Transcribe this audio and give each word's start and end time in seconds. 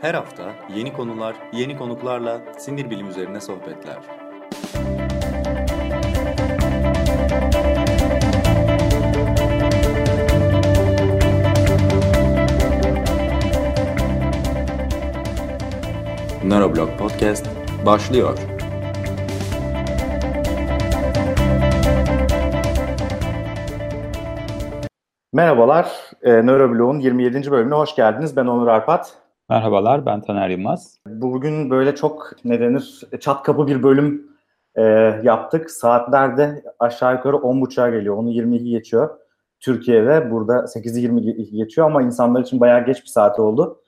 Her 0.00 0.14
hafta 0.14 0.52
yeni 0.74 0.92
konular, 0.92 1.36
yeni 1.52 1.78
konuklarla 1.78 2.40
sinir 2.58 2.90
bilim 2.90 3.08
üzerine 3.08 3.40
sohbetler. 3.40 3.98
Neuroblog 16.44 16.98
Podcast 16.98 17.46
başlıyor. 17.86 18.38
Merhabalar, 25.32 26.10
e, 26.22 26.46
Neuroblog'un 26.46 26.98
27. 26.98 27.50
bölümüne 27.50 27.74
hoş 27.74 27.94
geldiniz. 27.94 28.36
Ben 28.36 28.46
Onur 28.46 28.68
Arpat. 28.68 29.19
Merhabalar, 29.50 30.06
ben 30.06 30.20
Taner 30.20 30.48
Yılmaz. 30.48 30.98
Bugün 31.06 31.70
böyle 31.70 31.94
çok 31.94 32.32
ne 32.44 32.60
denir, 32.60 33.00
çat 33.20 33.42
kapı 33.42 33.66
bir 33.66 33.82
bölüm 33.82 34.30
e, 34.74 34.82
yaptık. 35.22 35.70
Saatlerde 35.70 36.62
aşağı 36.78 37.14
yukarı 37.14 37.36
10.30'a 37.36 37.90
geliyor, 37.90 38.16
onu 38.16 38.30
22 38.30 38.64
geçiyor. 38.64 39.10
Türkiye'de 39.60 40.30
burada 40.30 40.54
8'i 40.54 41.00
20 41.00 41.50
geçiyor 41.50 41.86
ama 41.86 42.02
insanlar 42.02 42.40
için 42.40 42.60
bayağı 42.60 42.86
geç 42.86 43.02
bir 43.02 43.08
saat 43.08 43.38
oldu. 43.38 43.82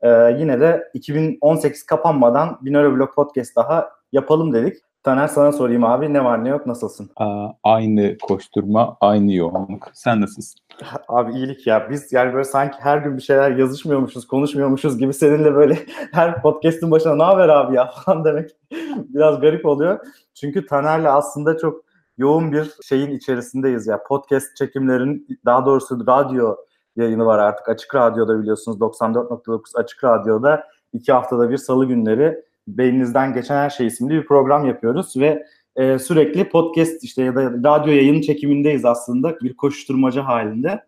E, 0.00 0.08
yine 0.38 0.60
de 0.60 0.90
2018 0.94 1.86
kapanmadan 1.86 2.58
bir 2.62 2.72
Neuroblog 2.72 3.14
podcast 3.14 3.56
daha 3.56 3.90
yapalım 4.12 4.52
dedik. 4.52 4.76
Taner 5.04 5.28
sana 5.28 5.52
sorayım 5.52 5.84
abi 5.84 6.12
ne 6.12 6.24
var 6.24 6.44
ne 6.44 6.48
yok 6.48 6.66
nasılsın? 6.66 7.10
Aa, 7.16 7.48
aynı 7.64 8.18
koşturma, 8.18 8.96
aynı 9.00 9.32
yoğunluk. 9.32 9.90
Sen 9.92 10.20
nasılsın? 10.20 10.60
Abi 11.08 11.32
iyilik 11.32 11.66
ya. 11.66 11.90
Biz 11.90 12.12
yani 12.12 12.32
böyle 12.32 12.44
sanki 12.44 12.76
her 12.80 12.98
gün 12.98 13.16
bir 13.16 13.22
şeyler 13.22 13.50
yazışmıyormuşuz, 13.50 14.26
konuşmuyormuşuz 14.26 14.98
gibi 14.98 15.14
seninle 15.14 15.54
böyle 15.54 15.78
her 16.12 16.42
podcast'ın 16.42 16.90
başına 16.90 17.16
ne 17.16 17.22
haber 17.22 17.48
abi 17.48 17.76
ya 17.76 17.86
falan 18.04 18.24
demek 18.24 18.50
biraz 18.96 19.40
garip 19.40 19.66
oluyor. 19.66 19.98
Çünkü 20.34 20.66
Taner'le 20.66 21.06
aslında 21.06 21.58
çok 21.58 21.84
yoğun 22.18 22.52
bir 22.52 22.72
şeyin 22.84 23.10
içerisindeyiz 23.10 23.86
ya. 23.86 24.02
Podcast 24.02 24.56
çekimlerin 24.56 25.26
daha 25.44 25.66
doğrusu 25.66 26.06
radyo 26.06 26.56
yayını 26.96 27.26
var 27.26 27.38
artık. 27.38 27.68
Açık 27.68 27.94
Radyo'da 27.94 28.40
biliyorsunuz 28.40 28.78
94.9 28.78 29.60
Açık 29.74 30.04
Radyo'da 30.04 30.64
iki 30.92 31.12
haftada 31.12 31.50
bir 31.50 31.56
salı 31.56 31.86
günleri 31.86 32.44
beyninizden 32.68 33.34
geçen 33.34 33.56
her 33.56 33.70
şey 33.70 33.86
isimli 33.86 34.14
bir 34.14 34.26
program 34.26 34.66
yapıyoruz 34.66 35.16
ve 35.16 35.46
e, 35.76 35.98
sürekli 35.98 36.48
podcast 36.48 37.04
işte 37.04 37.22
ya 37.22 37.34
da 37.34 37.42
radyo 37.52 37.92
yayın 37.92 38.20
çekimindeyiz 38.20 38.84
aslında 38.84 39.40
bir 39.40 39.56
koşturmaca 39.56 40.24
halinde. 40.24 40.84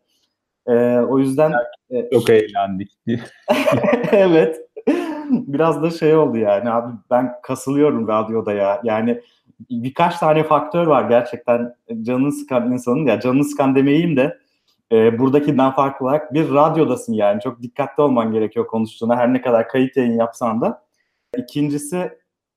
E, 0.66 0.98
o 0.98 1.18
yüzden 1.18 1.52
e, 1.90 2.10
çok 2.10 2.30
eğlendik. 2.30 2.92
evet. 4.12 4.60
Biraz 5.30 5.82
da 5.82 5.90
şey 5.90 6.16
oldu 6.16 6.38
yani 6.38 6.70
abi 6.70 6.92
ben 7.10 7.32
kasılıyorum 7.42 8.08
radyoda 8.08 8.52
ya. 8.52 8.80
Yani 8.84 9.20
birkaç 9.70 10.18
tane 10.18 10.44
faktör 10.44 10.86
var 10.86 11.08
gerçekten 11.08 11.74
canını 12.02 12.32
sıkan 12.32 12.72
insanın 12.72 13.06
ya 13.06 13.20
canını 13.20 13.44
sıkan 13.44 13.74
demeyeyim 13.74 14.16
de 14.16 14.38
e, 14.92 15.18
buradakinden 15.18 15.70
farklı 15.70 16.06
olarak 16.06 16.34
bir 16.34 16.54
radyodasın 16.54 17.12
yani 17.12 17.40
çok 17.40 17.62
dikkatli 17.62 18.02
olman 18.02 18.32
gerekiyor 18.32 18.66
konuştuğuna 18.66 19.16
her 19.16 19.32
ne 19.32 19.40
kadar 19.40 19.68
kayıt 19.68 19.96
yayın 19.96 20.18
yapsan 20.18 20.60
da. 20.60 20.85
İkincisi 21.38 22.10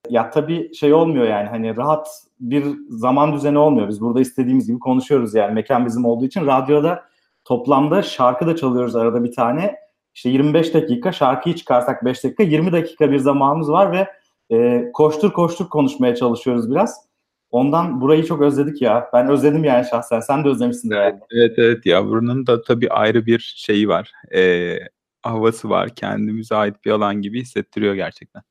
ya 0.09 0.30
tabii 0.30 0.75
şey 0.75 0.94
olmuyor 0.94 1.25
yani 1.25 1.49
hani 1.49 1.77
rahat 1.77 2.08
bir 2.39 2.66
zaman 2.89 3.33
düzeni 3.33 3.58
olmuyor. 3.58 3.89
Biz 3.89 4.02
burada 4.02 4.21
istediğimiz 4.21 4.67
gibi 4.67 4.80
konuşuyoruz 4.80 5.36
yani 5.36 5.53
mekan 5.53 5.86
bizim 5.86 6.05
olduğu 6.05 6.25
için. 6.25 6.45
Radyoda 6.45 7.03
toplamda 7.45 8.02
şarkı 8.02 8.47
da 8.47 8.55
çalıyoruz 8.55 8.95
arada 8.95 9.23
bir 9.23 9.31
tane. 9.31 9.75
İşte 10.16 10.30
25 10.30 10.73
dakika 10.73 11.11
şarkıyı 11.11 11.55
çıkarsak 11.55 12.05
5 12.05 12.23
dakika 12.23 12.44
20 12.44 12.71
dakika 12.71 13.11
bir 13.11 13.17
zamanımız 13.17 13.71
var 13.71 13.91
ve 13.91 14.08
e, 14.55 14.86
koştur 14.93 15.31
koştur 15.33 15.69
konuşmaya 15.69 16.16
çalışıyoruz 16.16 16.71
biraz. 16.71 17.09
Ondan 17.52 18.02
burayı 18.02 18.25
çok 18.25 18.42
özledik 18.42 18.81
ya. 18.81 19.09
Ben 19.14 19.30
özledim 19.30 19.64
yani 19.64 19.86
şahsen. 19.92 20.20
Sen 20.20 20.43
de 20.43 20.49
özlemişsin. 20.49 20.92
Evet, 20.92 21.14
yani. 21.14 21.20
evet, 21.31 21.54
evet 21.58 21.86
ya. 21.86 22.05
Buranın 22.05 22.48
da 22.48 22.61
tabii 22.61 22.89
ayrı 22.89 23.25
bir 23.25 23.54
şeyi 23.58 23.87
var. 23.87 24.11
E, 24.36 24.75
havası 25.21 25.70
var. 25.70 25.89
Kendimize 25.95 26.55
ait 26.55 26.86
bir 26.86 26.92
alan 26.92 27.21
gibi 27.21 27.42
hissettiriyor 27.42 27.95
gerçekten. 27.95 28.42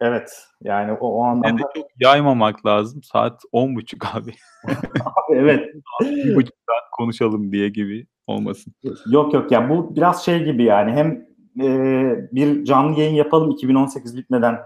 Evet. 0.00 0.46
Yani 0.62 0.92
o, 0.92 1.08
o 1.08 1.22
anlamda... 1.24 1.48
Yani 1.48 1.60
çok 1.60 1.86
yaymamak 2.00 2.66
lazım. 2.66 3.02
Saat 3.02 3.42
on 3.52 3.76
buçuk 3.76 4.16
abi. 4.16 4.34
abi 5.00 5.34
evet. 5.34 5.74
Bir 6.00 6.36
buçuk 6.36 6.54
saat 6.68 6.90
konuşalım 6.92 7.52
diye 7.52 7.68
gibi 7.68 8.06
olmasın. 8.26 8.72
Yok 9.10 9.34
yok 9.34 9.52
ya 9.52 9.70
bu 9.70 9.96
biraz 9.96 10.24
şey 10.24 10.44
gibi 10.44 10.64
yani 10.64 10.92
hem 10.92 11.26
e, 11.60 12.28
bir 12.32 12.64
canlı 12.64 13.00
yayın 13.00 13.14
yapalım 13.14 13.50
2018 13.50 14.16
bitmeden 14.16 14.58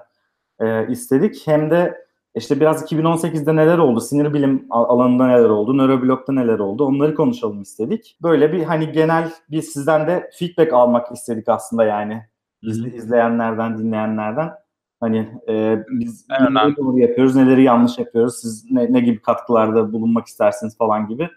e, 0.61 0.89
istedik 0.89 1.47
hem 1.47 1.71
de 1.71 2.11
işte 2.35 2.61
biraz 2.61 2.93
2018'de 2.93 3.57
neler 3.57 3.79
oldu, 3.79 4.01
sinir 4.01 4.35
bilim 4.35 4.67
alanında 4.71 5.27
neler 5.27 5.49
oldu, 5.49 5.79
nöroblogda 5.79 6.33
neler 6.33 6.59
oldu 6.59 6.85
onları 6.85 7.15
konuşalım 7.15 7.63
istedik. 7.63 8.17
Böyle 8.23 8.53
bir 8.53 8.63
hani 8.63 8.93
genel 8.93 9.31
bir 9.51 9.63
sizden 9.63 10.07
de 10.07 10.31
feedback 10.39 10.73
almak 10.73 11.13
istedik 11.13 11.49
aslında 11.49 11.85
yani. 11.85 12.23
İzle, 12.63 12.97
izleyenlerden, 12.97 13.79
dinleyenlerden. 13.79 14.51
Hani 15.01 15.29
e, 15.49 15.85
biz 15.91 16.27
neleri 16.31 16.77
doğru 16.77 16.99
yapıyoruz, 16.99 17.37
neleri 17.37 17.63
yanlış 17.63 17.99
yapıyoruz, 17.99 18.35
siz 18.41 18.71
ne, 18.71 18.93
ne 18.93 19.01
gibi 19.01 19.23
katkılarda 19.23 19.93
bulunmak 19.93 20.27
istersiniz 20.27 20.79
falan 20.79 21.09
gibi. 21.09 21.29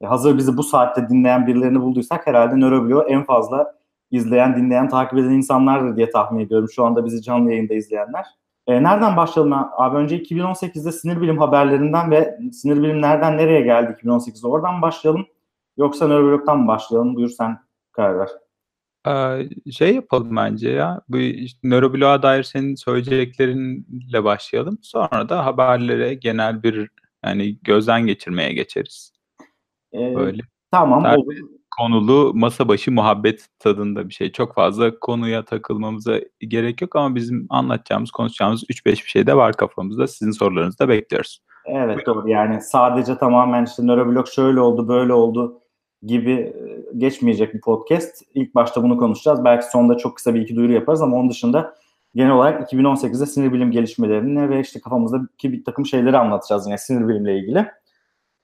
E, 0.00 0.06
hazır 0.06 0.38
bizi 0.38 0.56
bu 0.56 0.62
saatte 0.62 1.08
dinleyen 1.08 1.46
birilerini 1.46 1.80
bulduysak 1.80 2.26
herhalde 2.26 2.60
Nöroblog'u 2.60 3.02
en 3.08 3.24
fazla 3.24 3.74
izleyen, 4.10 4.56
dinleyen, 4.56 4.88
takip 4.88 5.18
eden 5.18 5.30
insanlardır 5.30 5.96
diye 5.96 6.10
tahmin 6.10 6.44
ediyorum. 6.44 6.68
Şu 6.74 6.84
anda 6.84 7.04
bizi 7.04 7.22
canlı 7.22 7.50
yayında 7.50 7.74
izleyenler. 7.74 8.26
E, 8.66 8.82
nereden 8.82 9.16
başlayalım 9.16 9.52
abi? 9.76 9.96
Önce 9.96 10.18
2018'de 10.18 10.92
sinir 10.92 11.20
bilim 11.20 11.38
haberlerinden 11.38 12.10
ve 12.10 12.38
sinir 12.52 12.82
bilim 12.82 13.02
nereden 13.02 13.36
nereye 13.36 13.60
geldi 13.60 13.96
2018'de 14.02 14.46
oradan 14.46 14.82
başlayalım. 14.82 15.26
Yoksa 15.76 16.08
Nöroblog'dan 16.08 16.58
mı 16.60 16.68
başlayalım? 16.68 17.14
Buyur 17.16 17.28
sen 17.28 17.58
karar 17.92 18.18
ver. 18.18 18.28
Şey 19.72 19.94
yapalım 19.94 20.36
bence 20.36 20.70
ya. 20.70 21.00
Bu 21.08 21.18
işte, 21.18 21.58
nörobloğa 21.68 22.22
dair 22.22 22.42
senin 22.42 22.74
söyleyeceklerinle 22.74 24.24
başlayalım. 24.24 24.78
Sonra 24.82 25.28
da 25.28 25.46
haberlere 25.46 26.14
genel 26.14 26.62
bir 26.62 26.90
yani 27.24 27.58
gözden 27.62 28.06
geçirmeye 28.06 28.52
geçeriz. 28.52 29.12
Ee, 29.94 30.14
Böyle. 30.14 30.42
Tamam 30.70 31.02
Tabii, 31.02 31.20
olur. 31.20 31.34
Konulu 31.78 32.32
masa 32.34 32.68
başı 32.68 32.92
muhabbet 32.92 33.46
tadında 33.58 34.08
bir 34.08 34.14
şey. 34.14 34.32
Çok 34.32 34.54
fazla 34.54 34.98
konuya 35.00 35.44
takılmamıza 35.44 36.20
gerek 36.40 36.82
yok 36.82 36.96
ama 36.96 37.14
bizim 37.14 37.46
anlatacağımız, 37.50 38.10
konuşacağımız 38.10 38.64
3-5 38.64 38.86
bir 38.86 39.10
şey 39.10 39.26
de 39.26 39.36
var 39.36 39.52
kafamızda. 39.52 40.06
Sizin 40.06 40.30
sorularınızı 40.30 40.78
da 40.78 40.88
bekliyoruz. 40.88 41.42
Evet 41.66 42.06
doğru 42.06 42.28
yani 42.28 42.60
sadece 42.60 43.18
tamamen 43.18 43.64
işte 43.64 43.86
nöroblog 43.86 44.26
şöyle 44.28 44.60
oldu 44.60 44.88
böyle 44.88 45.12
oldu 45.12 45.61
gibi 46.02 46.56
geçmeyecek 46.96 47.54
bir 47.54 47.60
podcast. 47.60 48.22
İlk 48.34 48.54
başta 48.54 48.82
bunu 48.82 48.98
konuşacağız. 48.98 49.44
Belki 49.44 49.66
sonunda 49.66 49.96
çok 49.96 50.16
kısa 50.16 50.34
bir 50.34 50.40
iki 50.40 50.56
duyuru 50.56 50.72
yaparız 50.72 51.02
ama 51.02 51.16
onun 51.16 51.30
dışında 51.30 51.74
genel 52.14 52.32
olarak 52.32 52.72
2018'de 52.72 53.26
sinir 53.26 53.52
bilim 53.52 53.70
gelişmelerini 53.70 54.50
ve 54.50 54.60
işte 54.60 54.80
kafamızdaki 54.80 55.52
bir 55.52 55.64
takım 55.64 55.86
şeyleri 55.86 56.18
anlatacağız 56.18 56.66
yine 56.66 56.78
sinir 56.78 57.08
bilimle 57.08 57.38
ilgili. 57.38 57.66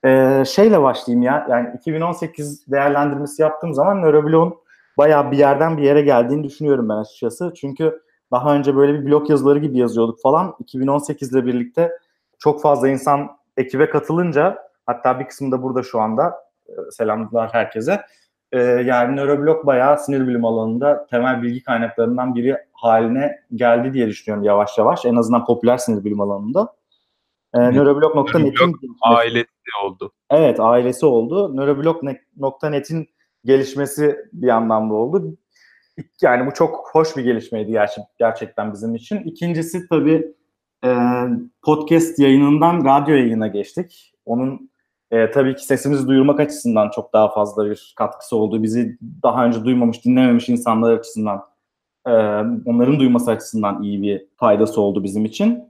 Ee, 0.05 0.43
şeyle 0.47 0.81
başlayayım 0.81 1.21
ya. 1.21 1.47
Yani 1.49 1.69
2018 1.79 2.67
değerlendirmesi 2.67 3.41
yaptığım 3.41 3.73
zaman 3.73 4.01
nöroblog'un 4.01 4.55
bayağı 4.97 5.31
bir 5.31 5.37
yerden 5.37 5.77
bir 5.77 5.83
yere 5.83 6.01
geldiğini 6.01 6.43
düşünüyorum 6.43 6.89
ben 6.89 6.95
açıkçası. 6.95 7.53
Çünkü 7.55 8.01
daha 8.31 8.55
önce 8.55 8.75
böyle 8.75 8.93
bir 8.93 9.05
blog 9.05 9.29
yazıları 9.29 9.59
gibi 9.59 9.77
yazıyorduk 9.77 10.21
falan. 10.21 10.55
2018 10.59 11.33
ile 11.33 11.45
birlikte 11.45 11.91
çok 12.39 12.61
fazla 12.61 12.89
insan 12.89 13.29
ekibe 13.57 13.89
katılınca 13.89 14.57
hatta 14.85 15.19
bir 15.19 15.27
kısmı 15.27 15.51
da 15.51 15.63
burada 15.63 15.83
şu 15.83 15.99
anda 15.99 16.48
selamlar 16.91 17.53
herkese. 17.53 18.01
E, 18.51 18.59
yani 18.61 19.15
nöroblog 19.15 19.65
bayağı 19.65 19.97
sinir 19.97 20.27
bilim 20.27 20.45
alanında 20.45 21.07
temel 21.07 21.41
bilgi 21.41 21.63
kaynaklarından 21.63 22.35
biri 22.35 22.57
haline 22.71 23.39
geldi 23.55 23.93
diye 23.93 24.07
düşünüyorum 24.07 24.43
yavaş 24.43 24.77
yavaş. 24.77 25.05
En 25.05 25.15
azından 25.15 25.45
popüler 25.45 25.77
sinir 25.77 26.03
bilim 26.03 26.21
alanında. 26.21 26.75
E, 27.53 27.59
evet. 27.59 27.73
Nöroblog.net'in 27.73 28.75
ailesi 29.01 29.47
oldu. 29.85 30.11
Evet 30.29 30.59
ailesi 30.59 31.05
oldu. 31.05 31.57
Nöroblog.net'in 31.57 33.09
gelişmesi 33.45 34.17
bir 34.33 34.49
anlamda 34.49 34.93
oldu. 34.93 35.37
Yani 36.21 36.47
bu 36.47 36.53
çok 36.53 36.89
hoş 36.93 37.17
bir 37.17 37.23
gelişmeydi 37.23 37.71
gerçek, 37.71 38.03
gerçekten 38.19 38.73
bizim 38.73 38.95
için. 38.95 39.19
İkincisi 39.19 39.87
tabii 39.87 40.33
e, 40.85 40.89
podcast 41.61 42.19
yayınından 42.19 42.85
radyo 42.85 43.15
yayına 43.15 43.47
geçtik. 43.47 44.13
Onun 44.25 44.68
e, 45.11 45.31
tabii 45.31 45.55
ki 45.55 45.65
sesimizi 45.65 46.07
duyurmak 46.07 46.39
açısından 46.39 46.89
çok 46.89 47.13
daha 47.13 47.33
fazla 47.33 47.65
bir 47.69 47.93
katkısı 47.97 48.35
oldu. 48.35 48.63
Bizi 48.63 48.97
daha 49.23 49.45
önce 49.45 49.63
duymamış, 49.63 50.05
dinlememiş 50.05 50.49
insanlar 50.49 50.91
açısından, 50.91 51.43
e, 52.07 52.11
onların 52.65 52.99
duyması 52.99 53.31
açısından 53.31 53.83
iyi 53.83 54.01
bir 54.01 54.25
faydası 54.37 54.81
oldu 54.81 55.03
bizim 55.03 55.25
için. 55.25 55.69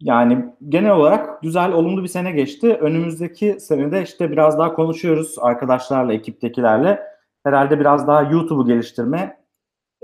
Yani 0.00 0.46
genel 0.68 0.92
olarak 0.92 1.42
güzel, 1.42 1.72
olumlu 1.72 2.02
bir 2.02 2.08
sene 2.08 2.32
geçti. 2.32 2.74
Önümüzdeki 2.74 3.60
senede 3.60 4.02
işte 4.02 4.30
biraz 4.30 4.58
daha 4.58 4.74
konuşuyoruz 4.74 5.36
arkadaşlarla, 5.40 6.12
ekiptekilerle. 6.12 7.02
Herhalde 7.44 7.80
biraz 7.80 8.06
daha 8.06 8.22
YouTube'u 8.22 8.66
geliştirme, 8.66 9.38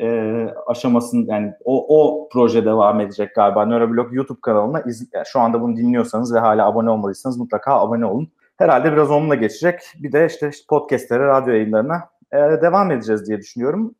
e, 0.00 0.46
aşamasının 0.66 1.26
yani 1.26 1.52
o, 1.64 1.98
o 1.98 2.28
proje 2.28 2.64
devam 2.64 3.00
edecek 3.00 3.34
galiba. 3.34 3.66
Nöroblog 3.66 4.14
YouTube 4.14 4.40
kanalına 4.40 4.80
iz, 4.80 5.08
yani 5.12 5.24
şu 5.26 5.40
anda 5.40 5.62
bunu 5.62 5.76
dinliyorsanız 5.76 6.34
ve 6.34 6.38
hala 6.38 6.66
abone 6.66 6.90
olmadıysanız 6.90 7.38
mutlaka 7.38 7.80
abone 7.80 8.06
olun. 8.06 8.32
Herhalde 8.58 8.92
biraz 8.92 9.10
onunla 9.10 9.34
geçecek. 9.34 9.80
Bir 9.94 10.12
de 10.12 10.26
işte, 10.26 10.50
podcastlere, 10.68 11.26
radyo 11.26 11.52
yayınlarına 11.52 12.08
e, 12.32 12.36
devam 12.36 12.90
edeceğiz 12.90 13.28
diye 13.28 13.38
düşünüyorum. 13.38 13.94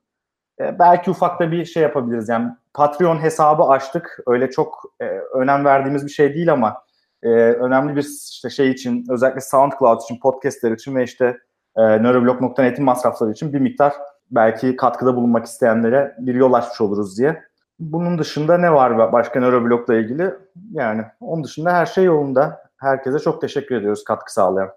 E, 0.61 0.79
belki 0.79 1.11
ufakta 1.11 1.53
bir 1.53 1.65
şey 1.65 1.83
yapabiliriz. 1.83 2.29
Yani 2.29 2.49
Patreon 2.75 3.23
hesabı 3.23 3.62
açtık. 3.62 4.19
Öyle 4.27 4.51
çok 4.51 4.83
e, 5.01 5.05
önem 5.35 5.65
verdiğimiz 5.65 6.05
bir 6.05 6.11
şey 6.11 6.35
değil 6.35 6.53
ama 6.53 6.85
e, 7.23 7.29
önemli 7.29 7.97
bir 7.97 8.06
işte 8.31 8.51
şey 8.51 8.71
için 8.71 9.05
özellikle 9.11 9.41
SoundCloud 9.41 10.01
için, 10.01 10.21
podcastler 10.21 10.73
için 10.73 10.97
ve 10.97 11.05
işte 11.05 11.39
e, 11.77 11.83
Neuroblog.net'in 12.03 12.85
masrafları 12.85 13.31
için 13.31 13.53
bir 13.53 13.61
miktar 13.61 13.93
belki 14.31 14.77
katkıda 14.77 15.17
bulunmak 15.17 15.47
isteyenlere 15.47 16.15
bir 16.19 16.35
yol 16.35 16.53
açmış 16.53 16.81
oluruz 16.81 17.19
diye. 17.19 17.43
Bunun 17.79 18.19
dışında 18.19 18.59
ne 18.59 18.73
var 18.73 19.12
başka 19.12 19.41
Neuroblog'la 19.41 19.95
ilgili? 19.95 20.35
Yani 20.73 21.03
onun 21.21 21.45
dışında 21.45 21.73
her 21.73 21.87
şey 21.87 22.05
yolunda. 22.05 22.63
Herkese 22.85 23.19
çok 23.19 23.41
teşekkür 23.41 23.77
ediyoruz 23.77 24.05
katkı 24.05 24.33
sağlayan. 24.33 24.71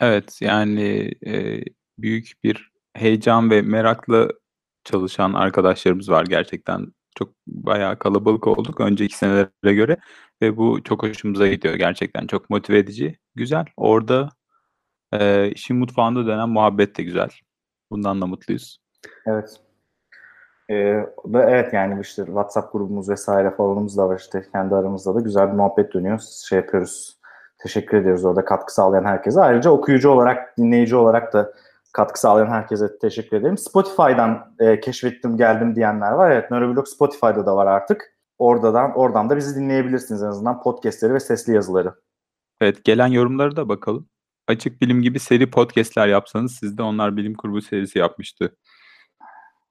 Evet 0.00 0.38
yani 0.42 1.10
e, 1.26 1.60
büyük 1.98 2.32
bir 2.44 2.72
heyecan 2.94 3.50
ve 3.50 3.62
merakla 3.62 4.28
çalışan 4.84 5.32
arkadaşlarımız 5.32 6.08
var 6.08 6.24
gerçekten. 6.24 6.86
Çok 7.18 7.34
bayağı 7.46 7.98
kalabalık 7.98 8.46
olduk 8.46 8.80
önceki 8.80 9.16
senelere 9.16 9.74
göre 9.74 9.96
ve 10.42 10.56
bu 10.56 10.82
çok 10.82 11.02
hoşumuza 11.02 11.48
gidiyor 11.48 11.74
gerçekten. 11.74 12.26
Çok 12.26 12.50
motive 12.50 12.78
edici. 12.78 13.18
Güzel. 13.34 13.64
Orada 13.76 14.28
e, 15.12 15.50
işin 15.50 15.76
mutfağında 15.76 16.26
dönen 16.26 16.48
muhabbet 16.48 16.98
de 16.98 17.02
güzel. 17.02 17.28
Bundan 17.90 18.20
da 18.20 18.26
mutluyuz. 18.26 18.78
Evet. 19.26 19.60
Ee, 20.72 21.06
ve 21.24 21.38
evet 21.48 21.72
yani 21.72 22.00
işte 22.00 22.24
WhatsApp 22.24 22.72
grubumuz 22.72 23.08
vesaire 23.08 23.50
falanımız 23.50 23.96
da 23.96 24.08
var 24.08 24.18
işte 24.18 24.44
kendi 24.52 24.74
aramızda 24.74 25.14
da 25.14 25.20
güzel 25.20 25.48
bir 25.48 25.56
muhabbet 25.56 25.94
dönüyor. 25.94 26.20
Şey 26.48 26.58
yapıyoruz. 26.58 27.16
Teşekkür 27.58 27.96
ediyoruz 27.96 28.24
orada 28.24 28.44
katkı 28.44 28.74
sağlayan 28.74 29.04
herkese. 29.04 29.40
Ayrıca 29.40 29.70
okuyucu 29.70 30.10
olarak, 30.10 30.58
dinleyici 30.58 30.96
olarak 30.96 31.32
da 31.32 31.52
katkı 31.92 32.20
sağlayan 32.20 32.46
herkese 32.46 32.98
teşekkür 32.98 33.36
ederim. 33.36 33.58
Spotify'dan 33.58 34.54
e, 34.58 34.80
keşfettim 34.80 35.36
geldim 35.36 35.76
diyenler 35.76 36.12
var. 36.12 36.30
Evet 36.30 36.50
Neuroblog 36.50 36.88
Spotify'da 36.88 37.46
da 37.46 37.56
var 37.56 37.66
artık. 37.66 38.16
Oradan 38.38 38.92
oradan 38.94 39.30
da 39.30 39.36
bizi 39.36 39.60
dinleyebilirsiniz 39.60 40.22
en 40.22 40.26
azından 40.26 40.62
podcastleri 40.62 41.14
ve 41.14 41.20
sesli 41.20 41.54
yazıları. 41.54 41.94
Evet 42.60 42.84
gelen 42.84 43.06
yorumları 43.06 43.56
da 43.56 43.68
bakalım. 43.68 44.08
Açık 44.48 44.80
Bilim 44.80 45.02
gibi 45.02 45.18
seri 45.18 45.50
podcastler 45.50 46.08
yapsanız 46.08 46.56
siz 46.60 46.78
de 46.78 46.82
onlar 46.82 47.16
bilim 47.16 47.34
kurgu 47.34 47.62
serisi 47.62 47.98
yapmıştı. 47.98 48.56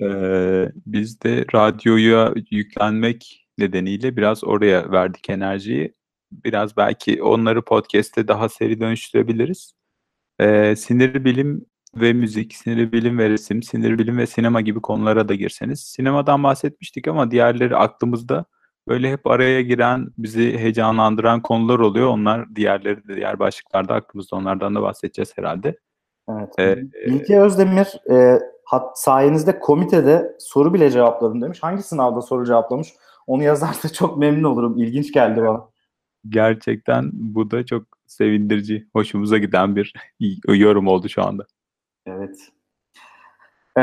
Ee, 0.02 0.72
biz 0.86 1.22
de 1.22 1.46
radyoya 1.56 2.34
yüklenmek 2.52 3.48
nedeniyle 3.58 4.18
biraz 4.18 4.44
oraya 4.44 4.92
verdik 4.92 5.30
enerjiyi. 5.30 5.94
Biraz 6.32 6.78
belki 6.78 7.24
onları 7.24 7.62
podcast'te 7.62 8.28
daha 8.28 8.50
seri 8.50 8.80
dönüştürebiliriz. 8.80 9.74
Ee, 10.40 10.76
sinir 10.76 11.26
bilim 11.26 11.66
ve 11.96 12.14
müzik, 12.14 12.56
sinir 12.56 12.92
bilim 12.92 13.18
ve 13.18 13.30
resim, 13.30 13.64
sinir 13.64 13.98
bilim 13.98 14.18
ve 14.18 14.28
sinema 14.28 14.62
gibi 14.62 14.82
konulara 14.82 15.30
da 15.30 15.36
girseniz. 15.36 15.80
Sinemadan 15.80 16.44
bahsetmiştik 16.44 17.08
ama 17.08 17.32
diğerleri 17.32 17.76
aklımızda 17.76 18.46
böyle 18.88 19.12
hep 19.12 19.28
araya 19.28 19.62
giren, 19.62 20.08
bizi 20.18 20.58
heyecanlandıran 20.58 21.42
konular 21.42 21.80
oluyor. 21.80 22.08
Onlar 22.08 22.56
diğerleri 22.56 23.08
de 23.08 23.16
diğer 23.16 23.40
başlıklarda 23.40 23.94
aklımızda. 23.94 24.36
Onlardan 24.36 24.76
da 24.76 24.82
bahsedeceğiz 24.82 25.38
herhalde. 25.38 25.78
Evet. 26.30 26.50
Ee, 26.60 26.78
Bilge 27.06 27.40
Özdemir 27.40 28.12
e, 28.12 28.40
hat, 28.72 29.00
sayenizde 29.00 29.60
komitede 29.60 30.36
soru 30.40 30.74
bile 30.74 30.92
cevapladım 30.92 31.42
demiş. 31.42 31.64
Hangi 31.64 31.84
sınavda 31.84 32.22
soru 32.22 32.46
cevaplamış? 32.46 32.94
Onu 33.28 33.44
yazarsa 33.44 33.90
çok 33.94 34.18
memnun 34.18 34.44
olurum. 34.44 34.78
İlginç 34.78 35.14
geldi 35.14 35.42
bana. 35.42 35.62
Gerçekten 36.30 37.10
bu 37.14 37.52
da 37.52 37.66
çok 37.66 37.84
sevindirici, 38.08 38.88
hoşumuza 38.94 39.38
giden 39.38 39.76
bir 39.76 39.94
yorum 40.48 40.88
oldu 40.88 41.10
şu 41.10 41.24
anda. 41.24 41.46
Evet. 42.06 42.38
Ee, 43.78 43.82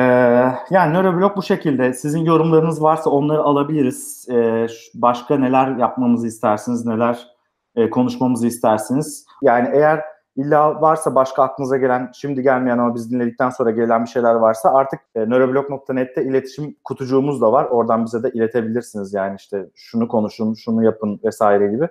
yani 0.70 0.92
Neuroblog 0.92 1.36
bu 1.36 1.42
şekilde. 1.42 1.92
Sizin 1.92 2.24
yorumlarınız 2.24 2.82
varsa 2.82 3.10
onları 3.10 3.42
alabiliriz. 3.42 4.26
Ee, 4.30 4.66
başka 4.94 5.38
neler 5.38 5.76
yapmamızı 5.76 6.26
istersiniz, 6.26 6.86
neler 6.86 7.28
e, 7.76 7.90
konuşmamızı 7.90 8.46
istersiniz. 8.46 9.26
Yani 9.42 9.68
eğer 9.72 10.00
illa 10.38 10.80
varsa 10.80 11.14
başka 11.14 11.42
aklınıza 11.42 11.76
gelen, 11.76 12.10
şimdi 12.14 12.42
gelmeyen 12.42 12.78
ama 12.78 12.94
biz 12.94 13.12
dinledikten 13.12 13.50
sonra 13.50 13.70
gelen 13.70 14.04
bir 14.04 14.10
şeyler 14.10 14.34
varsa 14.34 14.72
artık 14.72 15.00
e, 15.14 15.30
neuroblog.net'te 15.30 16.24
iletişim 16.24 16.76
kutucuğumuz 16.84 17.40
da 17.40 17.52
var. 17.52 17.64
Oradan 17.64 18.04
bize 18.04 18.22
de 18.22 18.30
iletebilirsiniz. 18.30 19.14
Yani 19.14 19.36
işte 19.36 19.70
şunu 19.74 20.08
konuşun, 20.08 20.54
şunu 20.54 20.84
yapın 20.84 21.20
vesaire 21.24 21.68
gibi. 21.68 21.88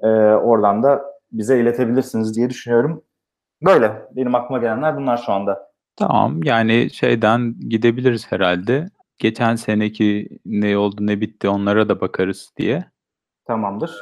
Ee, 0.00 0.08
oradan 0.34 0.82
da 0.82 1.04
bize 1.32 1.60
iletebilirsiniz 1.60 2.36
diye 2.36 2.50
düşünüyorum. 2.50 3.02
Böyle. 3.62 4.02
Benim 4.16 4.34
aklıma 4.34 4.58
gelenler 4.58 4.96
bunlar 4.96 5.16
şu 5.26 5.32
anda. 5.32 5.70
Tamam 5.96 6.42
yani 6.42 6.90
şeyden 6.90 7.54
gidebiliriz 7.68 8.32
herhalde. 8.32 8.88
Geçen 9.18 9.56
seneki 9.56 10.28
ne 10.46 10.78
oldu 10.78 10.96
ne 11.00 11.20
bitti 11.20 11.48
onlara 11.48 11.88
da 11.88 12.00
bakarız 12.00 12.52
diye. 12.56 12.84
Tamamdır. 13.44 13.98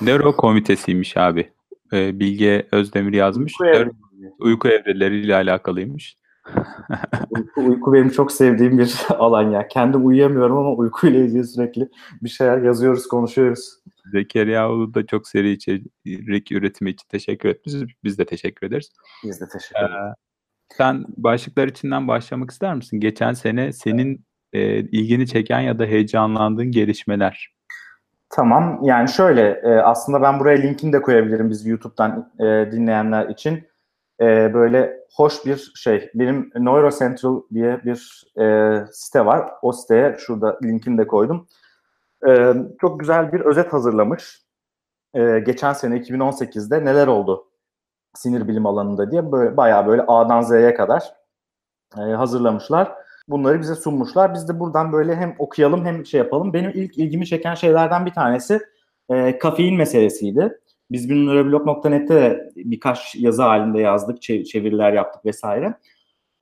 Nero 0.00 0.36
komitesiymiş 0.36 1.16
abi. 1.16 1.52
Ee, 1.92 2.20
Bilge 2.20 2.66
Özdemir 2.72 3.12
yazmış. 3.12 3.54
Uyku, 3.60 3.76
evre. 3.76 3.90
uyku 4.38 4.68
evreleriyle 4.68 5.34
alakalıymış. 5.34 6.16
uyku, 7.30 7.60
uyku 7.60 7.92
benim 7.92 8.08
çok 8.08 8.32
sevdiğim 8.32 8.78
bir 8.78 8.94
alan 9.08 9.50
ya. 9.50 9.68
Kendim 9.68 10.06
uyuyamıyorum 10.06 10.56
ama 10.56 10.72
uykuyla 10.72 11.20
ilgili 11.20 11.44
sürekli 11.44 11.88
bir 12.22 12.28
şeyler 12.28 12.62
yazıyoruz, 12.62 13.06
konuşuyoruz. 13.06 13.78
Zekeriya 14.12 14.68
da 14.68 15.06
çok 15.06 15.28
seri 15.28 15.50
içerik 15.50 16.52
üretimi 16.52 16.90
için 16.90 17.06
teşekkür 17.08 17.48
etmiş. 17.48 17.74
Biz 18.04 18.18
de 18.18 18.24
teşekkür 18.24 18.66
ederiz. 18.66 18.92
Biz 19.24 19.40
de 19.40 19.44
teşekkür 19.52 19.80
ederiz. 19.80 20.14
Ee, 20.14 20.74
sen 20.76 21.04
başlıklar 21.16 21.68
içinden 21.68 22.08
başlamak 22.08 22.50
ister 22.50 22.74
misin? 22.74 23.00
Geçen 23.00 23.32
sene 23.32 23.72
senin 23.72 24.24
e, 24.52 24.78
ilgini 24.78 25.26
çeken 25.26 25.60
ya 25.60 25.78
da 25.78 25.84
heyecanlandığın 25.84 26.70
gelişmeler. 26.70 27.57
Tamam. 28.30 28.80
Yani 28.82 29.08
şöyle 29.08 29.50
e, 29.50 29.68
aslında 29.80 30.22
ben 30.22 30.40
buraya 30.40 30.58
linkini 30.58 30.92
de 30.92 31.02
koyabilirim 31.02 31.50
biz 31.50 31.66
YouTube'dan 31.66 32.32
e, 32.38 32.44
dinleyenler 32.72 33.28
için. 33.28 33.68
E, 34.20 34.54
böyle 34.54 35.00
hoş 35.16 35.46
bir 35.46 35.72
şey. 35.76 36.10
Benim 36.14 36.50
Neurocentral 36.58 37.42
diye 37.54 37.84
bir 37.84 38.24
e, 38.40 38.76
site 38.92 39.26
var. 39.26 39.50
O 39.62 39.72
siteye 39.72 40.16
şurada 40.18 40.58
linkini 40.64 40.98
de 40.98 41.06
koydum. 41.06 41.46
E, 42.28 42.54
çok 42.80 43.00
güzel 43.00 43.32
bir 43.32 43.40
özet 43.40 43.72
hazırlamış. 43.72 44.42
E, 45.14 45.38
geçen 45.38 45.72
sene 45.72 45.96
2018'de 45.96 46.84
neler 46.84 47.06
oldu 47.06 47.48
sinir 48.14 48.48
bilim 48.48 48.66
alanında 48.66 49.10
diye 49.10 49.32
böyle 49.32 49.56
bayağı 49.56 49.86
böyle 49.86 50.04
A'dan 50.08 50.40
Z'ye 50.40 50.74
kadar 50.74 51.14
e, 51.98 52.00
hazırlamışlar. 52.00 52.94
Bunları 53.28 53.60
bize 53.60 53.74
sunmuşlar. 53.74 54.34
Biz 54.34 54.48
de 54.48 54.60
buradan 54.60 54.92
böyle 54.92 55.16
hem 55.16 55.34
okuyalım 55.38 55.84
hem 55.84 56.06
şey 56.06 56.18
yapalım. 56.18 56.52
Benim 56.52 56.70
ilk 56.74 56.98
ilgimi 56.98 57.26
çeken 57.26 57.54
şeylerden 57.54 58.06
bir 58.06 58.10
tanesi 58.10 58.60
e, 59.10 59.38
kafein 59.38 59.76
meselesiydi. 59.76 60.58
Biz 60.90 61.10
de 61.10 62.50
birkaç 62.56 63.14
yazı 63.14 63.42
halinde 63.42 63.80
yazdık, 63.80 64.22
çeviriler 64.22 64.92
yaptık 64.92 65.24
vesaire. 65.24 65.74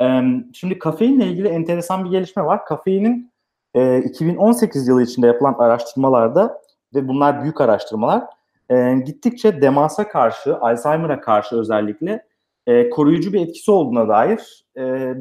E, 0.02 0.20
şimdi 0.52 0.78
kafeinle 0.78 1.26
ilgili 1.26 1.48
enteresan 1.48 2.04
bir 2.04 2.10
gelişme 2.10 2.44
var. 2.44 2.64
Kafeinin 2.64 3.32
e, 3.74 3.98
2018 3.98 4.88
yılı 4.88 5.02
içinde 5.02 5.26
yapılan 5.26 5.54
araştırmalarda 5.58 6.62
ve 6.94 7.08
bunlar 7.08 7.42
büyük 7.42 7.60
araştırmalar 7.60 8.24
e, 8.70 8.94
gittikçe 9.06 9.60
demansa 9.60 10.08
karşı, 10.08 10.56
Alzheimer'a 10.56 11.20
karşı 11.20 11.56
özellikle 11.56 12.26
e, 12.66 12.90
koruyucu 12.90 13.32
bir 13.32 13.40
etkisi 13.40 13.70
olduğuna 13.70 14.08
dair 14.08 14.64
e, 14.78 15.14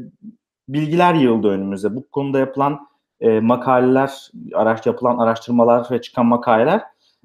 bilgiler 0.69 1.13
yığıldı 1.13 1.47
önümüze. 1.47 1.95
Bu 1.95 2.09
konuda 2.09 2.39
yapılan 2.39 2.87
e, 3.21 3.39
makaleler, 3.39 4.31
araç 4.53 4.85
yapılan 4.85 5.17
araştırmalar 5.17 5.87
ve 5.91 6.01
çıkan 6.01 6.25
makaleler 6.25 6.81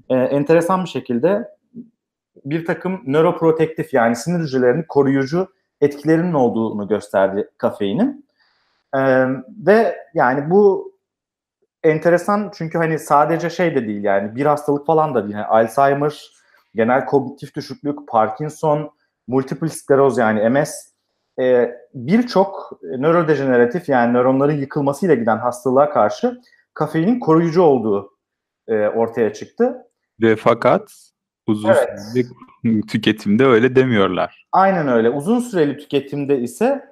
e, 0.08 0.14
enteresan 0.14 0.84
bir 0.84 0.88
şekilde 0.88 1.48
bir 2.44 2.64
takım 2.64 3.02
nöroprotektif 3.06 3.94
yani 3.94 4.16
sinir 4.16 4.40
hücrelerinin 4.40 4.84
koruyucu 4.88 5.48
etkilerinin 5.80 6.32
olduğunu 6.32 6.88
gösterdi 6.88 7.50
kafeinin. 7.58 8.26
E, 8.94 9.00
ve 9.66 9.96
yani 10.14 10.50
bu 10.50 10.92
enteresan 11.82 12.50
çünkü 12.54 12.78
hani 12.78 12.98
sadece 12.98 13.50
şey 13.50 13.74
de 13.74 13.86
değil 13.86 14.04
yani 14.04 14.36
bir 14.36 14.46
hastalık 14.46 14.86
falan 14.86 15.14
da 15.14 15.22
değil. 15.22 15.34
Yani 15.34 15.46
Alzheimer, 15.46 16.30
genel 16.74 17.06
kognitif 17.06 17.54
düşüklük, 17.54 18.08
Parkinson, 18.08 18.90
multiple 19.28 19.68
skleroz 19.68 20.18
yani 20.18 20.50
MS 20.50 20.89
e, 21.40 21.74
birçok 21.94 22.80
nörodejeneratif 22.82 23.88
yani 23.88 24.12
nöronların 24.12 24.56
yıkılmasıyla 24.56 25.14
giden 25.14 25.38
hastalığa 25.38 25.90
karşı 25.90 26.40
kafeinin 26.74 27.20
koruyucu 27.20 27.62
olduğu 27.62 28.16
e, 28.68 28.88
ortaya 28.88 29.32
çıktı. 29.32 29.76
Ve 30.20 30.36
fakat 30.36 31.10
uzun 31.46 31.68
evet. 31.68 31.88
süreli 32.12 32.86
tüketimde 32.86 33.46
öyle 33.46 33.76
demiyorlar. 33.76 34.46
Aynen 34.52 34.88
öyle. 34.88 35.10
Uzun 35.10 35.40
süreli 35.40 35.78
tüketimde 35.78 36.40
ise 36.40 36.84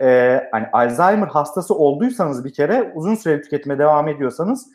e, 0.00 0.40
hani 0.52 0.66
Alzheimer 0.72 1.26
hastası 1.26 1.74
olduysanız 1.74 2.44
bir 2.44 2.52
kere 2.52 2.92
uzun 2.94 3.14
süreli 3.14 3.42
tüketime 3.42 3.78
devam 3.78 4.08
ediyorsanız 4.08 4.66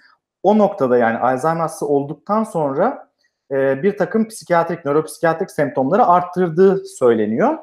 o 0.44 0.58
noktada 0.58 0.98
yani 0.98 1.18
Alzheimer 1.18 1.62
hastası 1.62 1.88
olduktan 1.88 2.44
sonra 2.44 3.10
e, 3.51 3.84
bir 3.84 3.98
takım 3.98 4.27
psikiyatrik, 4.27 4.86
nöropsikiyatrik 4.86 5.51
semptomları 5.51 6.06
arttırdığı 6.06 6.86
söyleniyor. 6.86 7.58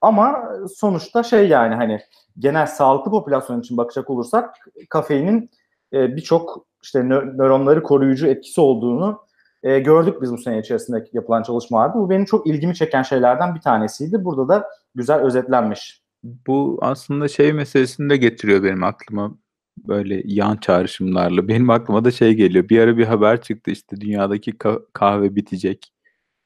Ama 0.00 0.52
sonuçta 0.76 1.22
şey 1.22 1.48
yani 1.48 1.74
hani 1.74 2.00
genel 2.38 2.66
sağlıklı 2.66 3.10
popülasyon 3.10 3.60
için 3.60 3.76
bakacak 3.76 4.10
olursak 4.10 4.54
kafeinin 4.88 5.50
e, 5.92 6.16
birçok 6.16 6.66
işte 6.82 6.98
nö- 6.98 7.38
nöronları 7.38 7.82
koruyucu 7.82 8.26
etkisi 8.26 8.60
olduğunu 8.60 9.20
e, 9.62 9.78
gördük 9.78 10.22
biz 10.22 10.32
bu 10.32 10.38
sene 10.38 10.58
içerisinde 10.58 11.04
yapılan 11.12 11.42
çalışmalarda. 11.42 11.94
Bu 11.94 12.10
benim 12.10 12.24
çok 12.24 12.46
ilgimi 12.46 12.74
çeken 12.74 13.02
şeylerden 13.02 13.54
bir 13.54 13.60
tanesiydi. 13.60 14.24
Burada 14.24 14.48
da 14.48 14.68
güzel 14.94 15.20
özetlenmiş. 15.20 16.02
Bu 16.22 16.78
aslında 16.82 17.28
şey 17.28 17.52
meselesini 17.52 18.10
de 18.10 18.16
getiriyor 18.16 18.62
benim 18.62 18.84
aklıma 18.84 19.34
böyle 19.78 20.22
yan 20.24 20.56
çağrışımlarla. 20.56 21.48
Benim 21.48 21.70
aklıma 21.70 22.04
da 22.04 22.10
şey 22.10 22.34
geliyor. 22.34 22.68
Bir 22.68 22.80
ara 22.80 22.96
bir 22.96 23.04
haber 23.04 23.42
çıktı 23.42 23.70
işte 23.70 24.00
dünyadaki 24.00 24.50
ka- 24.50 24.82
kahve 24.92 25.36
bitecek. 25.36 25.92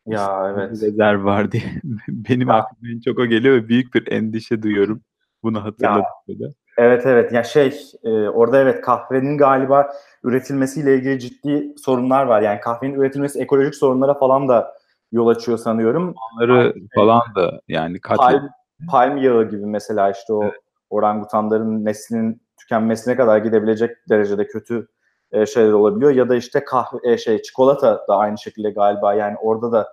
Ya 0.06 0.54
evet. 0.54 0.70
Rezerv 0.70 1.24
var 1.24 1.52
diye. 1.52 1.62
benim 2.08 2.48
Ya. 2.48 2.54
aklıma 2.54 2.92
en 2.94 3.00
çok 3.00 3.18
o 3.18 3.26
geliyor 3.26 3.54
ve 3.54 3.68
büyük 3.68 3.94
bir 3.94 4.12
endişe 4.12 4.62
duyuyorum. 4.62 5.02
Bunu 5.42 5.64
hatırladıkça 5.64 6.44
da. 6.44 6.52
Evet 6.76 7.06
evet 7.06 7.32
ya 7.32 7.44
şey 7.44 7.80
e, 8.04 8.10
orada 8.10 8.60
evet 8.60 8.80
kahvenin 8.80 9.38
galiba 9.38 9.92
üretilmesiyle 10.24 10.94
ilgili 10.94 11.20
ciddi 11.20 11.74
sorunlar 11.78 12.26
var. 12.26 12.42
Yani 12.42 12.60
kahvenin 12.60 12.94
üretilmesi 12.94 13.40
ekolojik 13.40 13.74
sorunlara 13.74 14.14
falan 14.14 14.48
da 14.48 14.74
yol 15.12 15.26
açıyor 15.26 15.58
sanıyorum. 15.58 16.14
Onları 16.34 16.74
falan 16.94 17.22
da 17.36 17.60
yani 17.68 18.00
Palm, 18.00 18.18
katlet 18.18 18.50
palm 18.90 19.16
yağı 19.16 19.50
gibi 19.50 19.66
mesela 19.66 20.10
işte 20.10 20.32
o 20.32 20.52
orangutanların 20.90 21.84
neslinin 21.84 22.42
tükenmesine 22.60 23.16
kadar 23.16 23.38
gidebilecek 23.38 23.90
derecede 24.08 24.46
kötü 24.46 24.88
e, 25.32 25.46
şeyler 25.46 25.72
olabiliyor. 25.72 26.10
Ya 26.10 26.28
da 26.28 26.36
işte 26.36 26.64
kahve 26.64 27.12
e, 27.12 27.18
şey 27.18 27.42
çikolata 27.42 28.04
da 28.08 28.16
aynı 28.16 28.38
şekilde 28.38 28.70
galiba 28.70 29.14
yani 29.14 29.36
orada 29.42 29.72
da 29.72 29.88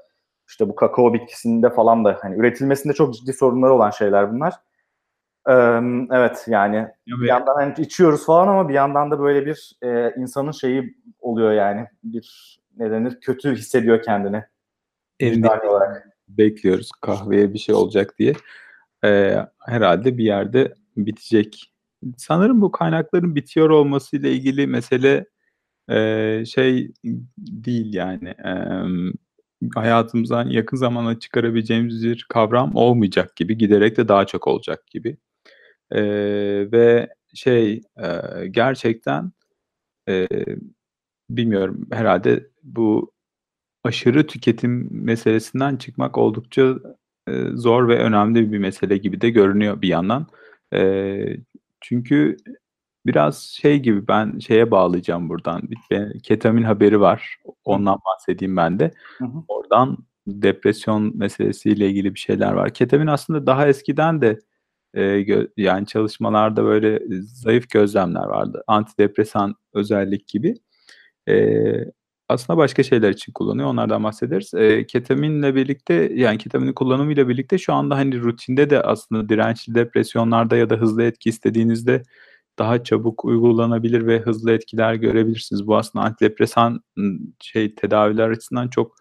işte 0.48 0.70
bu 0.70 0.76
kakao 0.76 1.14
bitkisinde 1.14 1.70
falan 1.70 2.06
da 2.06 2.18
hani 2.22 2.36
üretilmesinde 2.36 2.94
çok 2.94 3.14
ciddi 3.14 3.34
sorunları 3.34 3.74
olan 3.74 3.90
şeyler 3.90 4.34
bunlar. 4.34 4.54
Ee, 5.50 5.54
evet 6.12 6.46
yani 6.48 6.88
bir 7.08 7.28
yandan 7.28 7.56
hani 7.56 7.74
içiyoruz 7.78 8.26
falan 8.26 8.48
ama 8.48 8.70
bir 8.70 8.74
yandan 8.74 9.12
da 9.12 9.20
böyle 9.20 9.46
bir 9.46 9.78
e, 9.84 10.14
insanın 10.18 10.52
şeyi 10.52 10.96
oluyor 11.20 11.52
yani 11.52 11.88
bir 12.04 12.60
ne 12.78 12.92
denir 12.92 13.20
kötü 13.22 13.56
hissediyor 13.56 14.02
kendini. 14.02 14.44
vicdani 15.22 15.70
olarak. 15.70 16.08
bekliyoruz 16.28 16.92
kahveye 17.02 17.54
bir 17.54 17.60
şey 17.60 17.76
olacak 17.76 18.16
diye. 18.20 18.34
Ee, 19.04 19.36
herhalde 19.66 20.18
bir 20.18 20.24
yerde 20.24 20.74
bitecek. 20.98 21.72
Sanırım 22.18 22.62
bu 22.62 22.72
kaynakların 22.72 23.36
bitiyor 23.36 23.70
olmasıyla 23.70 24.30
ilgili 24.30 24.68
mesele 24.68 25.26
e, 25.90 26.44
şey 26.46 26.92
değil 27.38 27.94
yani 27.94 28.30
e, 28.30 28.54
hayatımızdan 29.76 30.50
yakın 30.50 30.78
zamanda 30.78 31.20
çıkarabileceğimiz 31.20 32.04
bir 32.04 32.26
kavram 32.30 32.76
olmayacak 32.76 33.36
gibi 33.36 33.58
giderek 33.58 33.98
de 33.98 34.08
daha 34.08 34.26
çok 34.26 34.48
olacak 34.48 34.88
gibi. 34.88 35.18
E, 35.92 36.02
ve 36.72 37.10
şey 37.36 37.84
e, 37.98 38.48
gerçekten 38.52 39.32
e, 40.10 40.28
bilmiyorum 41.30 41.88
herhalde 41.92 42.48
bu 42.64 43.12
aşırı 43.84 44.28
tüketim 44.28 44.90
meselesinden 44.92 45.78
çıkmak 45.78 46.18
oldukça 46.18 46.76
e, 47.28 47.46
zor 47.54 47.88
ve 47.88 48.00
önemli 48.00 48.52
bir 48.52 48.60
mesele 48.60 48.98
gibi 48.98 49.22
de 49.22 49.30
görünüyor 49.30 49.82
bir 49.82 49.88
yandan. 49.88 50.28
E, 50.74 51.38
çünkü 51.82 52.38
biraz 53.06 53.42
şey 53.44 53.80
gibi 53.80 54.08
ben 54.08 54.40
şeye 54.40 54.72
bağlayacağım 54.72 55.30
buradan. 55.30 55.62
Bir 55.70 56.20
ketamin 56.20 56.64
haberi 56.64 57.00
var. 57.02 57.38
Ondan 57.66 58.00
bahsedeyim 58.06 58.58
ben 58.58 58.80
de. 58.80 58.92
Hı 59.18 59.26
hı. 59.26 59.44
Oradan 59.48 59.98
depresyon 60.28 61.18
meselesiyle 61.18 61.90
ilgili 61.90 62.14
bir 62.14 62.20
şeyler 62.20 62.52
var. 62.54 62.74
Ketamin 62.74 63.08
aslında 63.08 63.48
daha 63.48 63.68
eskiden 63.68 64.22
de 64.22 64.40
e, 64.94 65.26
yani 65.58 65.86
çalışmalarda 65.88 66.64
böyle 66.64 67.02
zayıf 67.22 67.70
gözlemler 67.70 68.26
vardı. 68.26 68.64
Antidepresan 68.68 69.56
özellik 69.74 70.28
gibi. 70.28 70.56
E, 71.30 71.56
aslında 72.30 72.58
başka 72.58 72.84
şeyler 72.84 73.10
için 73.10 73.34
kullanıyor. 73.34 73.68
Onlardan 73.68 74.04
bahsederiz. 74.04 74.54
E, 74.54 74.88
ketaminle 74.88 75.56
birlikte 75.56 75.94
yani 76.14 76.38
ketaminin 76.38 76.74
kullanımıyla 76.74 77.28
birlikte 77.28 77.58
şu 77.58 77.74
anda 77.74 77.96
hani 77.96 78.22
rutinde 78.22 78.70
de 78.70 78.82
aslında 78.82 79.30
dirençli 79.30 79.76
depresyonlarda 79.76 80.58
ya 80.58 80.70
da 80.70 80.76
hızlı 80.76 81.04
etki 81.04 81.30
istediğinizde 81.30 82.04
daha 82.60 82.84
çabuk 82.84 83.26
uygulanabilir 83.26 84.08
ve 84.08 84.20
hızlı 84.20 84.52
etkiler 84.52 84.94
görebilirsiniz. 84.94 85.68
Bu 85.68 85.78
aslında 85.78 86.06
antidepresan 86.06 86.82
şey 87.40 87.76
tedaviler 87.76 88.30
açısından 88.30 88.68
çok 88.68 88.96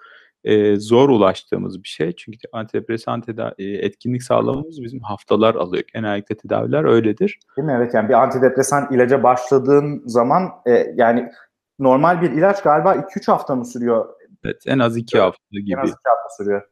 e, 0.45 0.77
zor 0.77 1.09
ulaştığımız 1.09 1.83
bir 1.83 1.89
şey. 1.89 2.13
Çünkü 2.13 2.39
antidepresan 2.53 3.21
teda- 3.21 3.55
etkinlik 3.59 4.23
sağlamamız 4.23 4.83
bizim 4.83 5.01
haftalar 5.01 5.55
alıyor. 5.55 5.85
Genellikle 5.95 6.37
tedaviler 6.37 6.85
öyledir. 6.85 7.39
Değil 7.57 7.67
mi? 7.67 7.75
Evet 7.77 7.95
yani 7.95 8.09
bir 8.09 8.15
antidepresan 8.15 8.89
ilaca 8.95 9.23
başladığın 9.23 10.03
zaman 10.07 10.43
e, 10.67 10.87
yani 10.95 11.31
normal 11.79 12.23
bir 12.23 12.31
ilaç 12.31 12.63
galiba 12.63 12.95
2-3 12.95 13.27
hafta 13.27 13.55
mı 13.55 13.67
sürüyor? 13.67 14.09
Evet, 14.45 14.63
en 14.67 14.79
az 14.79 14.97
iki 14.97 15.19
hafta 15.19 15.43
gibi. 15.51 15.73
En 15.73 15.83
az 15.83 15.89
2 15.89 15.97
hafta 16.05 16.29
sürüyor. 16.37 16.63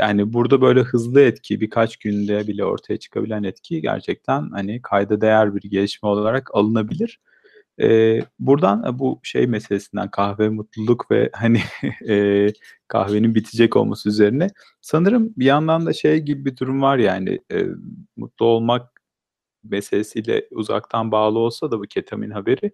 Yani 0.00 0.32
burada 0.32 0.60
böyle 0.60 0.80
hızlı 0.80 1.20
etki 1.20 1.60
birkaç 1.60 1.96
günde 1.96 2.46
bile 2.46 2.64
ortaya 2.64 2.98
çıkabilen 2.98 3.42
etki 3.42 3.82
gerçekten 3.82 4.50
hani 4.50 4.82
kayda 4.82 5.20
değer 5.20 5.54
bir 5.54 5.70
gelişme 5.70 6.08
olarak 6.08 6.54
alınabilir. 6.54 7.20
Ee, 7.80 8.20
buradan 8.38 8.98
bu 8.98 9.20
şey 9.22 9.46
meselesinden 9.46 10.10
kahve 10.10 10.48
mutluluk 10.48 11.10
ve 11.10 11.30
hani 11.32 11.60
e, 12.08 12.46
kahvenin 12.88 13.34
bitecek 13.34 13.76
olması 13.76 14.08
üzerine 14.08 14.50
sanırım 14.80 15.32
bir 15.36 15.44
yandan 15.44 15.86
da 15.86 15.92
şey 15.92 16.18
gibi 16.18 16.44
bir 16.44 16.56
durum 16.56 16.82
var 16.82 16.98
yani 16.98 17.40
e, 17.52 17.66
mutlu 18.16 18.46
olmak 18.46 19.02
meselesiyle 19.64 20.48
uzaktan 20.50 21.12
bağlı 21.12 21.38
olsa 21.38 21.70
da 21.70 21.80
bu 21.80 21.82
ketamin 21.82 22.30
haberi 22.30 22.72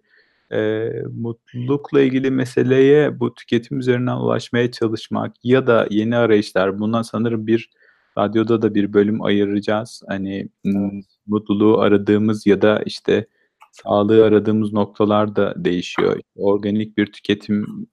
e, 0.51 0.89
mutlulukla 1.11 2.01
ilgili 2.01 2.31
meseleye 2.31 3.19
bu 3.19 3.35
tüketim 3.35 3.79
üzerinden 3.79 4.15
ulaşmaya 4.15 4.71
çalışmak 4.71 5.35
ya 5.43 5.67
da 5.67 5.87
yeni 5.89 6.17
arayışlar 6.17 6.79
bundan 6.79 7.01
sanırım 7.01 7.47
bir 7.47 7.69
radyoda 8.17 8.61
da 8.61 8.75
bir 8.75 8.93
bölüm 8.93 9.21
ayıracağız. 9.21 10.01
Hani 10.07 10.49
m, 10.63 11.01
mutluluğu 11.27 11.79
aradığımız 11.79 12.47
ya 12.47 12.61
da 12.61 12.83
işte 12.85 13.27
sağlığı 13.71 14.25
aradığımız 14.25 14.73
noktalar 14.73 15.35
da 15.35 15.53
değişiyor. 15.57 16.19
Organik 16.35 16.97
bir 16.97 17.05
tüketim 17.11 17.87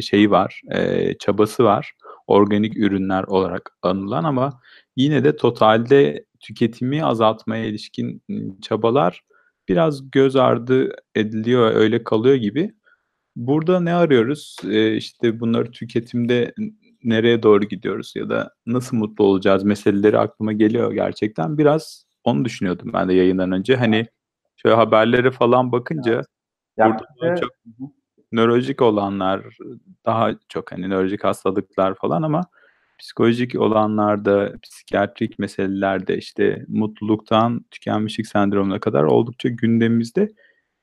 şeyi 0.00 0.30
var, 0.30 0.60
e, 0.72 1.12
çabası 1.18 1.64
var. 1.64 1.92
Organik 2.26 2.76
ürünler 2.76 3.24
olarak 3.24 3.70
anılan 3.82 4.24
ama 4.24 4.60
yine 4.96 5.24
de 5.24 5.36
totalde 5.36 6.24
tüketimi 6.40 7.04
azaltmaya 7.04 7.64
ilişkin 7.64 8.22
çabalar 8.62 9.22
biraz 9.68 10.10
göz 10.10 10.36
ardı 10.36 10.92
ediliyor, 11.14 11.74
öyle 11.74 12.04
kalıyor 12.04 12.34
gibi. 12.36 12.74
Burada 13.36 13.80
ne 13.80 13.94
arıyoruz? 13.94 14.56
Ee, 14.64 14.96
işte 14.96 15.40
bunları 15.40 15.70
tüketimde 15.70 16.54
nereye 17.04 17.42
doğru 17.42 17.64
gidiyoruz 17.64 18.12
ya 18.16 18.28
da 18.28 18.54
nasıl 18.66 18.96
mutlu 18.96 19.24
olacağız 19.24 19.64
meseleleri 19.64 20.18
aklıma 20.18 20.52
geliyor 20.52 20.92
gerçekten. 20.92 21.58
Biraz 21.58 22.04
onu 22.24 22.44
düşünüyordum 22.44 22.92
ben 22.92 23.08
de 23.08 23.14
yayından 23.14 23.52
önce. 23.52 23.76
Hani 23.76 24.06
şöyle 24.56 24.76
haberlere 24.76 25.30
falan 25.30 25.72
bakınca 25.72 26.22
Ya 26.78 26.86
burada 26.86 27.04
daha 27.22 27.36
çok 27.36 27.50
nörolojik 28.32 28.82
olanlar 28.82 29.56
daha 30.06 30.34
çok 30.48 30.72
hani 30.72 30.90
nörolojik 30.90 31.24
hastalıklar 31.24 31.94
falan 31.94 32.22
ama 32.22 32.44
psikolojik 32.98 33.60
olanlarda, 33.60 34.52
psikiyatrik 34.62 35.38
meselelerde 35.38 36.16
işte 36.16 36.64
mutluluktan 36.68 37.64
tükenmişlik 37.70 38.26
sendromuna 38.26 38.80
kadar 38.80 39.02
oldukça 39.04 39.48
gündemimizde. 39.48 40.32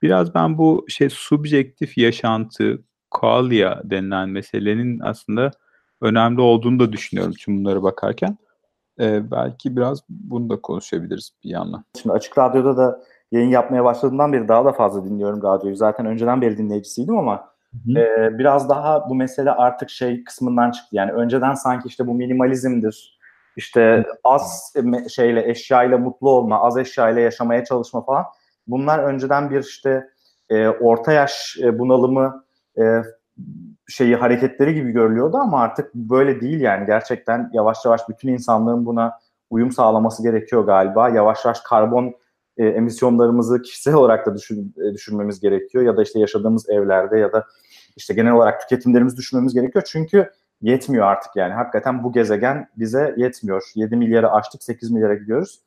Biraz 0.02 0.36
ben 0.36 0.58
bu 0.58 0.86
şey 0.90 1.10
subjektif 1.10 1.98
yaşantı, 1.98 2.84
qualia 3.12 3.82
denilen 3.84 4.30
meselenin 4.30 5.00
aslında 5.00 5.52
önemli 6.02 6.42
olduğunu 6.42 6.80
da 6.80 6.94
düşünüyorum 6.94 7.34
tüm 7.40 7.60
bunlara 7.60 7.84
bakarken. 7.84 8.38
Ee, 9.00 9.32
belki 9.32 9.78
biraz 9.78 10.04
bunu 10.10 10.50
da 10.50 10.62
konuşabiliriz 10.62 11.32
bir 11.44 11.50
yandan. 11.50 11.84
Şimdi 12.02 12.14
Açık 12.14 12.38
Radyo'da 12.38 12.78
da 12.78 13.04
yayın 13.32 13.50
yapmaya 13.50 13.84
başladığımdan 13.84 14.34
beri 14.34 14.48
daha 14.48 14.66
da 14.66 14.72
fazla 14.72 15.06
dinliyorum 15.06 15.44
radyoyu. 15.44 15.76
Zaten 15.76 16.06
önceden 16.06 16.42
beri 16.42 16.58
dinleyicisiydim 16.58 17.18
ama 17.18 17.53
Hı. 17.74 18.40
biraz 18.40 18.70
daha 18.70 19.10
bu 19.10 19.16
mesele 19.16 19.52
artık 19.52 19.90
şey 19.90 20.24
kısmından 20.24 20.72
çıktı. 20.72 20.96
Yani 20.96 21.12
önceden 21.12 21.54
sanki 21.54 21.88
işte 21.88 22.08
bu 22.08 22.14
minimalizmdir. 22.14 23.20
İşte 23.56 24.06
az 24.24 24.74
şeyle 25.16 25.50
eşyayla 25.50 25.98
mutlu 25.98 26.30
olma, 26.30 26.62
az 26.62 26.78
eşyayla 26.78 27.22
yaşamaya 27.22 27.66
çalışma 27.66 28.06
falan. 28.06 28.26
Bunlar 28.68 29.00
önceden 29.00 29.50
bir 29.50 29.60
işte 29.60 30.10
e, 30.50 30.68
orta 30.68 31.12
yaş 31.12 31.58
e, 31.62 31.80
bunalımı 31.80 32.46
e, 32.78 33.02
şeyi 33.88 34.16
hareketleri 34.16 34.74
gibi 34.74 34.92
görülüyordu 34.92 35.38
ama 35.38 35.62
artık 35.62 35.96
böyle 35.96 36.42
değil 36.42 36.62
yani 36.62 36.86
gerçekten 36.86 37.50
yavaş 37.54 37.86
yavaş 37.86 38.10
bütün 38.10 38.30
insanlığın 38.30 38.86
buna 38.86 39.20
uyum 39.50 39.72
sağlaması 39.72 40.24
gerekiyor 40.24 40.66
galiba. 40.66 41.10
Yavaş 41.10 41.46
yavaş 41.46 41.60
karbon 41.60 42.14
e, 42.58 42.66
emisyonlarımızı 42.66 43.62
kişisel 43.62 43.94
olarak 43.94 44.26
da 44.26 44.36
düşün, 44.36 44.76
e, 44.78 44.94
düşürmemiz 44.94 45.40
gerekiyor 45.40 45.84
ya 45.84 45.98
da 45.98 46.04
işte 46.04 46.20
yaşadığımız 46.20 46.70
evlerde 46.70 47.18
ya 47.18 47.32
da 47.32 47.46
işte 47.96 48.14
genel 48.14 48.34
olarak 48.34 48.62
tüketimlerimizi 48.62 49.18
düşürmemiz 49.18 49.54
gerekiyor. 49.54 49.86
Çünkü 49.88 50.30
yetmiyor 50.62 51.06
artık 51.06 51.36
yani. 51.36 51.54
Hakikaten 51.54 52.04
bu 52.04 52.14
gezegen 52.14 52.68
bize 52.78 53.14
yetmiyor. 53.18 53.64
7 53.76 53.96
milyara 53.96 54.32
açtık, 54.32 54.64
8 54.64 54.92
milyara 54.92 55.16
gidiyoruz. 55.16 55.60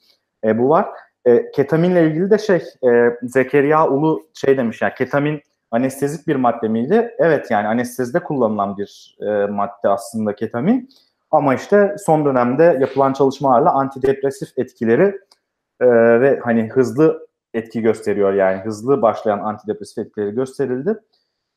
E, 0.44 0.58
bu 0.58 0.68
var. 0.68 0.88
E, 1.24 1.50
ketaminle 1.50 2.06
ilgili 2.06 2.30
de 2.30 2.38
şey, 2.38 2.62
e, 2.90 3.18
Zekeriya 3.22 3.88
Ulu 3.88 4.22
şey 4.34 4.56
demiş 4.56 4.82
yani 4.82 4.94
ketamin 4.94 5.40
anestezik 5.70 6.26
bir 6.26 6.36
madde 6.36 6.68
miydi? 6.68 7.14
Evet 7.18 7.50
yani 7.50 7.68
anestezide 7.68 8.20
kullanılan 8.20 8.76
bir 8.76 9.16
e, 9.20 9.46
madde 9.46 9.88
aslında 9.88 10.34
ketamin. 10.34 10.88
Ama 11.30 11.54
işte 11.54 11.96
son 11.98 12.24
dönemde 12.24 12.78
yapılan 12.80 13.12
çalışmalarla 13.12 13.72
antidepresif 13.72 14.48
etkileri 14.58 15.20
e, 15.80 15.86
ve 16.20 16.40
hani 16.44 16.68
hızlı 16.68 17.26
etki 17.54 17.82
gösteriyor 17.82 18.32
yani 18.32 18.60
hızlı 18.60 19.02
başlayan 19.02 19.38
antidepresif 19.38 19.98
etkileri 19.98 20.34
gösterildi. 20.34 21.00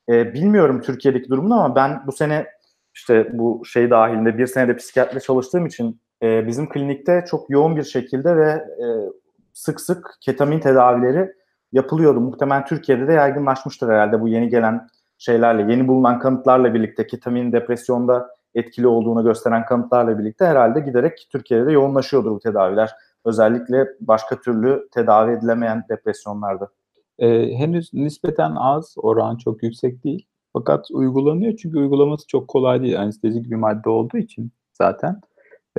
E, 0.10 0.34
bilmiyorum 0.34 0.82
Türkiye'deki 0.82 1.30
durumunu 1.30 1.64
ama 1.64 1.76
ben 1.76 2.02
bu 2.08 2.12
sene 2.12 2.48
işte 2.94 3.30
bu 3.34 3.66
şey 3.66 3.90
dahilinde 3.90 4.38
bir 4.38 4.48
senede 4.48 4.76
psikiyatri 4.76 5.22
çalıştığım 5.22 5.66
için 5.66 6.02
e, 6.24 6.48
bizim 6.48 6.70
klinikte 6.70 7.26
çok 7.30 7.50
yoğun 7.50 7.76
bir 7.76 7.84
şekilde 7.84 8.38
ve 8.38 8.50
e, 8.50 8.86
sık 9.54 9.82
sık 9.82 10.18
ketamin 10.22 10.60
tedavileri 10.60 11.34
yapılıyordu. 11.72 12.20
Muhtemelen 12.20 12.66
Türkiye'de 12.66 13.08
de 13.08 13.14
yaygınlaşmıştır 13.14 13.90
herhalde 13.90 14.22
bu 14.22 14.28
yeni 14.28 14.50
gelen 14.50 14.88
şeylerle, 15.18 15.72
yeni 15.72 15.88
bulunan 15.88 16.20
kanıtlarla 16.20 16.74
birlikte 16.74 17.08
ketamin 17.08 17.52
depresyonda 17.52 18.30
etkili 18.56 18.88
olduğunu 18.88 19.24
gösteren 19.24 19.66
kanıtlarla 19.66 20.20
birlikte 20.20 20.46
herhalde 20.46 20.80
giderek 20.80 21.28
Türkiye'de 21.32 21.66
de 21.66 21.72
yoğunlaşıyordur 21.72 22.32
bu 22.32 22.40
tedaviler. 22.40 22.96
Özellikle 23.26 23.88
başka 24.02 24.42
türlü 24.42 24.88
tedavi 24.92 25.32
edilemeyen 25.32 25.84
depresyonlarda. 25.90 26.70
Ee, 27.20 27.54
henüz 27.54 27.94
nispeten 27.94 28.56
az, 28.56 28.96
oran 28.98 29.38
çok 29.38 29.64
yüksek 29.64 30.04
değil. 30.04 30.26
Fakat 30.54 30.92
uygulanıyor 30.92 31.58
çünkü 31.58 31.78
uygulaması 31.78 32.28
çok 32.28 32.48
kolay 32.48 32.82
değil. 32.82 33.02
Anestezik 33.02 33.50
bir 33.52 33.56
madde 33.56 33.90
olduğu 33.90 34.18
için 34.18 34.52
zaten 34.74 35.22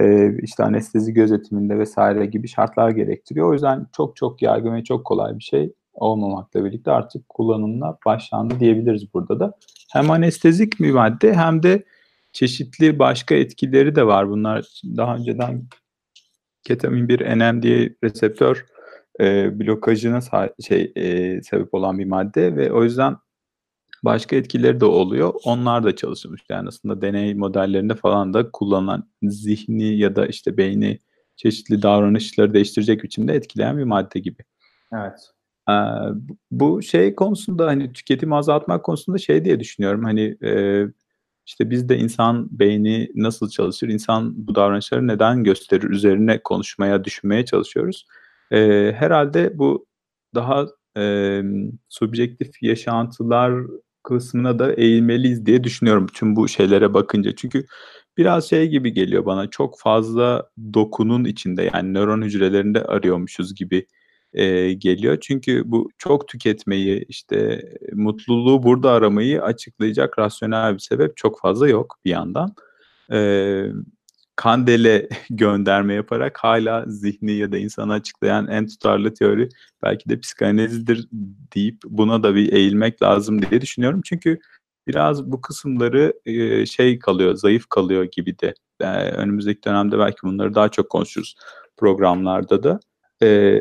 e, 0.00 0.34
işte 0.42 0.64
anestezi 0.64 1.12
gözetiminde 1.12 1.78
vesaire 1.78 2.26
gibi 2.26 2.48
şartlar 2.48 2.90
gerektiriyor. 2.90 3.50
O 3.50 3.52
yüzden 3.52 3.86
çok 3.96 4.16
çok 4.16 4.42
yaygın 4.42 4.74
ve 4.74 4.84
çok 4.84 5.04
kolay 5.04 5.38
bir 5.38 5.42
şey 5.44 5.72
olmamakla 5.94 6.64
birlikte 6.64 6.90
artık 6.90 7.28
kullanımına 7.28 7.96
başlandı 8.06 8.60
diyebiliriz 8.60 9.14
burada 9.14 9.40
da. 9.40 9.52
Hem 9.92 10.10
anestezik 10.10 10.80
bir 10.80 10.92
madde 10.92 11.34
hem 11.34 11.62
de 11.62 11.84
çeşitli 12.32 12.98
başka 12.98 13.34
etkileri 13.34 13.94
de 13.94 14.06
var. 14.06 14.30
Bunlar 14.30 14.80
daha 14.96 15.16
önceden 15.16 15.62
ketamin 16.64 17.08
bir 17.08 17.20
NMDA 17.20 17.94
reseptör 18.04 18.66
e, 19.20 19.58
blokajına 19.60 20.20
şey 20.68 20.92
e, 20.96 21.42
sebep 21.42 21.74
olan 21.74 21.98
bir 21.98 22.04
madde 22.04 22.56
ve 22.56 22.72
o 22.72 22.84
yüzden 22.84 23.16
başka 24.02 24.36
etkileri 24.36 24.80
de 24.80 24.84
oluyor. 24.84 25.34
Onlar 25.44 25.84
da 25.84 25.96
çalışılmış. 25.96 26.42
Yani 26.50 26.68
aslında 26.68 27.02
deney 27.02 27.34
modellerinde 27.34 27.94
falan 27.94 28.34
da 28.34 28.50
kullanılan 28.50 29.10
zihni 29.22 29.96
ya 29.96 30.16
da 30.16 30.26
işte 30.26 30.56
beyni 30.56 30.98
çeşitli 31.36 31.82
davranışları 31.82 32.54
değiştirecek 32.54 33.02
biçimde 33.02 33.34
etkileyen 33.34 33.78
bir 33.78 33.84
madde 33.84 34.18
gibi. 34.18 34.42
Evet. 34.92 35.30
Ee, 35.70 35.72
bu 36.50 36.82
şey 36.82 37.14
konusunda 37.14 37.66
hani 37.66 37.92
tüketimi 37.92 38.36
azaltmak 38.36 38.84
konusunda 38.84 39.18
şey 39.18 39.44
diye 39.44 39.60
düşünüyorum. 39.60 40.04
Hani 40.04 40.36
e, 40.44 40.84
işte 41.50 41.70
bizde 41.70 41.98
insan 41.98 42.48
beyni 42.58 43.08
nasıl 43.14 43.50
çalışır, 43.50 43.88
insan 43.88 44.46
bu 44.46 44.54
davranışları 44.54 45.06
neden 45.06 45.44
gösterir 45.44 45.90
üzerine 45.90 46.42
konuşmaya, 46.42 47.04
düşünmeye 47.04 47.44
çalışıyoruz. 47.44 48.06
Ee, 48.52 48.92
herhalde 48.96 49.58
bu 49.58 49.86
daha 50.34 50.66
e, 50.96 51.42
subjektif 51.88 52.62
yaşantılar 52.62 53.52
kısmına 54.02 54.58
da 54.58 54.72
eğilmeliyiz 54.72 55.46
diye 55.46 55.64
düşünüyorum 55.64 56.06
tüm 56.14 56.36
bu 56.36 56.48
şeylere 56.48 56.94
bakınca. 56.94 57.32
Çünkü 57.36 57.66
biraz 58.18 58.48
şey 58.48 58.68
gibi 58.68 58.92
geliyor 58.92 59.26
bana 59.26 59.50
çok 59.50 59.80
fazla 59.80 60.50
dokunun 60.74 61.24
içinde 61.24 61.70
yani 61.74 61.94
nöron 61.94 62.22
hücrelerinde 62.22 62.82
arıyormuşuz 62.84 63.54
gibi 63.54 63.86
e, 64.32 64.72
geliyor. 64.72 65.18
Çünkü 65.20 65.62
bu 65.66 65.90
çok 65.98 66.28
tüketmeyi 66.28 67.04
işte 67.08 67.62
mutluluğu 67.92 68.62
burada 68.62 68.90
aramayı 68.92 69.42
açıklayacak 69.42 70.18
rasyonel 70.18 70.74
bir 70.74 70.78
sebep 70.78 71.16
çok 71.16 71.40
fazla 71.40 71.68
yok 71.68 71.96
bir 72.04 72.10
yandan. 72.10 72.54
E, 73.12 73.62
Kandele 74.36 75.08
gönderme 75.30 75.94
yaparak 75.94 76.38
hala 76.38 76.84
zihni 76.86 77.32
ya 77.32 77.52
da 77.52 77.58
insanı 77.58 77.92
açıklayan 77.92 78.48
en 78.48 78.66
tutarlı 78.66 79.14
teori 79.14 79.48
belki 79.82 80.08
de 80.08 80.20
psikanalizdir 80.20 81.08
deyip 81.54 81.78
buna 81.84 82.22
da 82.22 82.34
bir 82.34 82.52
eğilmek 82.52 83.02
lazım 83.02 83.42
diye 83.42 83.60
düşünüyorum. 83.60 84.00
Çünkü 84.04 84.38
biraz 84.88 85.32
bu 85.32 85.40
kısımları 85.40 86.14
şey 86.66 86.98
kalıyor, 86.98 87.34
zayıf 87.34 87.66
kalıyor 87.68 88.04
gibi 88.04 88.38
de. 88.38 88.54
Yani 88.82 89.10
önümüzdeki 89.10 89.62
dönemde 89.62 89.98
belki 89.98 90.18
bunları 90.22 90.54
daha 90.54 90.68
çok 90.68 90.90
konuşuruz 90.90 91.34
programlarda 91.76 92.62
da. 92.62 92.80
E, 93.22 93.60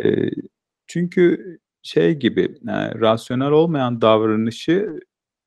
çünkü 0.89 1.57
şey 1.83 2.13
gibi 2.13 2.57
yani 2.63 3.01
rasyonel 3.01 3.51
olmayan 3.51 4.01
davranışı 4.01 4.99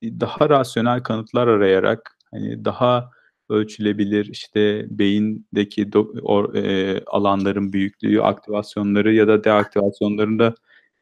daha 0.03 0.49
rasyonel 0.49 1.03
kanıtlar 1.03 1.47
arayarak 1.47 2.17
hani 2.31 2.65
daha 2.65 3.09
ölçülebilir 3.49 4.25
işte 4.25 4.85
beyindeki 4.89 5.93
do, 5.93 6.13
or, 6.23 6.55
e, 6.55 6.99
alanların 7.07 7.73
büyüklüğü, 7.73 8.21
aktivasyonları 8.21 9.13
ya 9.13 9.27
da 9.27 9.43
deaktivasyonlarında 9.43 10.53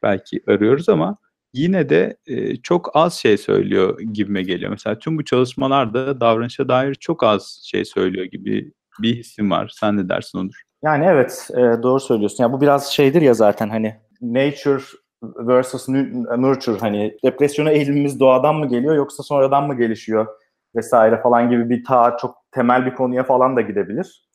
belki 0.03 0.41
arıyoruz 0.47 0.89
ama 0.89 1.17
yine 1.53 1.89
de 1.89 2.17
e, 2.27 2.55
çok 2.55 2.91
az 2.93 3.13
şey 3.13 3.37
söylüyor 3.37 3.99
gibime 3.99 4.43
geliyor. 4.43 4.71
Mesela 4.71 4.99
tüm 4.99 5.17
bu 5.17 5.25
çalışmalarda 5.25 6.19
davranışa 6.19 6.67
dair 6.67 6.95
çok 6.95 7.23
az 7.23 7.61
şey 7.63 7.85
söylüyor 7.85 8.25
gibi 8.25 8.73
bir 8.99 9.15
hissim 9.15 9.51
var. 9.51 9.71
Sen 9.79 9.97
ne 9.97 10.09
dersin 10.09 10.37
Onur? 10.37 10.61
Yani 10.83 11.05
evet 11.05 11.49
e, 11.53 11.83
doğru 11.83 11.99
söylüyorsun. 11.99 12.43
Yani 12.43 12.53
bu 12.53 12.61
biraz 12.61 12.87
şeydir 12.87 13.21
ya 13.21 13.33
zaten 13.33 13.69
hani 13.69 13.95
nature 14.21 14.83
versus 15.23 15.89
nurture 16.37 16.79
hani 16.79 17.17
depresyona 17.23 17.71
eğilimimiz 17.71 18.19
doğadan 18.19 18.55
mı 18.55 18.67
geliyor 18.67 18.95
yoksa 18.95 19.23
sonradan 19.23 19.67
mı 19.67 19.77
gelişiyor 19.77 20.27
vesaire 20.75 21.21
falan 21.21 21.49
gibi 21.49 21.69
bir 21.69 21.83
ta 21.83 22.17
çok 22.17 22.35
temel 22.51 22.85
bir 22.85 22.95
konuya 22.95 23.23
falan 23.23 23.55
da 23.55 23.61
gidebilir. 23.61 24.27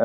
Ee, 0.00 0.04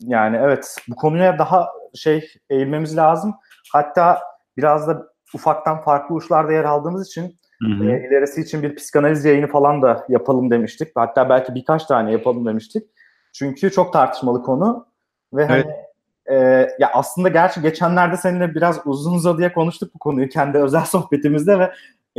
yani 0.00 0.36
evet 0.36 0.76
bu 0.88 0.96
konuya 0.96 1.38
daha 1.38 1.68
şey 1.94 2.28
eğilmemiz 2.50 2.96
lazım. 2.96 3.34
Hatta 3.72 4.22
biraz 4.56 4.88
da 4.88 5.06
ufaktan 5.34 5.82
farklı 5.82 6.14
uçlarda 6.14 6.52
yer 6.52 6.64
aldığımız 6.64 7.06
için 7.06 7.38
hı 7.62 7.68
hı. 7.68 7.90
E, 7.90 8.08
ilerisi 8.08 8.40
için 8.40 8.62
bir 8.62 8.74
psikanaliz 8.74 9.24
yayını 9.24 9.46
falan 9.46 9.82
da 9.82 10.06
yapalım 10.08 10.50
demiştik. 10.50 10.88
Hatta 10.94 11.28
belki 11.28 11.54
birkaç 11.54 11.84
tane 11.84 12.12
yapalım 12.12 12.46
demiştik. 12.46 12.82
Çünkü 13.32 13.70
çok 13.70 13.92
tartışmalı 13.92 14.42
konu 14.42 14.86
ve 15.32 15.46
hani 15.46 15.64
evet. 15.66 15.85
E, 16.30 16.34
ya 16.78 16.90
aslında 16.92 17.28
gerçi 17.28 17.62
geçenlerde 17.62 18.16
seninle 18.16 18.54
biraz 18.54 18.80
uzun 18.84 19.14
uzadıya 19.14 19.52
konuştuk 19.52 19.94
bu 19.94 19.98
konuyu 19.98 20.28
kendi 20.28 20.58
özel 20.58 20.84
sohbetimizde 20.84 21.58
ve 21.58 21.72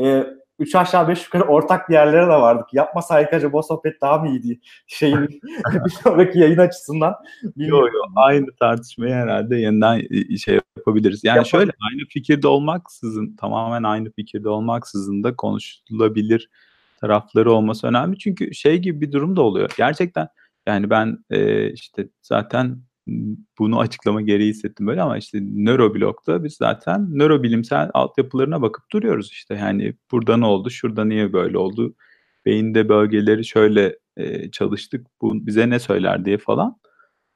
e, 0.03 0.27
üç 0.59 0.75
aşağı 0.75 1.07
beş 1.07 1.25
yukarı 1.25 1.43
ortak 1.43 1.89
bir 1.89 1.93
yerlere 1.93 2.23
de 2.23 2.27
vardık. 2.27 2.73
Yapmasaydık 2.73 3.33
acaba 3.33 3.57
o 3.57 3.61
sohbet 3.61 4.01
daha 4.01 4.17
mı 4.17 4.29
iyiydi? 4.29 4.59
Şeyin 4.87 5.27
bir 5.85 5.89
sonraki 5.89 6.39
yayın 6.39 6.57
açısından. 6.57 7.15
Yok 7.55 7.93
yok 7.93 8.05
aynı 8.15 8.45
tartışmayı 8.59 9.13
herhalde 9.13 9.55
yeniden 9.55 10.01
şey 10.37 10.59
yapabiliriz. 10.77 11.23
Yani 11.23 11.37
Yapalım. 11.37 11.49
şöyle 11.49 11.71
aynı 11.91 12.07
fikirde 12.09 12.47
olmaksızın 12.47 13.35
tamamen 13.35 13.83
aynı 13.83 14.11
fikirde 14.11 14.49
olmaksızın 14.49 15.23
da 15.23 15.35
konuşulabilir 15.35 16.49
tarafları 17.01 17.51
olması 17.51 17.87
önemli. 17.87 18.17
Çünkü 18.17 18.53
şey 18.53 18.77
gibi 18.77 19.01
bir 19.01 19.11
durum 19.11 19.35
da 19.35 19.41
oluyor. 19.41 19.69
Gerçekten 19.77 20.27
yani 20.67 20.89
ben 20.89 21.17
e, 21.29 21.71
işte 21.71 22.07
zaten 22.21 22.81
bunu 23.59 23.79
açıklama 23.79 24.21
gereği 24.21 24.49
hissettim 24.49 24.87
böyle 24.87 25.01
ama 25.01 25.17
işte 25.17 25.39
nöroblokta 25.41 26.43
biz 26.43 26.53
zaten 26.53 27.07
nörobilimsel 27.11 27.89
altyapılarına 27.93 28.61
bakıp 28.61 28.83
duruyoruz 28.91 29.31
işte 29.31 29.55
yani 29.55 29.93
burada 30.11 30.37
ne 30.37 30.45
oldu, 30.45 30.69
şurada 30.69 31.05
niye 31.05 31.33
böyle 31.33 31.57
oldu, 31.57 31.95
beyinde 32.45 32.89
bölgeleri 32.89 33.45
şöyle 33.45 33.95
e, 34.17 34.51
çalıştık, 34.51 35.07
bu 35.21 35.47
bize 35.47 35.69
ne 35.69 35.79
söyler 35.79 36.25
diye 36.25 36.37
falan. 36.37 36.77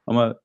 Ama 0.06 0.36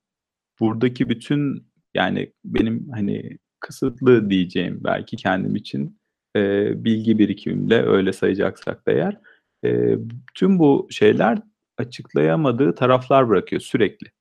buradaki 0.60 1.10
bütün 1.10 1.68
yani 1.96 2.34
benim 2.46 2.90
hani 2.90 3.38
kısıtlı 3.60 4.30
diyeceğim 4.30 4.80
belki 4.84 5.18
kendim 5.18 5.56
için 5.56 6.00
e, 6.36 6.72
bilgi 6.84 7.20
birikimimle 7.20 7.82
öyle 7.82 8.13
sayacaksak 8.13 8.88
da 8.88 8.92
eğer 8.92 9.18
e, 9.66 9.98
tüm 10.36 10.60
bu 10.60 10.88
şeyler 10.92 11.40
açıklayamadığı 11.78 12.76
taraflar 12.76 13.30
bırakıyor 13.30 13.62
sürekli. 13.62 14.16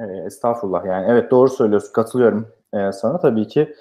E, 0.00 0.26
estağfurullah 0.26 0.84
yani 0.84 1.06
evet 1.08 1.30
doğru 1.30 1.50
söylüyorsun 1.50 1.92
katılıyorum 1.92 2.48
e, 2.72 2.92
sana 2.92 3.18
tabii 3.18 3.48
ki. 3.48 3.74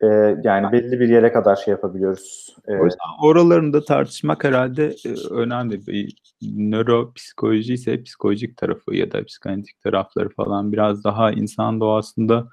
e, 0.00 0.06
yani 0.44 0.72
belli 0.72 1.00
bir 1.00 1.08
yere 1.08 1.32
kadar 1.32 1.56
şey 1.56 1.72
yapabiliyoruz. 1.72 2.56
E, 2.68 2.72
O 2.72 2.84
yüzden 2.84 3.22
oralarını 3.22 3.72
da 3.72 3.84
tartışmak 3.84 4.44
herhalde 4.44 4.94
e, 5.06 5.14
önemli. 5.30 5.86
Bir 5.86 6.16
nöropsikoloji 6.42 7.74
ise 7.74 8.02
psikolojik 8.02 8.56
tarafı 8.56 8.94
ya 8.94 9.12
da 9.12 9.24
psikanalitik 9.24 9.80
tarafları 9.80 10.28
falan 10.28 10.72
biraz 10.72 11.04
daha 11.04 11.30
insan 11.30 11.80
doğasında 11.80 12.48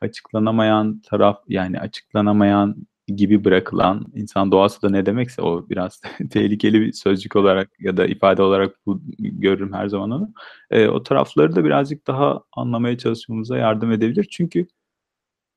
açıklanamayan 0.00 1.00
taraf 1.10 1.38
yani 1.48 1.80
açıklanamayan 1.80 2.76
gibi 3.16 3.44
bırakılan 3.44 4.06
insan 4.14 4.52
doğası 4.52 4.82
da 4.82 4.90
ne 4.90 5.06
demekse 5.06 5.42
o 5.42 5.68
biraz 5.68 6.00
tehlikeli 6.30 6.80
bir 6.80 6.92
sözcük 6.92 7.36
olarak 7.36 7.70
ya 7.80 7.96
da 7.96 8.06
ifade 8.06 8.42
olarak 8.42 8.76
bu, 8.86 9.02
görürüm 9.18 9.72
her 9.72 9.88
zaman 9.88 10.10
onu. 10.10 10.32
E, 10.70 10.88
o 10.88 11.02
tarafları 11.02 11.56
da 11.56 11.64
birazcık 11.64 12.06
daha 12.06 12.42
anlamaya 12.52 12.98
çalışmamıza 12.98 13.58
yardım 13.58 13.92
edebilir. 13.92 14.28
Çünkü 14.30 14.66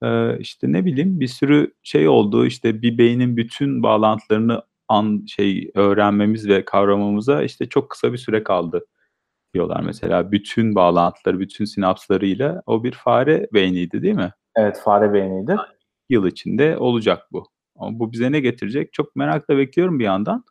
e, 0.03 0.39
işte 0.39 0.71
ne 0.71 0.85
bileyim 0.85 1.19
bir 1.19 1.27
sürü 1.27 1.73
şey 1.83 2.07
oldu. 2.07 2.45
İşte 2.45 2.81
bir 2.81 2.97
beynin 2.97 3.37
bütün 3.37 3.83
bağlantılarını 3.83 4.61
an 4.89 5.25
şey 5.27 5.71
öğrenmemiz 5.75 6.47
ve 6.47 6.65
kavramamıza 6.65 7.43
işte 7.43 7.69
çok 7.69 7.89
kısa 7.89 8.13
bir 8.13 8.17
süre 8.17 8.43
kaldı 8.43 8.85
diyorlar 9.53 9.81
mesela. 9.81 10.31
Bütün 10.31 10.75
bağlantıları, 10.75 11.39
bütün 11.39 11.65
sinapslarıyla 11.65 12.61
o 12.65 12.83
bir 12.83 12.91
fare 12.91 13.47
beyniydi 13.53 14.01
değil 14.01 14.15
mi? 14.15 14.31
evet 14.55 14.81
fare 14.83 15.13
beyniydi. 15.13 15.55
Yıl 16.09 16.27
içinde 16.27 16.77
olacak 16.77 17.27
bu. 17.31 17.47
Ama 17.75 17.99
bu 17.99 18.11
bize 18.11 18.31
ne 18.31 18.39
getirecek? 18.39 18.93
Çok 18.93 19.15
merakla 19.15 19.57
bekliyorum 19.57 19.99
bir 19.99 20.03
yandan. 20.03 20.43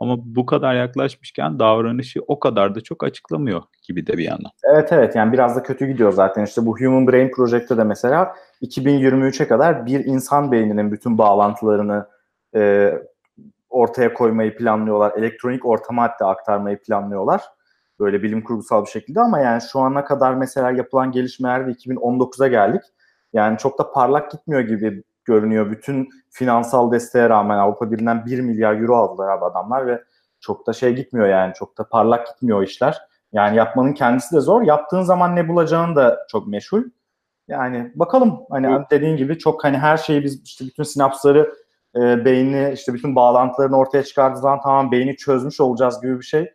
Ama 0.00 0.16
bu 0.18 0.46
kadar 0.46 0.74
yaklaşmışken 0.74 1.58
davranışı 1.58 2.20
o 2.26 2.38
kadar 2.38 2.74
da 2.74 2.80
çok 2.80 3.04
açıklamıyor 3.04 3.62
gibi 3.82 4.06
de 4.06 4.18
bir 4.18 4.24
yandan. 4.24 4.50
Evet 4.64 4.92
evet 4.92 5.16
yani 5.16 5.32
biraz 5.32 5.56
da 5.56 5.62
kötü 5.62 5.86
gidiyor 5.86 6.12
zaten. 6.12 6.44
İşte 6.44 6.66
bu 6.66 6.80
Human 6.80 7.06
Brain 7.06 7.30
Project'te 7.30 7.76
de 7.76 7.84
mesela 7.84 8.34
2023'e 8.62 9.48
kadar 9.48 9.86
bir 9.86 10.04
insan 10.04 10.52
beyninin 10.52 10.92
bütün 10.92 11.18
bağlantılarını 11.18 12.06
e, 12.54 12.92
ortaya 13.70 14.14
koymayı 14.14 14.56
planlıyorlar. 14.56 15.12
Elektronik 15.16 15.66
ortama 15.66 16.02
hatta 16.02 16.28
aktarmayı 16.28 16.78
planlıyorlar. 16.82 17.42
Böyle 18.00 18.22
bilim 18.22 18.44
kurgusal 18.44 18.84
bir 18.84 18.90
şekilde 18.90 19.20
ama 19.20 19.38
yani 19.38 19.62
şu 19.72 19.80
ana 19.80 20.04
kadar 20.04 20.34
mesela 20.34 20.70
yapılan 20.70 21.12
gelişmelerde 21.12 21.70
2019'a 21.70 22.48
geldik. 22.48 22.82
Yani 23.36 23.58
çok 23.58 23.78
da 23.78 23.92
parlak 23.92 24.30
gitmiyor 24.30 24.60
gibi 24.60 25.02
görünüyor. 25.24 25.70
Bütün 25.70 26.08
finansal 26.30 26.92
desteğe 26.92 27.28
rağmen 27.28 27.58
Avrupa 27.58 27.90
Birliği'nden 27.90 28.26
1 28.26 28.40
milyar 28.40 28.80
euro 28.80 28.96
aldılar 28.96 29.28
abi 29.28 29.44
adamlar 29.44 29.86
ve 29.86 30.02
çok 30.40 30.66
da 30.66 30.72
şey 30.72 30.94
gitmiyor 30.94 31.28
yani 31.28 31.54
çok 31.54 31.78
da 31.78 31.88
parlak 31.88 32.26
gitmiyor 32.26 32.62
işler. 32.62 32.98
Yani 33.32 33.56
yapmanın 33.56 33.92
kendisi 33.92 34.36
de 34.36 34.40
zor. 34.40 34.62
Yaptığın 34.62 35.02
zaman 35.02 35.36
ne 35.36 35.48
bulacağın 35.48 35.96
da 35.96 36.26
çok 36.30 36.46
meşhur. 36.46 36.82
Yani 37.48 37.92
bakalım 37.94 38.40
hani 38.50 38.66
Evet. 38.66 38.90
dediğin 38.90 39.16
gibi 39.16 39.38
çok 39.38 39.64
hani 39.64 39.78
her 39.78 39.96
şeyi 39.96 40.24
biz 40.24 40.42
işte 40.44 40.64
bütün 40.64 40.82
sinapsları 40.82 41.54
e, 41.96 42.24
beyni 42.24 42.72
işte 42.72 42.94
bütün 42.94 43.16
bağlantılarını 43.16 43.76
ortaya 43.76 44.02
çıkardığı 44.02 44.38
zaman 44.38 44.60
tamam 44.60 44.92
beyni 44.92 45.16
çözmüş 45.16 45.60
olacağız 45.60 46.00
gibi 46.00 46.18
bir 46.18 46.24
şey 46.24 46.52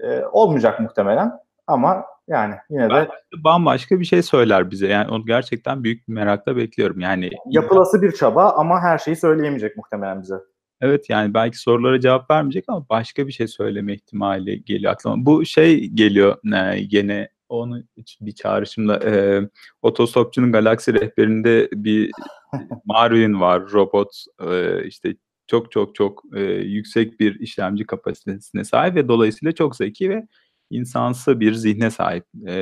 e, 0.00 0.24
olmayacak 0.24 0.80
muhtemelen. 0.80 1.32
Ama 1.66 2.04
yani 2.28 2.54
yine 2.70 2.90
de 2.90 3.08
Bambaşka 3.36 4.00
bir 4.00 4.04
şey 4.04 4.22
söyler 4.22 4.70
bize. 4.70 4.86
Yani 4.86 5.10
onu 5.10 5.26
gerçekten 5.26 5.84
büyük 5.84 6.08
bir 6.08 6.12
merakla 6.12 6.56
bekliyorum. 6.56 7.00
Yani 7.00 7.30
yapılası 7.50 8.02
bir 8.02 8.12
çaba 8.12 8.50
ama 8.50 8.80
her 8.80 8.98
şeyi 8.98 9.16
söyleyemeyecek 9.16 9.76
muhtemelen 9.76 10.22
bize. 10.22 10.34
Evet 10.80 11.10
yani 11.10 11.34
belki 11.34 11.58
sorulara 11.58 12.00
cevap 12.00 12.30
vermeyecek 12.30 12.64
ama 12.68 12.88
başka 12.88 13.26
bir 13.26 13.32
şey 13.32 13.48
söyleme 13.48 13.94
ihtimali 13.94 14.64
geliyor 14.64 14.92
aklıma. 14.92 15.26
Bu 15.26 15.44
şey 15.44 15.88
geliyor 15.88 16.36
e, 16.54 16.82
gene 16.82 17.28
onu 17.48 17.82
bir 18.20 18.32
çağrışımda 18.32 19.10
e, 19.10 19.42
otostopçunun 19.82 20.52
galaksi 20.52 20.94
rehberinde 20.94 21.68
bir 21.72 22.10
Marvin 22.84 23.40
var 23.40 23.72
robot 23.72 24.24
e, 24.50 24.84
işte 24.84 25.16
çok 25.46 25.72
çok 25.72 25.94
çok 25.94 26.22
e, 26.34 26.40
yüksek 26.52 27.20
bir 27.20 27.40
işlemci 27.40 27.86
kapasitesine 27.86 28.64
sahip 28.64 28.94
ve 28.94 29.08
dolayısıyla 29.08 29.52
çok 29.52 29.76
zeki 29.76 30.10
ve 30.10 30.26
insansı 30.72 31.40
bir 31.40 31.54
zihne 31.54 31.90
sahip 31.90 32.24
e, 32.46 32.54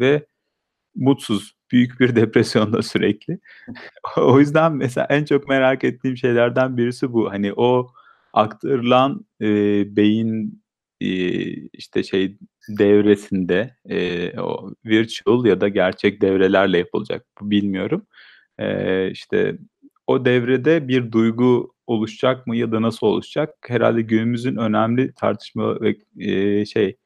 ve 0.00 0.26
mutsuz 0.94 1.56
büyük 1.72 2.00
bir 2.00 2.16
depresyonda 2.16 2.82
sürekli. 2.82 3.38
o 4.16 4.40
yüzden 4.40 4.72
mesela 4.72 5.06
en 5.10 5.24
çok 5.24 5.48
merak 5.48 5.84
ettiğim 5.84 6.16
şeylerden 6.16 6.76
birisi 6.76 7.12
bu. 7.12 7.30
Hani 7.30 7.52
o 7.56 7.88
aktarılan 8.32 9.26
e, 9.40 9.46
beyin 9.96 10.62
e, 11.00 11.08
işte 11.72 12.02
şey 12.02 12.38
devresinde 12.68 13.76
e, 13.88 14.40
o 14.40 14.72
virtual 14.84 15.46
ya 15.46 15.60
da 15.60 15.68
gerçek 15.68 16.22
devrelerle 16.22 16.78
yapılacak 16.78 17.26
bu 17.40 17.50
bilmiyorum. 17.50 18.06
E, 18.58 19.10
işte 19.10 19.58
o 20.06 20.24
devrede 20.24 20.88
bir 20.88 21.12
duygu 21.12 21.74
oluşacak 21.86 22.46
mı 22.46 22.56
ya 22.56 22.72
da 22.72 22.82
nasıl 22.82 23.06
oluşacak? 23.06 23.54
Herhalde 23.66 24.02
günümüzün 24.02 24.56
önemli 24.56 25.12
tartışma 25.12 25.80
ve 25.80 25.96
e, 26.18 26.64
şey 26.64 26.96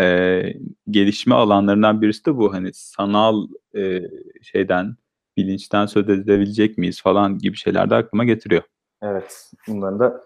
e, 0.00 0.42
gelişme 0.90 1.34
alanlarından 1.34 2.02
birisi 2.02 2.26
de 2.26 2.36
bu. 2.36 2.54
Hani 2.54 2.70
sanal 2.72 3.46
e, 3.76 4.00
şeyden 4.42 4.96
bilinçten 5.36 5.86
söz 5.86 6.08
edebilecek 6.08 6.78
miyiz 6.78 7.02
falan 7.02 7.38
gibi 7.38 7.56
şeyler 7.56 7.90
de 7.90 7.94
aklıma 7.94 8.24
getiriyor. 8.24 8.62
Evet. 9.02 9.52
Bunların 9.68 10.00
da 10.00 10.20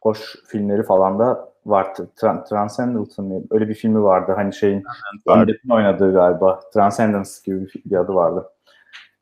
hoş 0.00 0.36
filmleri 0.46 0.82
falan 0.82 1.18
da 1.18 1.52
var. 1.66 1.86
Tran- 2.16 2.48
Transcendence 2.48 3.22
mı? 3.22 3.42
Öyle 3.50 3.68
bir 3.68 3.74
filmi 3.74 4.02
vardı. 4.02 4.32
Hani 4.36 4.54
şeyin 4.54 4.84
Depp'in 5.28 5.70
oynadığı 5.70 6.12
galiba. 6.12 6.60
Transcendence 6.74 7.30
gibi 7.44 7.60
bir, 7.60 7.82
bir 7.84 7.96
adı 7.96 8.14
vardı. 8.14 8.48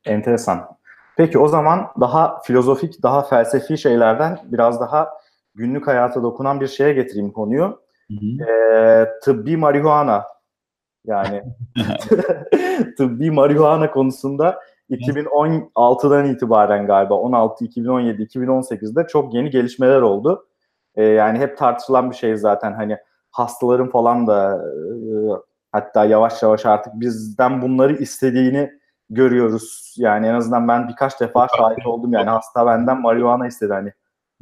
Enteresan. 0.05 0.69
Peki 1.17 1.39
o 1.39 1.49
zaman 1.49 1.87
daha 2.01 2.41
filozofik, 2.43 3.03
daha 3.03 3.23
felsefi 3.23 3.79
şeylerden 3.79 4.39
biraz 4.45 4.81
daha 4.81 5.11
günlük 5.55 5.87
hayata 5.87 6.23
dokunan 6.23 6.61
bir 6.61 6.67
şeye 6.67 6.93
getireyim 6.93 7.31
konuyu. 7.31 7.81
Ee, 8.11 9.07
tıbbi 9.23 9.57
marihuana. 9.57 10.25
Yani 11.05 11.43
tıbbi 12.97 13.31
marihuana 13.31 13.91
konusunda 13.91 14.61
2016'dan 14.91 16.27
itibaren 16.27 16.87
galiba 16.87 17.15
16, 17.15 17.65
2017, 17.65 18.23
2018'de 18.23 19.07
çok 19.07 19.35
yeni 19.35 19.51
gelişmeler 19.51 20.01
oldu. 20.01 20.47
Ee, 20.95 21.05
yani 21.05 21.39
hep 21.39 21.59
tartışılan 21.59 22.11
bir 22.11 22.17
şey 22.17 22.37
zaten 22.37 22.73
hani 22.73 22.99
hastaların 23.31 23.91
falan 23.91 24.27
da 24.27 24.65
e, 24.65 24.81
hatta 25.73 26.05
yavaş 26.05 26.43
yavaş 26.43 26.67
artık 26.67 26.93
bizden 26.95 27.63
bunları 27.63 27.97
istediğini 27.97 28.73
görüyoruz. 29.11 29.95
Yani 29.99 30.27
en 30.27 30.35
azından 30.35 30.69
ben 30.69 30.89
birkaç 30.89 31.21
defa 31.21 31.49
şahit 31.57 31.87
oldum 31.87 32.13
yani 32.13 32.31
hasta 32.31 32.67
benden 32.67 33.01
marihuana 33.01 33.47
istedi 33.47 33.73
hani. 33.73 33.93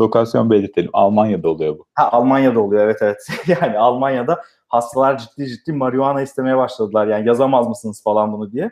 Lokasyon 0.01 0.51
belirtelim. 0.51 0.91
Almanya'da 0.93 1.49
oluyor 1.49 1.79
bu. 1.79 1.87
Ha 1.95 2.11
Almanya'da 2.13 2.61
oluyor 2.61 2.85
evet 2.85 2.99
evet. 3.01 3.29
yani 3.61 3.79
Almanya'da 3.79 4.43
hastalar 4.69 5.19
ciddi 5.19 5.49
ciddi 5.49 5.73
marihuana 5.73 6.23
istemeye 6.23 6.57
başladılar. 6.57 7.07
Yani 7.07 7.29
yazamaz 7.29 7.69
mısınız 7.69 8.03
falan 8.03 8.33
bunu 8.33 8.53
diye. 8.53 8.71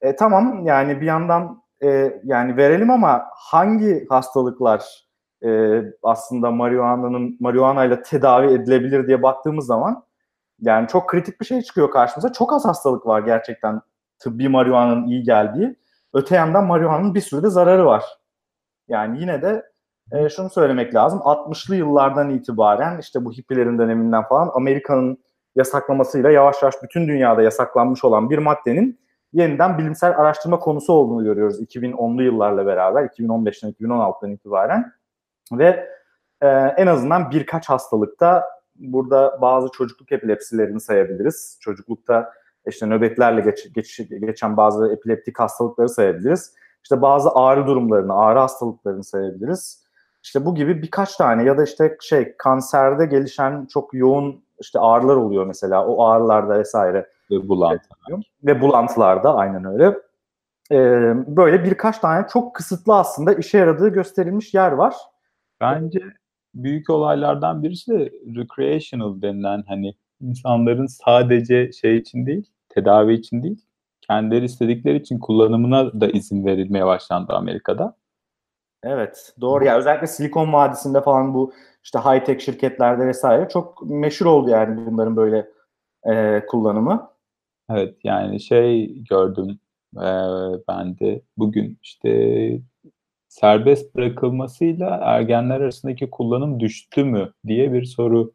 E, 0.00 0.16
tamam 0.16 0.66
yani 0.66 1.00
bir 1.00 1.06
yandan 1.06 1.62
e, 1.82 2.20
yani 2.24 2.56
verelim 2.56 2.90
ama 2.90 3.24
hangi 3.36 4.06
hastalıklar 4.08 5.04
e, 5.44 5.82
aslında 6.02 6.50
marihuana'nın 6.50 7.36
marihuanayla 7.40 8.02
tedavi 8.02 8.46
edilebilir 8.46 9.06
diye 9.06 9.22
baktığımız 9.22 9.66
zaman 9.66 10.04
yani 10.60 10.88
çok 10.88 11.08
kritik 11.08 11.40
bir 11.40 11.46
şey 11.46 11.62
çıkıyor 11.62 11.90
karşımıza. 11.90 12.32
Çok 12.32 12.52
az 12.52 12.64
hastalık 12.64 13.06
var 13.06 13.20
gerçekten 13.20 13.80
tıbbi 14.18 14.48
marihuananın 14.48 15.06
iyi 15.06 15.22
geldiği. 15.22 15.76
Öte 16.12 16.36
yandan 16.36 16.66
marihuananın 16.66 17.14
bir 17.14 17.20
sürü 17.20 17.42
de 17.42 17.50
zararı 17.50 17.86
var. 17.86 18.04
Yani 18.88 19.20
yine 19.20 19.42
de 19.42 19.70
e, 20.12 20.28
şunu 20.28 20.50
söylemek 20.50 20.94
lazım. 20.94 21.18
60'lı 21.18 21.76
yıllardan 21.76 22.30
itibaren 22.30 22.98
işte 22.98 23.24
bu 23.24 23.32
hippilerin 23.32 23.78
döneminden 23.78 24.22
falan 24.22 24.50
Amerika'nın 24.54 25.18
yasaklamasıyla 25.56 26.30
yavaş 26.30 26.62
yavaş 26.62 26.74
bütün 26.82 27.08
dünyada 27.08 27.42
yasaklanmış 27.42 28.04
olan 28.04 28.30
bir 28.30 28.38
maddenin 28.38 29.00
yeniden 29.32 29.78
bilimsel 29.78 30.18
araştırma 30.18 30.58
konusu 30.58 30.92
olduğunu 30.92 31.24
görüyoruz 31.24 31.62
2010'lu 31.62 32.22
yıllarla 32.22 32.66
beraber 32.66 33.04
2015'ten 33.04 33.70
2016'dan 33.70 34.30
itibaren 34.30 34.92
ve 35.52 35.88
e, 36.40 36.48
en 36.76 36.86
azından 36.86 37.30
birkaç 37.30 37.68
hastalıkta 37.68 38.44
burada 38.76 39.38
bazı 39.40 39.68
çocukluk 39.70 40.12
epilepsilerini 40.12 40.80
sayabiliriz. 40.80 41.58
Çocuklukta 41.60 42.32
işte 42.66 42.86
nöbetlerle 42.86 43.40
geç, 43.40 43.74
geç, 43.74 44.00
geçen 44.20 44.56
bazı 44.56 44.92
epileptik 44.92 45.40
hastalıkları 45.40 45.88
sayabiliriz. 45.88 46.54
İşte 46.82 47.02
bazı 47.02 47.30
ağrı 47.30 47.66
durumlarını, 47.66 48.14
ağrı 48.14 48.38
hastalıklarını 48.38 49.04
sayabiliriz. 49.04 49.84
İşte 50.22 50.44
bu 50.46 50.54
gibi 50.54 50.82
birkaç 50.82 51.16
tane 51.16 51.42
ya 51.44 51.58
da 51.58 51.64
işte 51.64 51.96
şey 52.00 52.36
kanserde 52.36 53.06
gelişen 53.06 53.66
çok 53.66 53.94
yoğun 53.94 54.44
işte 54.60 54.78
ağrılar 54.78 55.16
oluyor 55.16 55.46
mesela. 55.46 55.86
O 55.86 56.04
ağrılarda 56.04 56.58
vesaire 56.58 57.06
Ve 57.30 57.48
bulantı. 57.48 57.88
ve 58.44 58.60
bulantılarda 58.60 59.34
aynen 59.34 59.64
öyle. 59.64 59.98
Ee, 60.72 61.14
böyle 61.36 61.64
birkaç 61.64 61.98
tane 61.98 62.26
çok 62.32 62.54
kısıtlı 62.54 62.94
aslında 62.94 63.32
işe 63.32 63.58
yaradığı 63.58 63.88
gösterilmiş 63.88 64.54
yer 64.54 64.72
var. 64.72 64.94
Bence 65.60 66.00
büyük 66.54 66.90
olaylardan 66.90 67.62
birisi 67.62 67.92
de 67.92 68.12
recreational 68.36 69.22
denilen 69.22 69.64
hani 69.68 69.94
insanların 70.20 70.86
sadece 70.86 71.72
şey 71.72 71.96
için 71.96 72.26
değil, 72.26 72.50
tedavi 72.68 73.14
için 73.14 73.42
değil, 73.42 73.64
kendileri 74.00 74.44
istedikleri 74.44 74.96
için 74.96 75.18
kullanımına 75.18 76.00
da 76.00 76.08
izin 76.08 76.46
verilmeye 76.46 76.86
başlandı 76.86 77.32
Amerika'da. 77.32 77.96
Evet 78.84 79.34
doğru 79.40 79.64
ya 79.64 79.78
özellikle 79.78 80.06
Silikon 80.06 80.52
Vadisi'nde 80.52 81.00
falan 81.00 81.34
bu 81.34 81.52
işte 81.84 81.98
high 81.98 82.24
tech 82.24 82.44
şirketlerde 82.44 83.06
vesaire 83.06 83.48
çok 83.48 83.82
meşhur 83.90 84.26
oldu 84.26 84.50
yani 84.50 84.86
bunların 84.86 85.16
böyle 85.16 85.50
e, 86.04 86.46
kullanımı. 86.46 87.10
Evet 87.70 87.96
yani 88.04 88.40
şey 88.40 89.02
gördüm 89.10 89.58
e, 89.96 90.08
ben 90.68 90.98
de 90.98 91.22
bugün 91.36 91.78
işte 91.82 92.60
serbest 93.28 93.94
bırakılmasıyla 93.94 95.00
ergenler 95.02 95.60
arasındaki 95.60 96.10
kullanım 96.10 96.60
düştü 96.60 97.04
mü 97.04 97.32
diye 97.46 97.72
bir 97.72 97.84
soru 97.84 98.32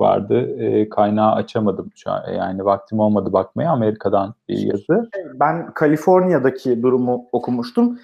vardı. 0.00 0.56
E, 0.58 0.88
kaynağı 0.88 1.32
açamadım 1.32 1.90
şu 1.96 2.10
an. 2.10 2.32
Yani 2.32 2.64
vaktim 2.64 3.00
olmadı 3.00 3.32
bakmaya. 3.32 3.70
Amerika'dan 3.70 4.34
bir 4.48 4.58
yazı. 4.58 5.10
Ben 5.34 5.74
Kaliforniya'daki 5.74 6.82
durumu 6.82 7.26
okumuştum. 7.32 7.98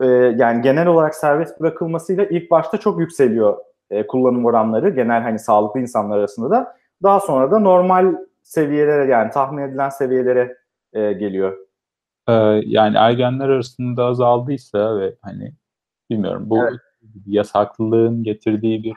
E, 0.00 0.06
yani 0.36 0.62
genel 0.62 0.86
olarak 0.86 1.14
serbest 1.14 1.60
bırakılmasıyla 1.60 2.24
ilk 2.24 2.50
başta 2.50 2.78
çok 2.78 3.00
yükseliyor 3.00 3.56
e, 3.90 4.06
kullanım 4.06 4.44
oranları. 4.44 4.88
Genel 4.88 5.22
hani 5.22 5.38
sağlıklı 5.38 5.80
insanlar 5.80 6.18
arasında 6.18 6.50
da. 6.50 6.76
Daha 7.02 7.20
sonra 7.20 7.50
da 7.50 7.58
normal 7.58 8.14
seviyelere 8.42 9.10
yani 9.10 9.30
tahmin 9.30 9.62
edilen 9.62 9.88
seviyelere 9.88 10.56
e, 10.92 11.12
geliyor. 11.12 11.58
Ee, 12.28 12.32
yani 12.66 12.96
ergenler 12.96 13.48
arasında 13.48 14.04
azaldıysa 14.04 15.00
ve 15.00 15.14
hani 15.22 15.52
bilmiyorum 16.10 16.42
bu 16.46 16.58
Evet. 16.58 16.72
yasaklılığın 17.26 18.22
getirdiği 18.22 18.84
bir 18.84 18.94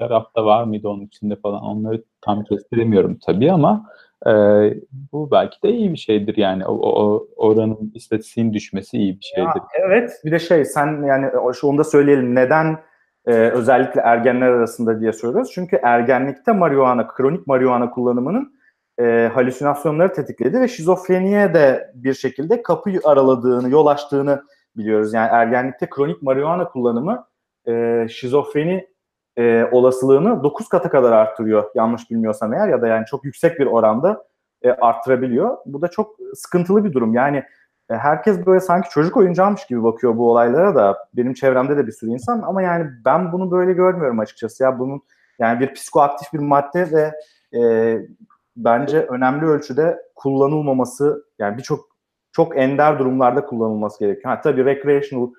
tarafta 0.00 0.44
var 0.44 0.64
mıydı 0.64 0.88
onun 0.88 1.06
içinde 1.06 1.36
falan 1.36 1.62
onları 1.62 2.02
tam 2.20 2.44
kestiremiyorum 2.44 3.18
tabii 3.26 3.52
ama 3.52 3.86
e, 4.26 4.32
bu 5.12 5.30
belki 5.30 5.62
de 5.62 5.68
iyi 5.68 5.92
bir 5.92 5.98
şeydir 5.98 6.36
yani 6.36 6.66
o, 6.66 6.72
o, 6.72 7.26
oranın 7.36 7.92
istatistiğin 7.94 8.52
düşmesi 8.52 8.98
iyi 8.98 9.18
bir 9.18 9.24
şeydir. 9.24 9.46
Ya, 9.46 9.66
evet 9.86 10.20
bir 10.24 10.32
de 10.32 10.38
şey 10.38 10.64
sen 10.64 11.02
yani 11.06 11.26
onu 11.62 11.78
da 11.78 11.84
söyleyelim 11.84 12.34
neden 12.34 12.78
e, 13.26 13.32
özellikle 13.32 14.00
ergenler 14.00 14.46
arasında 14.46 15.00
diye 15.00 15.12
soruyoruz. 15.12 15.50
Çünkü 15.54 15.80
ergenlikte 15.82 16.52
marihuana, 16.52 17.08
kronik 17.08 17.46
marihuana 17.46 17.90
kullanımının 17.90 18.52
e, 19.00 19.30
halüsinasyonları 19.34 20.12
tetikledi 20.12 20.60
ve 20.60 20.68
şizofreniye 20.68 21.54
de 21.54 21.92
bir 21.94 22.14
şekilde 22.14 22.62
kapı 22.62 22.90
araladığını, 23.04 23.70
yol 23.70 23.86
açtığını 23.86 24.42
biliyoruz. 24.76 25.14
Yani 25.14 25.28
ergenlikte 25.32 25.90
kronik 25.90 26.22
marihuana 26.22 26.68
kullanımı 26.68 27.26
e, 27.68 28.06
şizofreni 28.10 28.86
e, 29.38 29.64
olasılığını 29.72 30.42
9 30.42 30.68
kata 30.68 30.90
kadar 30.90 31.12
arttırıyor 31.12 31.70
yanlış 31.74 32.10
bilmiyorsam 32.10 32.52
eğer 32.52 32.68
ya 32.68 32.82
da 32.82 32.88
yani 32.88 33.06
çok 33.06 33.24
yüksek 33.24 33.58
bir 33.58 33.66
oranda 33.66 34.24
e, 34.62 34.70
arttırabiliyor. 34.70 35.56
Bu 35.66 35.82
da 35.82 35.88
çok 35.88 36.16
sıkıntılı 36.34 36.84
bir 36.84 36.92
durum. 36.92 37.14
Yani 37.14 37.36
e, 37.90 37.94
herkes 37.94 38.46
böyle 38.46 38.60
sanki 38.60 38.90
çocuk 38.90 39.16
oyuncağımış 39.16 39.66
gibi 39.66 39.84
bakıyor 39.84 40.16
bu 40.16 40.30
olaylara 40.30 40.74
da. 40.74 40.98
Benim 41.14 41.34
çevremde 41.34 41.76
de 41.76 41.86
bir 41.86 41.92
sürü 41.92 42.10
insan 42.10 42.42
ama 42.42 42.62
yani 42.62 42.90
ben 43.04 43.32
bunu 43.32 43.50
böyle 43.50 43.72
görmüyorum 43.72 44.18
açıkçası. 44.18 44.62
Ya 44.62 44.78
bunun 44.78 45.02
yani 45.38 45.60
bir 45.60 45.74
psikoaktif 45.74 46.32
bir 46.32 46.38
madde 46.38 46.88
ve 46.92 47.12
e, 47.58 47.98
bence 48.56 49.00
önemli 49.00 49.46
ölçüde 49.46 50.02
kullanılmaması 50.14 51.24
yani 51.38 51.58
birçok 51.58 51.90
çok 52.32 52.58
ender 52.58 52.98
durumlarda 52.98 53.46
kullanılması 53.46 53.98
gerekiyor. 53.98 54.34
Ha, 54.34 54.40
tabii 54.40 54.64
recreational 54.64 55.30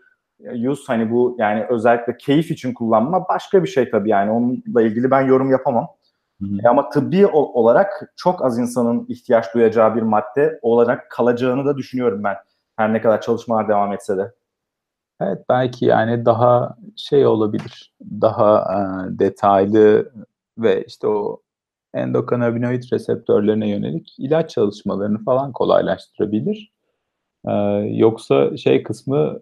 use 0.69 0.83
hani 0.87 1.11
bu 1.11 1.35
yani 1.39 1.65
özellikle 1.69 2.17
keyif 2.17 2.51
için 2.51 2.73
kullanma 2.73 3.27
başka 3.29 3.63
bir 3.63 3.67
şey 3.67 3.89
tabii 3.89 4.09
yani 4.09 4.31
onunla 4.31 4.81
ilgili 4.81 5.11
ben 5.11 5.21
yorum 5.21 5.51
yapamam. 5.51 5.87
Hı 6.41 6.47
hı. 6.47 6.57
E 6.65 6.67
Ama 6.67 6.89
tıbbi 6.89 7.27
olarak 7.27 8.13
çok 8.15 8.45
az 8.45 8.59
insanın 8.59 9.05
ihtiyaç 9.09 9.53
duyacağı 9.53 9.95
bir 9.95 10.01
madde 10.01 10.59
olarak 10.61 11.11
kalacağını 11.11 11.65
da 11.65 11.77
düşünüyorum 11.77 12.23
ben. 12.23 12.35
Her 12.77 12.93
ne 12.93 13.01
kadar 13.01 13.21
çalışmalar 13.21 13.67
devam 13.67 13.93
etse 13.93 14.17
de. 14.17 14.31
Evet 15.21 15.45
belki 15.49 15.85
yani 15.85 16.25
daha 16.25 16.77
şey 16.95 17.25
olabilir. 17.25 17.93
Daha 18.21 18.59
e, 18.59 18.79
detaylı 19.19 20.11
ve 20.57 20.83
işte 20.87 21.07
o 21.07 21.41
endokannabinoid 21.93 22.83
reseptörlerine 22.93 23.69
yönelik 23.69 24.15
ilaç 24.17 24.49
çalışmalarını 24.49 25.23
falan 25.23 25.51
kolaylaştırabilir. 25.51 26.71
E, 27.47 27.51
yoksa 27.89 28.57
şey 28.57 28.83
kısmı 28.83 29.39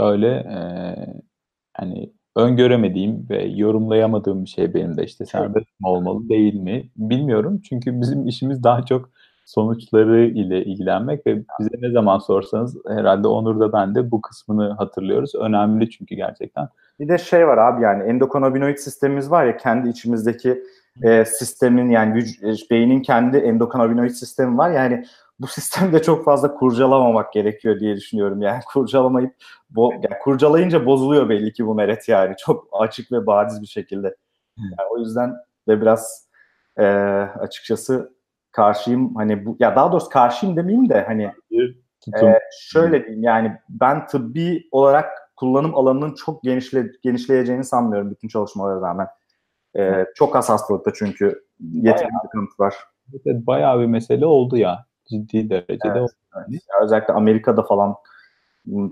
böyle 0.00 0.28
e, 0.28 0.58
hani 1.74 2.12
öngöremediğim 2.36 3.26
ve 3.30 3.44
yorumlayamadığım 3.44 4.44
bir 4.44 4.48
şey 4.48 4.74
benim 4.74 4.96
de 4.96 5.04
işte 5.04 5.26
serbest 5.26 5.80
mi 5.80 5.88
olmalı 5.88 6.28
değil 6.28 6.54
mi 6.54 6.90
bilmiyorum. 6.96 7.60
Çünkü 7.68 8.00
bizim 8.00 8.26
işimiz 8.26 8.64
daha 8.64 8.84
çok 8.84 9.10
sonuçları 9.44 10.26
ile 10.26 10.64
ilgilenmek 10.64 11.26
ve 11.26 11.36
bize 11.60 11.70
ne 11.78 11.90
zaman 11.90 12.18
sorsanız 12.18 12.76
herhalde 12.88 13.28
Onur 13.28 13.60
da 13.60 13.72
ben 13.72 13.94
de 13.94 14.10
bu 14.10 14.20
kısmını 14.20 14.72
hatırlıyoruz. 14.72 15.34
Önemli 15.34 15.90
çünkü 15.90 16.14
gerçekten. 16.14 16.68
Bir 17.00 17.08
de 17.08 17.18
şey 17.18 17.46
var 17.46 17.58
abi 17.58 17.82
yani 17.82 18.02
endokannabinoid 18.02 18.76
sistemimiz 18.76 19.30
var 19.30 19.44
ya 19.44 19.56
kendi 19.56 19.88
içimizdeki 19.88 20.62
e, 21.02 21.24
sistemin 21.24 21.90
yani 21.90 22.18
vüc- 22.18 22.66
e, 22.66 22.70
beynin 22.70 23.02
kendi 23.02 23.36
endokannabinoid 23.36 24.10
sistemi 24.10 24.58
var. 24.58 24.70
Yani 24.70 25.04
bu 25.40 25.46
sistemde 25.46 26.02
çok 26.02 26.24
fazla 26.24 26.54
kurcalamamak 26.54 27.32
gerekiyor 27.32 27.80
diye 27.80 27.96
düşünüyorum. 27.96 28.42
Yani 28.42 28.60
kurcalamayıp 28.72 29.34
bo- 29.74 29.92
yani 29.94 30.18
kurcalayınca 30.22 30.86
bozuluyor 30.86 31.28
belli 31.28 31.52
ki 31.52 31.66
bu 31.66 31.74
meret 31.74 32.08
yani 32.08 32.34
çok 32.38 32.68
açık 32.72 33.12
ve 33.12 33.26
bariz 33.26 33.62
bir 33.62 33.66
şekilde. 33.66 34.16
Yani 34.56 34.88
o 34.90 34.98
yüzden 34.98 35.34
de 35.68 35.80
biraz 35.80 36.28
e, 36.76 36.84
açıkçası 37.40 38.14
karşıyım 38.52 39.14
hani 39.14 39.46
bu 39.46 39.56
ya 39.60 39.76
daha 39.76 39.92
doğrusu 39.92 40.08
karşıyım 40.08 40.56
demeyeyim 40.56 40.88
de 40.88 41.04
hani 41.06 41.32
ee, 42.22 42.38
şöyle 42.60 43.04
diyeyim 43.04 43.22
yani 43.22 43.58
ben 43.68 44.06
tıbbi 44.06 44.68
olarak 44.70 45.32
kullanım 45.36 45.74
alanının 45.74 46.14
çok 46.14 46.42
genişle, 46.42 46.86
genişleyeceğini 47.02 47.64
sanmıyorum 47.64 48.10
bütün 48.10 48.28
çalışmalara 48.28 48.80
rağmen. 48.80 49.06
Ee, 49.76 50.06
çok 50.14 50.36
az 50.36 50.48
hastalıkta 50.48 50.92
çünkü 50.94 51.44
yeterince 51.60 52.28
kanıt 52.32 52.60
var. 52.60 52.74
Evet, 53.26 53.46
bayağı 53.46 53.80
bir 53.80 53.86
mesele 53.86 54.26
oldu 54.26 54.56
ya. 54.56 54.86
Ciddi 55.10 55.50
derecede 55.50 55.98
Evet. 55.98 56.10
Ya 56.50 56.84
özellikle 56.84 57.14
Amerika'da 57.14 57.62
falan 57.62 57.94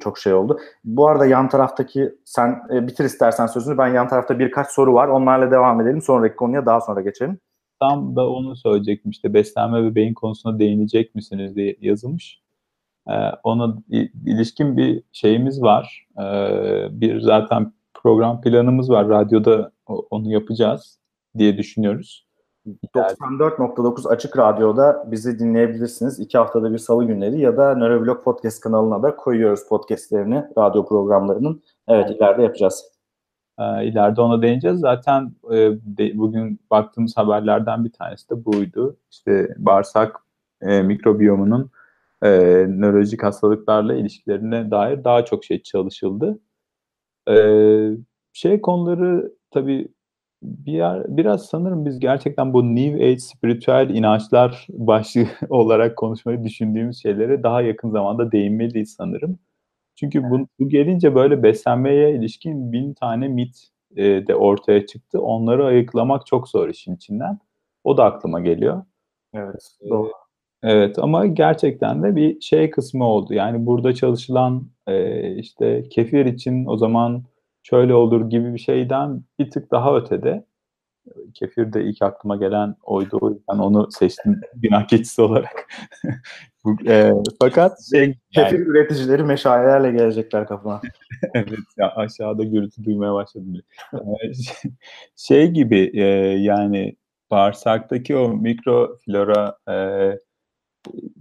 çok 0.00 0.18
şey 0.18 0.34
oldu. 0.34 0.58
Bu 0.84 1.08
arada 1.08 1.26
yan 1.26 1.48
taraftaki 1.48 2.14
sen 2.24 2.62
e, 2.72 2.86
bitir 2.86 3.04
istersen 3.04 3.46
sözünü 3.46 3.78
ben 3.78 3.88
yan 3.88 4.08
tarafta 4.08 4.38
birkaç 4.38 4.68
soru 4.68 4.94
var 4.94 5.08
onlarla 5.08 5.50
devam 5.50 5.80
edelim 5.80 6.02
sonraki 6.02 6.36
konuya 6.36 6.66
daha 6.66 6.80
sonra 6.80 7.00
geçelim. 7.00 7.38
Tam 7.80 8.16
da 8.16 8.30
onu 8.30 8.56
söyleyecektim 8.56 9.10
işte 9.10 9.34
beslenme 9.34 9.84
ve 9.84 9.94
beyin 9.94 10.14
konusuna 10.14 10.58
değinecek 10.58 11.14
misiniz 11.14 11.56
diye 11.56 11.76
yazılmış. 11.80 12.42
Ee, 13.08 13.12
ona 13.42 13.76
ilişkin 14.26 14.76
bir 14.76 15.02
şeyimiz 15.12 15.62
var. 15.62 16.06
Ee, 16.18 16.86
bir 16.90 17.20
zaten 17.20 17.72
program 17.94 18.40
planımız 18.40 18.90
var. 18.90 19.08
Radyoda 19.08 19.72
onu 19.86 20.32
yapacağız 20.32 20.98
diye 21.38 21.58
düşünüyoruz. 21.58 22.27
94.9 22.94 24.08
Açık 24.08 24.38
Radyo'da 24.38 25.04
bizi 25.10 25.38
dinleyebilirsiniz. 25.38 26.20
İki 26.20 26.38
haftada 26.38 26.72
bir 26.72 26.78
salı 26.78 27.04
günleri 27.04 27.40
ya 27.40 27.56
da 27.56 27.74
Nöroblog 27.74 28.24
Podcast 28.24 28.60
kanalına 28.60 29.02
da 29.02 29.16
koyuyoruz 29.16 29.68
podcastlerini, 29.68 30.44
radyo 30.58 30.86
programlarının. 30.86 31.62
Evet 31.88 32.10
ileride 32.10 32.42
yapacağız. 32.42 32.84
Ee, 33.58 33.84
ileride 33.86 34.20
ona 34.20 34.42
değineceğiz. 34.42 34.80
Zaten 34.80 35.32
e, 35.50 35.56
de- 35.82 36.18
bugün 36.18 36.60
baktığımız 36.70 37.16
haberlerden 37.16 37.84
bir 37.84 37.92
tanesi 37.92 38.30
de 38.30 38.44
buydu. 38.44 38.96
İşte 39.10 39.54
bağırsak 39.58 40.16
e, 40.60 40.82
mikrobiyomunun 40.82 41.70
e, 42.22 42.28
nörolojik 42.68 43.22
hastalıklarla 43.22 43.94
ilişkilerine 43.94 44.70
dair 44.70 45.04
daha 45.04 45.24
çok 45.24 45.44
şey 45.44 45.62
çalışıldı. 45.62 46.38
Şey 48.32 48.60
konuları 48.60 49.32
tabii 49.50 49.88
bir 50.42 50.72
yer, 50.72 51.16
biraz 51.16 51.46
sanırım 51.46 51.84
biz 51.86 51.98
gerçekten 51.98 52.52
bu 52.52 52.74
New 52.76 53.04
Age 53.04 53.18
spiritüel 53.18 53.90
inançlar 53.90 54.66
başlığı 54.70 55.26
olarak 55.48 55.96
konuşmayı 55.96 56.44
düşündüğümüz 56.44 57.02
şeylere 57.02 57.42
daha 57.42 57.62
yakın 57.62 57.90
zamanda 57.90 58.32
değinmeliyiz 58.32 58.94
sanırım. 58.98 59.38
Çünkü 59.96 60.22
bu, 60.30 60.46
bu 60.60 60.68
gelince 60.68 61.14
böyle 61.14 61.42
beslenmeye 61.42 62.14
ilişkin 62.14 62.72
bin 62.72 62.94
tane 62.94 63.28
mit 63.28 63.68
e, 63.96 64.26
de 64.26 64.34
ortaya 64.34 64.86
çıktı. 64.86 65.20
Onları 65.22 65.66
ayıklamak 65.66 66.26
çok 66.26 66.48
zor 66.48 66.68
işin 66.68 66.96
içinden. 66.96 67.38
O 67.84 67.96
da 67.96 68.04
aklıma 68.04 68.40
geliyor. 68.40 68.82
Evet, 69.34 69.76
doğru. 69.90 70.12
Evet 70.62 70.98
ama 70.98 71.26
gerçekten 71.26 72.02
de 72.02 72.16
bir 72.16 72.40
şey 72.40 72.70
kısmı 72.70 73.04
oldu. 73.04 73.34
Yani 73.34 73.66
burada 73.66 73.94
çalışılan 73.94 74.68
e, 74.86 75.34
işte 75.36 75.88
kefir 75.90 76.26
için 76.26 76.66
o 76.66 76.76
zaman 76.76 77.24
şöyle 77.70 77.94
olur 77.94 78.30
gibi 78.30 78.54
bir 78.54 78.58
şeyden 78.58 79.22
bir 79.38 79.50
tık 79.50 79.70
daha 79.70 79.96
ötede. 79.96 80.44
Kefir 81.34 81.72
de 81.72 81.84
ilk 81.84 82.02
aklıma 82.02 82.36
gelen 82.36 82.74
oydu. 82.82 83.18
O 83.20 83.30
yüzden 83.30 83.58
onu 83.58 83.88
seçtim 83.90 84.40
günah 84.54 84.86
keçisi 84.88 85.22
olarak. 85.22 85.66
Bu, 86.64 86.76
e, 86.86 87.12
fakat 87.42 87.78
şey 87.90 88.00
yani, 88.00 88.16
Kefir 88.30 88.58
üreticileri 88.58 89.22
meşalelerle 89.22 89.90
gelecekler 89.90 90.46
kafana. 90.46 90.80
evet 91.34 91.58
ya 91.76 91.92
aşağıda 91.96 92.44
gürültü 92.44 92.84
duymaya 92.84 93.14
başladım. 93.14 93.54
Ee, 93.94 93.98
şey 95.16 95.50
gibi 95.50 95.90
e, 95.94 96.04
yani 96.38 96.96
bağırsaktaki 97.30 98.16
o 98.16 98.28
mikroflora 98.28 99.58
e, 99.70 99.74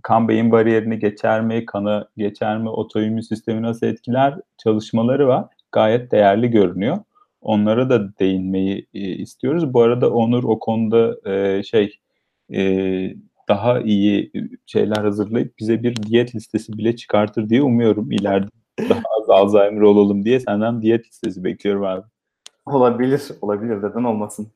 kan 0.04 0.28
beyin 0.28 0.52
bariyerini 0.52 1.00
geçer 1.00 1.42
mi, 1.42 1.66
kanı 1.66 2.08
geçer 2.18 2.58
mi, 2.58 2.70
otoimmün 2.70 3.22
sistemi 3.22 3.62
nasıl 3.62 3.88
etkiler 3.88 4.36
çalışmaları 4.58 5.28
var. 5.28 5.57
Gayet 5.72 6.12
değerli 6.12 6.52
görünüyor. 6.52 6.98
Onlara 7.42 7.90
da 7.90 8.18
değinmeyi 8.20 8.88
e, 8.94 9.00
istiyoruz. 9.00 9.74
Bu 9.74 9.82
arada 9.82 10.14
Onur 10.14 10.44
o 10.44 10.60
konuda 10.60 11.32
e, 11.32 11.64
şey 11.64 12.00
e, 12.54 12.62
daha 13.50 13.80
iyi 13.80 14.32
şeyler 14.66 14.98
hazırlayıp 14.98 15.60
bize 15.60 15.84
bir 15.84 15.96
diyet 15.96 16.36
listesi 16.36 16.74
bile 16.74 16.96
çıkartır 16.96 17.50
diye 17.50 17.62
umuyorum. 17.62 18.12
İleride 18.12 18.50
daha 18.90 19.02
az 19.22 19.30
Alzheimer 19.30 19.82
olalım 19.82 20.26
diye 20.26 20.40
senden 20.40 20.82
diyet 20.82 21.06
listesi 21.06 21.44
bekliyorum 21.44 21.84
abi. 21.84 22.02
Olabilir, 22.66 23.32
olabilir. 23.42 23.78
Neden 23.78 24.04
olmasın? 24.04 24.48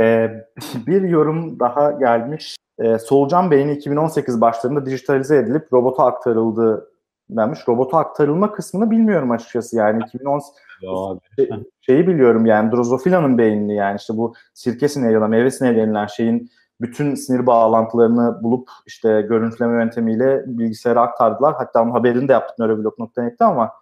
Ee, 0.00 0.30
bir 0.86 1.02
yorum 1.02 1.60
daha 1.60 1.90
gelmiş. 1.90 2.56
Ee, 2.78 2.98
solucan 2.98 3.50
beyni 3.50 3.72
2018 3.72 4.40
başlarında 4.40 4.86
dijitalize 4.86 5.36
edilip 5.36 5.72
robota 5.72 6.04
aktarıldı 6.04 6.89
denmiş. 7.36 7.68
Robota 7.68 7.98
aktarılma 7.98 8.52
kısmını 8.52 8.90
bilmiyorum 8.90 9.30
açıkçası 9.30 9.76
yani 9.76 10.02
2018 10.06 10.62
şey, 11.36 11.50
şeyi 11.80 12.06
biliyorum 12.06 12.46
yani 12.46 12.72
Drozofila'nın 12.72 13.38
beynini 13.38 13.74
yani 13.74 13.96
işte 13.96 14.16
bu 14.16 14.34
sirke 14.54 14.88
sineği 14.88 15.12
ya 15.12 15.20
da 15.20 15.28
meyve 15.28 15.50
sineği 15.50 15.76
denilen 15.76 16.06
şeyin 16.06 16.50
bütün 16.80 17.14
sinir 17.14 17.46
bağlantılarını 17.46 18.42
bulup 18.42 18.68
işte 18.86 19.22
görüntüleme 19.22 19.82
yöntemiyle 19.82 20.44
bilgisayara 20.46 21.00
aktardılar. 21.00 21.54
Hatta 21.54 21.82
onun 21.82 21.90
haberini 21.90 22.28
de 22.28 22.32
yaptık 22.32 22.58
nöroblog.net'te 22.58 23.44
ama 23.44 23.72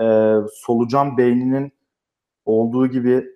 e, 0.00 0.34
solucan 0.52 1.16
beyninin 1.16 1.72
olduğu 2.44 2.86
gibi 2.86 3.26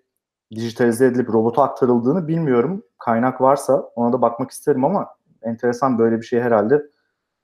dijitalize 0.54 1.06
edilip 1.06 1.28
robota 1.28 1.62
aktarıldığını 1.62 2.28
bilmiyorum. 2.28 2.82
Kaynak 2.98 3.40
varsa 3.40 3.82
ona 3.96 4.12
da 4.12 4.22
bakmak 4.22 4.50
isterim 4.50 4.84
ama 4.84 5.08
enteresan 5.42 5.98
böyle 5.98 6.16
bir 6.16 6.26
şey 6.26 6.40
herhalde 6.40 6.82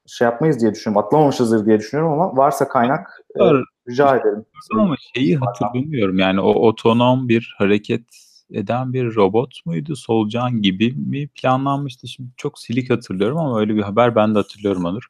şey 0.06 0.24
yapmayız 0.24 0.60
diye 0.60 0.74
düşünüyorum. 0.74 1.06
Atlamamışızdır 1.06 1.66
diye 1.66 1.78
düşünüyorum 1.78 2.20
ama 2.20 2.36
varsa 2.36 2.68
kaynak 2.68 3.20
e, 3.40 3.44
rica 3.88 4.16
ederim. 4.16 4.44
Ama 4.74 4.94
şeyi 5.14 5.36
hatırlamıyorum 5.36 6.18
yani 6.18 6.40
o 6.40 6.52
otonom 6.52 7.28
bir 7.28 7.54
hareket 7.58 8.04
eden 8.50 8.92
bir 8.92 9.16
robot 9.16 9.66
muydu? 9.66 9.96
Solucan 9.96 10.62
gibi 10.62 10.92
mi 10.92 11.28
planlanmıştı? 11.28 12.08
Şimdi 12.08 12.28
çok 12.36 12.58
silik 12.58 12.90
hatırlıyorum 12.90 13.38
ama 13.38 13.60
öyle 13.60 13.74
bir 13.74 13.82
haber 13.82 14.16
ben 14.16 14.34
de 14.34 14.38
hatırlıyorum 14.38 14.84
Onur. 14.84 15.06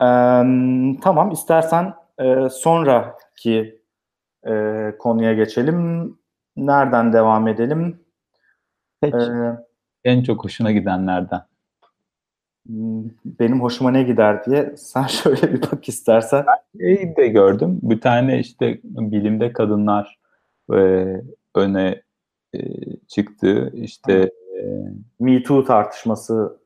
Ee, 0.00 0.06
tamam 1.00 1.30
istersen 1.30 1.94
e, 2.18 2.48
sonraki 2.50 3.80
e, 4.46 4.52
konuya 4.98 5.34
geçelim. 5.34 6.18
Nereden 6.56 7.12
devam 7.12 7.48
edelim? 7.48 8.00
Peki. 9.00 9.16
Ee, 9.16 9.56
en 10.04 10.22
çok 10.22 10.44
hoşuna 10.44 10.72
gidenlerden. 10.72 11.42
Benim 13.24 13.60
hoşuma 13.60 13.90
ne 13.90 14.02
gider 14.02 14.44
diye 14.44 14.74
sen 14.76 15.02
şöyle 15.06 15.52
bir 15.52 15.62
bak 15.62 15.88
istersen. 15.88 16.44
Ben 16.74 17.16
de 17.16 17.28
gördüm. 17.28 17.78
Bir 17.82 18.00
tane 18.00 18.38
işte 18.38 18.80
bilimde 18.84 19.52
kadınlar 19.52 20.18
e, 20.72 21.06
öne 21.54 22.02
e, 22.54 22.58
çıktı. 23.08 23.72
İşte 23.74 24.12
e, 24.12 24.62
Me 25.20 25.42
Too 25.42 25.64
tartışması. 25.64 26.58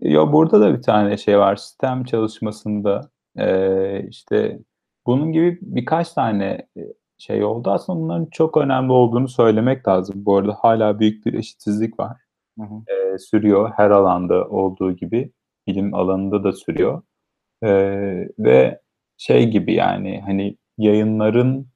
Ya 0.00 0.32
burada 0.32 0.60
da 0.60 0.76
bir 0.76 0.82
tane 0.82 1.16
şey 1.16 1.38
var. 1.38 1.56
Sistem 1.56 2.04
çalışmasında 2.04 3.10
e, 3.38 4.06
işte 4.08 4.58
bunun 5.06 5.32
gibi 5.32 5.58
birkaç 5.62 6.12
tane 6.12 6.66
e, 6.76 6.80
şey 7.18 7.44
oldu. 7.44 7.70
Aslında 7.70 8.00
bunların 8.00 8.26
çok 8.26 8.56
önemli 8.56 8.92
olduğunu 8.92 9.28
söylemek 9.28 9.88
lazım. 9.88 10.14
Bu 10.24 10.36
arada 10.36 10.56
hala 10.60 11.00
büyük 11.00 11.26
bir 11.26 11.34
eşitsizlik 11.34 12.00
var. 12.00 12.16
Hı. 12.58 12.64
E, 12.92 13.18
sürüyor. 13.18 13.72
Her 13.76 13.90
alanda 13.90 14.48
olduğu 14.48 14.92
gibi 14.92 15.32
bilim 15.66 15.94
alanında 15.94 16.44
da 16.44 16.52
sürüyor. 16.52 17.02
E, 17.62 17.70
ve 18.38 18.80
şey 19.18 19.50
gibi 19.50 19.74
yani 19.74 20.22
hani 20.26 20.56
yayınların 20.78 21.68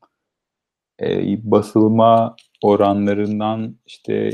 e, 1.03 1.51
basılma 1.51 2.37
oranlarından 2.63 3.77
işte 3.87 4.31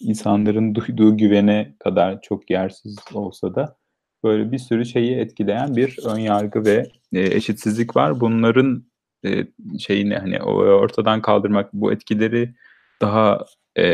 insanların 0.00 0.74
duyduğu 0.74 1.16
güvene 1.16 1.74
kadar 1.78 2.20
çok 2.22 2.50
yersiz 2.50 2.98
olsa 3.14 3.54
da 3.54 3.76
böyle 4.24 4.52
bir 4.52 4.58
sürü 4.58 4.84
şeyi 4.86 5.16
etkileyen 5.16 5.76
bir 5.76 5.98
ön 6.06 6.18
yargı 6.18 6.64
ve 6.64 6.86
e, 7.12 7.20
eşitsizlik 7.20 7.96
var. 7.96 8.20
Bunların 8.20 8.84
e, 9.24 9.46
şeyini 9.78 10.16
hani 10.16 10.42
ortadan 10.42 11.22
kaldırmak, 11.22 11.72
bu 11.72 11.92
etkileri 11.92 12.54
daha 13.00 13.38
e, 13.76 13.86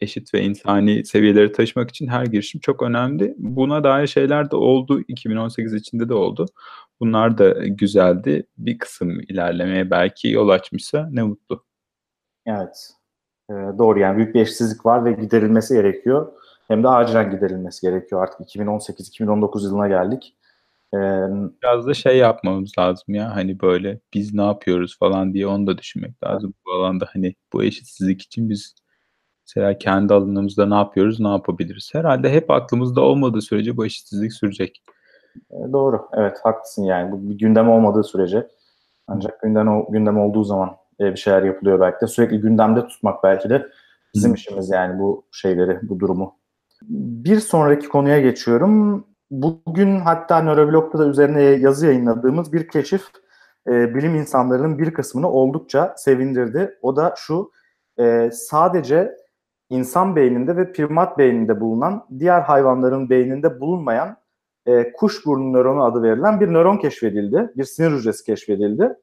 eşit 0.00 0.34
ve 0.34 0.42
insani 0.42 1.04
seviyelere 1.04 1.52
taşımak 1.52 1.90
için 1.90 2.06
her 2.08 2.26
girişim 2.26 2.60
çok 2.60 2.82
önemli. 2.82 3.34
Buna 3.38 3.84
dair 3.84 4.06
şeyler 4.06 4.50
de 4.50 4.56
oldu. 4.56 5.00
2018 5.08 5.74
içinde 5.74 6.08
de 6.08 6.14
oldu. 6.14 6.46
Bunlar 7.00 7.38
da 7.38 7.50
güzeldi. 7.66 8.46
Bir 8.58 8.78
kısım 8.78 9.20
ilerlemeye 9.20 9.90
belki 9.90 10.28
yol 10.28 10.48
açmışsa 10.48 11.08
ne 11.12 11.22
mutlu. 11.22 11.64
Evet. 12.46 12.90
Ee, 13.50 13.54
doğru 13.78 13.98
yani 13.98 14.16
büyük 14.16 14.34
bir 14.34 14.40
eşitsizlik 14.40 14.86
var 14.86 15.04
ve 15.04 15.12
giderilmesi 15.12 15.74
gerekiyor. 15.74 16.32
Hem 16.68 16.82
de 16.82 16.88
acilen 16.88 17.30
giderilmesi 17.30 17.86
gerekiyor. 17.86 18.22
Artık 18.22 18.40
2018-2019 18.40 19.64
yılına 19.64 19.88
geldik. 19.88 20.36
Ee, 20.94 20.98
Biraz 21.62 21.86
da 21.86 21.94
şey 21.94 22.18
yapmamız 22.18 22.72
lazım 22.78 23.14
ya 23.14 23.36
hani 23.36 23.60
böyle 23.60 24.00
biz 24.14 24.34
ne 24.34 24.42
yapıyoruz 24.42 24.98
falan 24.98 25.34
diye 25.34 25.46
onu 25.46 25.66
da 25.66 25.78
düşünmek 25.78 26.24
lazım. 26.24 26.54
Bu 26.66 26.72
alanda 26.72 27.06
hani 27.12 27.34
bu 27.52 27.64
eşitsizlik 27.64 28.22
için 28.22 28.48
biz 28.50 28.74
mesela 29.56 29.78
kendi 29.78 30.14
alanımızda 30.14 30.66
ne 30.66 30.74
yapıyoruz, 30.74 31.20
ne 31.20 31.28
yapabiliriz? 31.28 31.90
Herhalde 31.94 32.32
hep 32.32 32.50
aklımızda 32.50 33.00
olmadığı 33.00 33.42
sürece 33.42 33.76
bu 33.76 33.86
eşitsizlik 33.86 34.32
sürecek. 34.32 34.82
Ee, 35.50 35.72
doğru, 35.72 36.08
evet 36.12 36.38
haklısın 36.42 36.84
yani. 36.84 37.12
Bu 37.12 37.30
bir 37.30 37.38
gündem 37.38 37.70
olmadığı 37.70 38.04
sürece 38.04 38.48
ancak 39.06 39.42
gündem, 39.42 39.84
gündem 39.90 40.18
olduğu 40.18 40.44
zaman 40.44 40.76
e, 41.00 41.04
bir 41.04 41.16
şeyler 41.16 41.42
yapılıyor 41.42 41.80
belki 41.80 42.00
de. 42.00 42.06
Sürekli 42.06 42.40
gündemde 42.40 42.86
tutmak 42.86 43.24
belki 43.24 43.50
de 43.50 43.66
bizim 44.14 44.34
işimiz 44.34 44.70
yani 44.70 44.98
bu 44.98 45.24
şeyleri, 45.32 45.78
bu 45.82 46.00
durumu. 46.00 46.34
Bir 46.88 47.40
sonraki 47.40 47.88
konuya 47.88 48.20
geçiyorum. 48.20 49.06
Bugün 49.30 50.00
hatta 50.00 50.42
Nöroblog'da 50.42 50.98
da 50.98 51.06
üzerine 51.06 51.42
yazı 51.42 51.86
yayınladığımız 51.86 52.52
bir 52.52 52.68
keşif 52.68 53.02
e, 53.68 53.94
bilim 53.94 54.14
insanlarının 54.14 54.78
bir 54.78 54.94
kısmını 54.94 55.30
oldukça 55.30 55.94
sevindirdi. 55.96 56.78
O 56.82 56.96
da 56.96 57.14
şu, 57.16 57.50
e, 58.00 58.30
sadece 58.32 59.19
insan 59.70 60.16
beyninde 60.16 60.56
ve 60.56 60.72
primat 60.72 61.18
beyninde 61.18 61.60
bulunan, 61.60 62.06
diğer 62.18 62.40
hayvanların 62.40 63.10
beyninde 63.10 63.60
bulunmayan 63.60 64.16
e, 64.66 64.92
kuş 64.92 65.26
burnu 65.26 65.52
nöronu 65.52 65.84
adı 65.84 66.02
verilen 66.02 66.40
bir 66.40 66.52
nöron 66.52 66.76
keşfedildi. 66.76 67.52
Bir 67.56 67.64
sinir 67.64 67.90
hücresi 67.90 68.24
keşfedildi. 68.24 68.96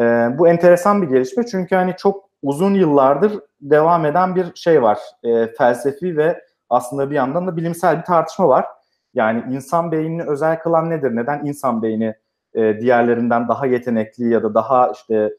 E, 0.00 0.02
bu 0.38 0.48
enteresan 0.48 1.02
bir 1.02 1.06
gelişme 1.06 1.46
çünkü 1.46 1.74
hani 1.74 1.94
çok 1.98 2.28
uzun 2.42 2.74
yıllardır 2.74 3.40
devam 3.60 4.06
eden 4.06 4.36
bir 4.36 4.54
şey 4.54 4.82
var. 4.82 4.98
E, 5.22 5.46
felsefi 5.46 6.16
ve 6.16 6.40
aslında 6.70 7.10
bir 7.10 7.14
yandan 7.14 7.46
da 7.46 7.56
bilimsel 7.56 7.98
bir 7.98 8.04
tartışma 8.04 8.48
var. 8.48 8.66
Yani 9.14 9.54
insan 9.54 9.92
beynini 9.92 10.22
özel 10.22 10.58
kılan 10.58 10.90
nedir? 10.90 11.16
Neden 11.16 11.46
insan 11.46 11.82
beyni 11.82 12.14
e, 12.54 12.80
diğerlerinden 12.80 13.48
daha 13.48 13.66
yetenekli 13.66 14.28
ya 14.28 14.42
da 14.42 14.54
daha 14.54 14.92
işte, 14.92 15.32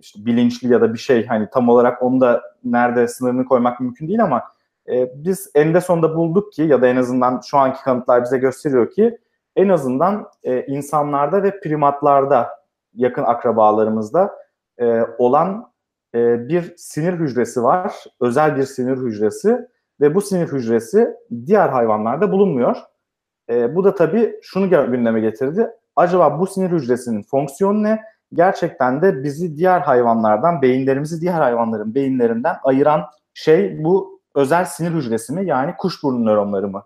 işte 0.00 0.26
bilinçli 0.26 0.72
ya 0.72 0.80
da 0.80 0.94
bir 0.94 0.98
şey 0.98 1.26
hani 1.26 1.50
tam 1.50 1.68
olarak 1.68 2.02
onu 2.02 2.20
da 2.20 2.42
nerede 2.64 3.08
sınırını 3.08 3.44
koymak 3.44 3.80
mümkün 3.80 4.08
değil 4.08 4.24
ama 4.24 4.42
e, 4.88 5.24
biz 5.24 5.50
eninde 5.54 5.80
sonunda 5.80 6.16
bulduk 6.16 6.52
ki 6.52 6.62
ya 6.62 6.82
da 6.82 6.88
en 6.88 6.96
azından 6.96 7.40
şu 7.44 7.58
anki 7.58 7.82
kanıtlar 7.82 8.22
bize 8.22 8.38
gösteriyor 8.38 8.90
ki 8.90 9.18
en 9.56 9.68
azından 9.68 10.26
e, 10.42 10.66
insanlarda 10.66 11.42
ve 11.42 11.60
primatlarda 11.60 12.48
yakın 12.94 13.22
akrabalarımızda 13.22 14.30
e, 14.78 15.02
olan 15.18 15.70
e, 16.14 16.48
bir 16.48 16.74
sinir 16.76 17.12
hücresi 17.12 17.62
var. 17.62 18.04
Özel 18.20 18.56
bir 18.56 18.62
sinir 18.62 18.96
hücresi 18.96 19.68
ve 20.00 20.14
bu 20.14 20.20
sinir 20.20 20.46
hücresi 20.46 21.16
diğer 21.46 21.68
hayvanlarda 21.68 22.32
bulunmuyor. 22.32 22.76
E, 23.50 23.76
bu 23.76 23.84
da 23.84 23.94
tabii 23.94 24.38
şunu 24.42 24.70
gündeme 24.70 25.20
getirdi. 25.20 25.70
Acaba 25.96 26.40
bu 26.40 26.46
sinir 26.46 26.70
hücresinin 26.70 27.22
fonksiyonu 27.22 27.82
ne? 27.82 28.02
Gerçekten 28.32 29.02
de 29.02 29.22
bizi 29.22 29.56
diğer 29.56 29.80
hayvanlardan, 29.80 30.62
beyinlerimizi 30.62 31.20
diğer 31.20 31.40
hayvanların 31.40 31.94
beyinlerinden 31.94 32.56
ayıran 32.62 33.02
şey 33.34 33.84
bu 33.84 34.20
özel 34.34 34.64
sinir 34.64 34.90
hücresi 34.90 35.32
mi? 35.32 35.46
Yani 35.46 35.74
kuşburnu 35.78 36.26
nöronları 36.26 36.68
mı? 36.68 36.84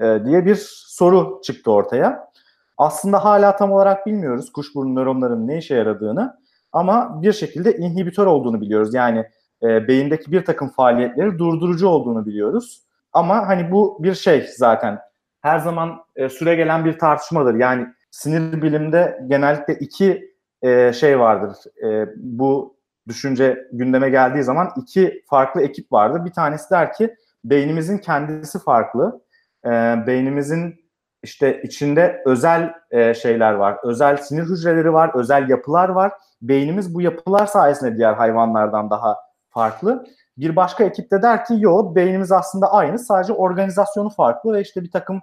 E, 0.00 0.24
diye 0.24 0.46
bir 0.46 0.58
soru 0.86 1.40
çıktı 1.44 1.72
ortaya. 1.72 2.30
Aslında 2.78 3.24
hala 3.24 3.56
tam 3.56 3.72
olarak 3.72 4.06
bilmiyoruz 4.06 4.52
kuşburnu 4.52 4.94
nöronların 4.94 5.48
ne 5.48 5.58
işe 5.58 5.74
yaradığını 5.74 6.36
ama 6.72 7.22
bir 7.22 7.32
şekilde 7.32 7.76
inhibitör 7.76 8.26
olduğunu 8.26 8.60
biliyoruz. 8.60 8.94
Yani 8.94 9.26
e, 9.62 9.88
beyindeki 9.88 10.32
bir 10.32 10.44
takım 10.44 10.68
faaliyetleri 10.68 11.38
durdurucu 11.38 11.88
olduğunu 11.88 12.26
biliyoruz. 12.26 12.82
Ama 13.12 13.48
hani 13.48 13.70
bu 13.70 13.98
bir 14.02 14.14
şey 14.14 14.46
zaten 14.56 14.98
her 15.40 15.58
zaman 15.58 15.98
e, 16.16 16.28
süre 16.28 16.54
gelen 16.54 16.84
bir 16.84 16.98
tartışmadır. 16.98 17.54
Yani 17.54 17.86
sinir 18.10 18.62
bilimde 18.62 19.20
genellikle 19.26 19.74
iki 19.74 20.35
e, 20.66 20.92
şey 20.92 21.18
vardır. 21.18 21.56
E, 21.84 22.08
bu 22.16 22.76
düşünce 23.08 23.68
gündeme 23.72 24.10
geldiği 24.10 24.42
zaman 24.42 24.70
iki 24.76 25.22
farklı 25.30 25.62
ekip 25.62 25.92
vardır. 25.92 26.24
Bir 26.24 26.32
tanesi 26.32 26.70
der 26.70 26.92
ki 26.92 27.14
beynimizin 27.44 27.98
kendisi 27.98 28.58
farklı. 28.58 29.20
E, 29.64 29.70
beynimizin 30.06 30.86
işte 31.22 31.62
içinde 31.62 32.22
özel 32.26 32.74
e, 32.90 33.14
şeyler 33.14 33.52
var. 33.52 33.76
Özel 33.84 34.16
sinir 34.16 34.42
hücreleri 34.42 34.92
var, 34.92 35.10
özel 35.14 35.48
yapılar 35.48 35.88
var 35.88 36.12
beynimiz 36.42 36.94
bu 36.94 37.02
yapılar 37.02 37.46
sayesinde 37.46 37.96
diğer 37.96 38.14
hayvanlardan 38.14 38.90
daha 38.90 39.16
farklı. 39.50 40.06
Bir 40.38 40.56
başka 40.56 40.84
ekip 40.84 41.10
de 41.10 41.22
der 41.22 41.44
ki 41.44 41.54
yo 41.58 41.94
beynimiz 41.94 42.32
aslında 42.32 42.72
aynı 42.72 42.98
sadece 42.98 43.32
organizasyonu 43.32 44.10
farklı 44.10 44.52
ve 44.52 44.60
işte 44.60 44.82
bir 44.82 44.90
takım 44.90 45.20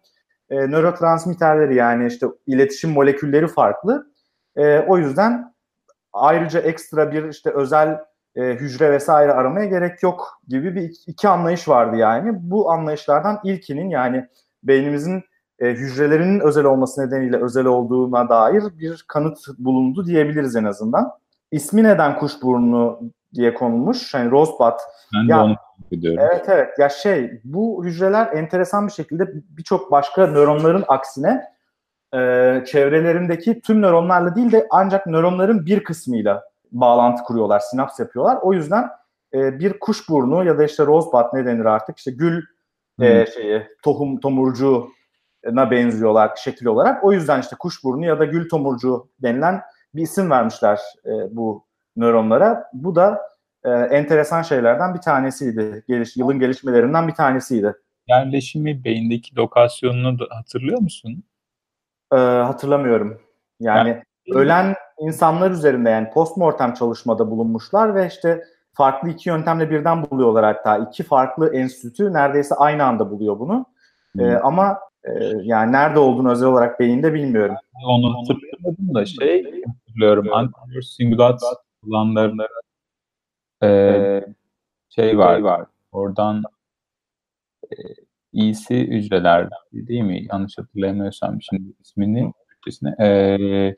e, 0.49 0.55
nörotransmitterleri 0.55 1.75
yani 1.75 2.07
işte 2.07 2.27
iletişim 2.47 2.91
molekülleri 2.91 3.47
farklı. 3.47 4.07
E, 4.57 4.79
o 4.79 4.97
yüzden 4.97 5.53
ayrıca 6.13 6.59
ekstra 6.59 7.11
bir 7.11 7.29
işte 7.29 7.49
özel 7.49 7.99
e, 8.35 8.41
hücre 8.41 8.91
vesaire 8.91 9.33
aramaya 9.33 9.65
gerek 9.65 10.03
yok 10.03 10.41
gibi 10.47 10.75
bir 10.75 10.93
iki 11.07 11.27
anlayış 11.27 11.67
vardı 11.67 11.97
yani. 11.97 12.31
Bu 12.33 12.71
anlayışlardan 12.71 13.39
ilkinin 13.43 13.89
yani 13.89 14.27
beynimizin 14.63 15.23
e, 15.59 15.69
hücrelerinin 15.69 16.39
özel 16.39 16.65
olması 16.65 17.07
nedeniyle 17.07 17.37
özel 17.37 17.65
olduğuna 17.65 18.29
dair 18.29 18.63
bir 18.79 19.05
kanıt 19.07 19.37
bulundu 19.57 20.05
diyebiliriz 20.05 20.55
en 20.55 20.63
azından. 20.63 21.11
İsmi 21.51 21.83
neden 21.83 22.19
kuşburnu 22.19 22.99
diye 23.33 23.53
konulmuş. 23.53 24.13
Yani 24.13 24.31
Rosebud. 24.31 24.79
Ben 25.13 25.27
ya, 25.27 25.37
de 25.37 25.41
onu 25.41 25.55
ediyorum. 25.91 26.19
Evet 26.31 26.45
evet. 26.47 26.79
Ya 26.79 26.89
şey 26.89 27.41
bu 27.43 27.85
hücreler 27.85 28.27
enteresan 28.33 28.87
bir 28.87 28.91
şekilde 28.91 29.27
birçok 29.33 29.91
başka 29.91 30.27
nöronların 30.27 30.83
aksine 30.87 31.52
e, 32.13 32.17
çevrelerindeki 32.65 33.61
tüm 33.61 33.81
nöronlarla 33.81 34.35
değil 34.35 34.51
de 34.51 34.67
ancak 34.69 35.07
nöronların 35.07 35.65
bir 35.65 35.83
kısmıyla 35.83 36.43
bağlantı 36.71 37.23
kuruyorlar, 37.23 37.59
sinaps 37.59 37.99
yapıyorlar. 37.99 38.37
O 38.41 38.53
yüzden 38.53 38.89
e, 39.33 39.59
bir 39.59 39.79
kuşburnu 39.79 40.45
ya 40.45 40.57
da 40.57 40.63
işte 40.63 40.85
rosebud 40.85 41.33
ne 41.33 41.45
denir 41.45 41.65
artık 41.65 41.97
işte 41.97 42.11
gül 42.11 42.43
e, 43.01 43.25
şeyi 43.25 43.67
tohum 43.83 44.19
tomurcuğuna 44.19 45.71
benziyorlar 45.71 46.31
şekil 46.35 46.65
olarak. 46.65 47.03
O 47.03 47.13
yüzden 47.13 47.41
işte 47.41 47.55
kuşburnu 47.59 48.05
ya 48.05 48.19
da 48.19 48.25
gül 48.25 48.49
tomurcuğu 48.49 49.09
denilen 49.21 49.61
bir 49.95 50.01
isim 50.01 50.29
vermişler 50.29 50.79
e, 51.05 51.11
bu 51.35 51.65
nöronlara. 51.95 52.63
Bu 52.73 52.95
da 52.95 53.21
e, 53.63 53.69
enteresan 53.69 54.41
şeylerden 54.41 54.93
bir 54.93 55.01
tanesiydi. 55.01 55.83
Geliş, 55.87 56.17
yılın 56.17 56.39
gelişmelerinden 56.39 57.07
bir 57.07 57.13
tanesiydi. 57.13 57.73
Yerleşimi 58.07 58.83
beyindeki 58.83 59.35
lokasyonunu 59.35 60.27
hatırlıyor 60.29 60.79
musun? 60.79 61.23
E, 62.13 62.17
hatırlamıyorum. 62.17 63.21
Yani, 63.59 63.89
yani 63.89 64.03
ölen 64.31 64.75
insanlar 64.99 65.51
üzerinde 65.51 65.89
yani 65.89 66.09
postmortem 66.09 66.73
çalışmada 66.73 67.31
bulunmuşlar 67.31 67.95
ve 67.95 68.07
işte 68.07 68.43
farklı 68.73 69.09
iki 69.09 69.29
yöntemle 69.29 69.71
birden 69.71 70.11
buluyorlar 70.11 70.45
hatta. 70.45 70.77
iki 70.77 71.03
farklı 71.03 71.55
enstitü 71.55 72.13
neredeyse 72.13 72.55
aynı 72.55 72.83
anda 72.83 73.11
buluyor 73.11 73.39
bunu. 73.39 73.65
Ee, 74.19 74.33
ama 74.33 74.79
e, 75.03 75.11
yani 75.43 75.71
nerede 75.71 75.99
olduğunu 75.99 76.31
özel 76.31 76.47
olarak 76.47 76.79
beyinde 76.79 77.13
bilmiyorum. 77.13 77.55
Onu 77.85 78.17
hatırlamadım 78.17 78.95
da 78.95 79.05
şey 79.05 79.63
hatırlıyorum. 79.65 80.33
Anterior 80.33 80.81
singulat 80.81 81.41
olanlarına 81.87 82.47
e, 83.63 84.25
şey 84.89 85.17
var. 85.17 85.35
Şey 85.35 85.43
var. 85.43 85.65
Oradan 85.91 86.43
e, 87.71 87.75
iyisi 88.33 88.75
hücreler 88.87 89.49
değil 89.73 90.01
mi? 90.01 90.27
Yanlış 90.31 90.57
hatırlayamıyorsam 90.57 91.41
şimdi 91.41 91.73
ismini 91.81 92.33
e, 92.99 93.75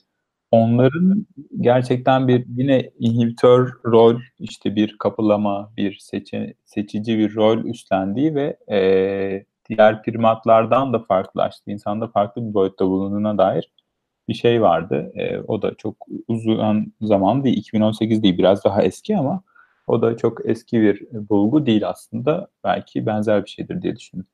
onların 0.51 1.27
gerçekten 1.61 2.27
bir 2.27 2.45
yine 2.47 2.91
inhibitör 2.99 3.71
rol 3.85 4.19
işte 4.39 4.75
bir 4.75 4.97
kapılama 4.97 5.71
bir 5.77 5.97
seçe, 5.99 6.53
seçici 6.65 7.17
bir 7.17 7.35
rol 7.35 7.57
üstlendiği 7.57 8.35
ve 8.35 8.57
e, 8.71 9.45
diğer 9.69 10.03
primatlardan 10.03 10.93
da 10.93 10.99
farklılaştı. 10.99 11.71
insanda 11.71 12.07
farklı 12.07 12.49
bir 12.49 12.53
boyutta 12.53 12.87
bulunduğuna 12.87 13.37
dair 13.37 13.71
bir 14.29 14.33
şey 14.33 14.61
vardı. 14.61 15.11
E, 15.15 15.39
o 15.39 15.61
da 15.61 15.75
çok 15.75 16.07
uzun 16.27 16.93
zaman 17.01 17.43
değil. 17.43 17.57
2018 17.57 18.23
değil 18.23 18.37
biraz 18.37 18.63
daha 18.65 18.83
eski 18.83 19.17
ama 19.17 19.43
o 19.87 20.01
da 20.01 20.17
çok 20.17 20.49
eski 20.49 20.81
bir 20.81 21.07
bulgu 21.29 21.65
değil 21.65 21.89
aslında. 21.89 22.47
Belki 22.63 23.05
benzer 23.05 23.45
bir 23.45 23.49
şeydir 23.49 23.81
diye 23.81 23.95
düşündüm. 23.95 24.27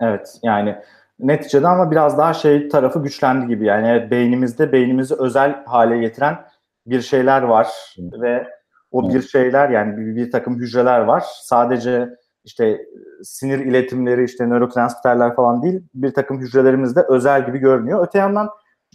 Evet 0.00 0.38
yani 0.42 0.76
neticede 1.18 1.68
ama 1.68 1.90
biraz 1.90 2.18
daha 2.18 2.34
şey 2.34 2.68
tarafı 2.68 3.02
güçlendi 3.02 3.46
gibi. 3.46 3.64
Yani 3.64 3.88
evet, 3.88 4.10
beynimizde 4.10 4.72
beynimizi 4.72 5.14
özel 5.18 5.64
hale 5.64 5.98
getiren 5.98 6.44
bir 6.86 7.00
şeyler 7.00 7.42
var 7.42 7.68
ve 7.98 8.46
o 8.90 9.14
bir 9.14 9.22
şeyler 9.22 9.68
yani 9.68 9.96
bir, 9.96 10.16
bir 10.16 10.30
takım 10.30 10.58
hücreler 10.58 11.00
var. 11.00 11.24
Sadece 11.42 12.08
işte 12.44 12.86
sinir 13.22 13.58
iletimleri 13.58 14.24
işte 14.24 14.46
nörotransmitterler 14.46 15.36
falan 15.36 15.62
değil 15.62 15.82
bir 15.94 16.14
takım 16.14 16.40
hücrelerimizde 16.40 17.00
özel 17.08 17.46
gibi 17.46 17.58
görünüyor. 17.58 18.06
Öte 18.06 18.18
yandan 18.18 18.50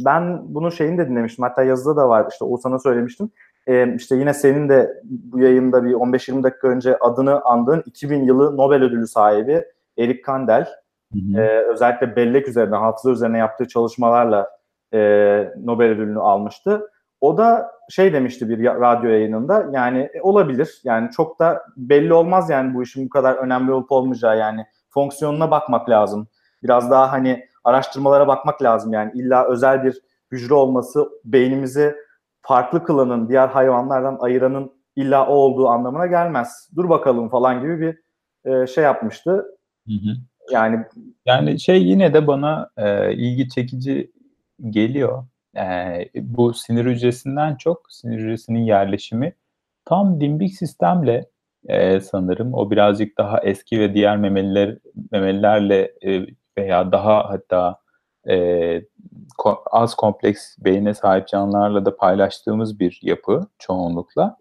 ben 0.06 0.56
bunun 0.56 0.70
şeyini 0.70 0.98
de 0.98 1.10
dinlemiştim. 1.10 1.44
Hatta 1.44 1.64
yazıda 1.64 1.96
da 1.96 2.10
var. 2.10 2.28
İşte 2.32 2.46
Oğuzhan'a 2.46 2.80
söylemiştim. 2.80 3.32
Ee, 3.68 3.96
işte 3.96 4.16
yine 4.16 4.34
senin 4.34 4.70
de 4.70 5.02
bu 5.04 5.40
yayında 5.40 5.84
bir 5.84 5.94
15-20 5.94 6.44
dakika 6.44 6.68
önce 6.68 6.98
adını 6.98 7.42
andığın 7.42 7.84
2000 7.86 8.24
yılı 8.24 8.58
Nobel 8.58 8.84
ödülü 8.84 9.08
sahibi 9.08 9.66
Erik 9.98 10.26
Kandel 10.26 10.68
Hı 11.16 11.42
E, 11.42 11.66
özellikle 11.72 12.16
bellek 12.16 12.48
üzerine, 12.48 12.76
hafıza 12.76 13.12
üzerine 13.12 13.38
yaptığı 13.38 13.68
çalışmalarla 13.68 14.50
e, 14.94 15.00
Nobel 15.64 15.90
ödülünü 15.90 16.20
almıştı. 16.20 16.92
O 17.22 17.38
da 17.38 17.72
şey 17.90 18.14
demişti 18.14 18.50
bir 18.50 18.66
radyo 18.66 19.10
yayınında 19.10 19.66
yani 19.72 20.10
e, 20.14 20.22
olabilir 20.22 20.82
yani 20.84 21.12
çok 21.12 21.40
da 21.40 21.62
belli 21.78 22.14
olmaz 22.14 22.50
yani 22.50 22.74
bu 22.74 22.84
işin 22.84 23.06
bu 23.06 23.10
kadar 23.10 23.36
önemli 23.36 23.72
olup 23.72 23.92
olmayacağı 23.92 24.38
yani 24.38 24.66
fonksiyonuna 24.90 25.52
bakmak 25.52 25.90
lazım. 25.90 26.28
Biraz 26.64 26.92
daha 26.92 27.12
hani 27.12 27.46
araştırmalara 27.64 28.28
bakmak 28.28 28.64
lazım 28.64 28.94
yani 28.94 29.12
illa 29.16 29.48
özel 29.48 29.84
bir 29.84 30.02
hücre 30.32 30.54
olması 30.54 31.10
beynimizi 31.26 31.96
farklı 32.42 32.84
kılanın, 32.84 33.30
diğer 33.30 33.48
hayvanlardan 33.48 34.18
ayıranın 34.20 34.72
illa 34.96 35.28
o 35.28 35.34
olduğu 35.34 35.68
anlamına 35.68 36.06
gelmez. 36.06 36.70
Dur 36.76 36.90
bakalım 36.90 37.30
falan 37.30 37.62
gibi 37.62 37.80
bir 37.80 38.02
e, 38.52 38.68
şey 38.68 38.84
yapmıştı. 38.84 39.46
Hı 39.88 39.94
hı. 39.94 40.16
Yani 40.52 40.86
yani 41.26 41.60
şey 41.60 41.84
yine 41.84 42.14
de 42.14 42.28
bana 42.28 42.70
e, 42.78 43.14
ilgi 43.14 43.50
çekici 43.50 44.12
geliyor. 44.70 45.26
E, 45.58 46.10
bu 46.16 46.54
sinir 46.54 46.86
hücresinden 46.86 47.56
çok 47.56 47.92
sinir 47.92 48.18
hücresinin 48.18 48.64
yerleşimi 48.64 49.34
tam 49.86 50.20
limbik 50.22 50.54
sistemle 50.56 51.26
e, 51.68 52.00
sanırım 52.00 52.54
o 52.54 52.72
birazcık 52.72 53.18
daha 53.18 53.40
eski 53.40 53.80
ve 53.80 53.94
diğer 53.94 54.18
memeliler 54.18 54.78
memelilerle 55.12 55.94
e, 56.06 56.26
veya 56.58 56.92
daha 56.92 57.30
hatta 57.30 57.80
e, 58.30 58.36
ko- 59.38 59.64
az 59.72 59.96
kompleks 59.96 60.58
beyine 60.60 60.94
sahip 60.94 61.28
canlılarla 61.28 61.86
da 61.86 61.96
paylaştığımız 61.98 62.80
bir 62.80 63.00
yapı 63.02 63.48
çoğunlukla. 63.60 64.38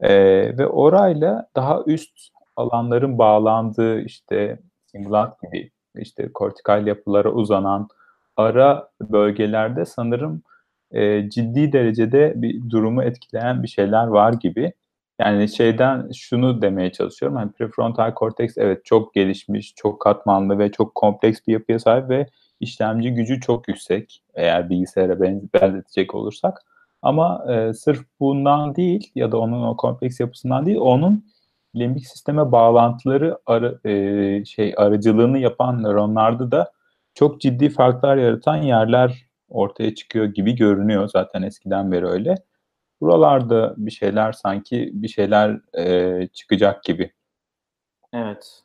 E, 0.00 0.10
ve 0.58 0.66
orayla 0.66 1.48
daha 1.56 1.82
üst 1.86 2.28
alanların 2.56 3.18
bağlandığı 3.18 4.00
işte 4.00 4.58
singulat 4.94 5.42
gibi 5.42 5.70
işte 5.96 6.32
kortikal 6.32 6.86
yapılara 6.86 7.32
uzanan 7.32 7.88
ara 8.36 8.88
bölgelerde 9.00 9.84
sanırım 9.84 10.42
e, 10.90 11.30
ciddi 11.30 11.72
derecede 11.72 12.32
bir 12.36 12.70
durumu 12.70 13.02
etkileyen 13.02 13.62
bir 13.62 13.68
şeyler 13.68 14.06
var 14.06 14.32
gibi. 14.32 14.72
Yani 15.20 15.48
şeyden 15.48 16.10
şunu 16.14 16.62
demeye 16.62 16.92
çalışıyorum. 16.92 17.36
Hani 17.36 17.52
prefrontal 17.52 18.14
korteks 18.14 18.58
evet 18.58 18.84
çok 18.84 19.14
gelişmiş, 19.14 19.74
çok 19.76 20.00
katmanlı 20.00 20.58
ve 20.58 20.72
çok 20.72 20.94
kompleks 20.94 21.38
bir 21.46 21.52
yapıya 21.52 21.78
sahip 21.78 22.08
ve 22.08 22.26
işlemci 22.60 23.14
gücü 23.14 23.40
çok 23.40 23.68
yüksek 23.68 24.22
eğer 24.34 24.70
bilgisayara 24.70 25.20
benzetecek 25.54 26.14
olursak. 26.14 26.62
Ama 27.02 27.44
e, 27.52 27.72
sırf 27.72 28.04
bundan 28.20 28.76
değil 28.76 29.10
ya 29.14 29.32
da 29.32 29.38
onun 29.38 29.62
o 29.62 29.76
kompleks 29.76 30.20
yapısından 30.20 30.66
değil, 30.66 30.78
onun 30.78 31.24
limbik 31.76 32.06
sisteme 32.06 32.52
bağlantıları 32.52 33.38
arı, 33.46 33.88
e, 33.88 34.44
şey 34.44 34.74
aracılığını 34.76 35.38
yapan 35.38 35.82
nöronlarda 35.82 36.50
da 36.50 36.72
çok 37.14 37.40
ciddi 37.40 37.70
farklar 37.70 38.16
yaratan 38.16 38.56
yerler 38.56 39.26
ortaya 39.48 39.94
çıkıyor 39.94 40.24
gibi 40.24 40.56
görünüyor 40.56 41.08
zaten 41.08 41.42
eskiden 41.42 41.92
beri 41.92 42.06
öyle. 42.06 42.34
Buralarda 43.00 43.74
bir 43.76 43.90
şeyler 43.90 44.32
sanki 44.32 44.90
bir 44.94 45.08
şeyler 45.08 45.60
e, 45.78 46.26
çıkacak 46.26 46.84
gibi. 46.84 47.12
Evet. 48.12 48.62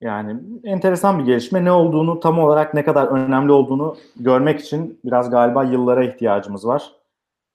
Yani 0.00 0.40
enteresan 0.64 1.18
bir 1.18 1.24
gelişme. 1.24 1.64
Ne 1.64 1.72
olduğunu 1.72 2.20
tam 2.20 2.38
olarak 2.38 2.74
ne 2.74 2.84
kadar 2.84 3.06
önemli 3.06 3.52
olduğunu 3.52 3.96
görmek 4.16 4.60
için 4.60 5.00
biraz 5.04 5.30
galiba 5.30 5.64
yıllara 5.64 6.04
ihtiyacımız 6.04 6.66
var. 6.66 6.92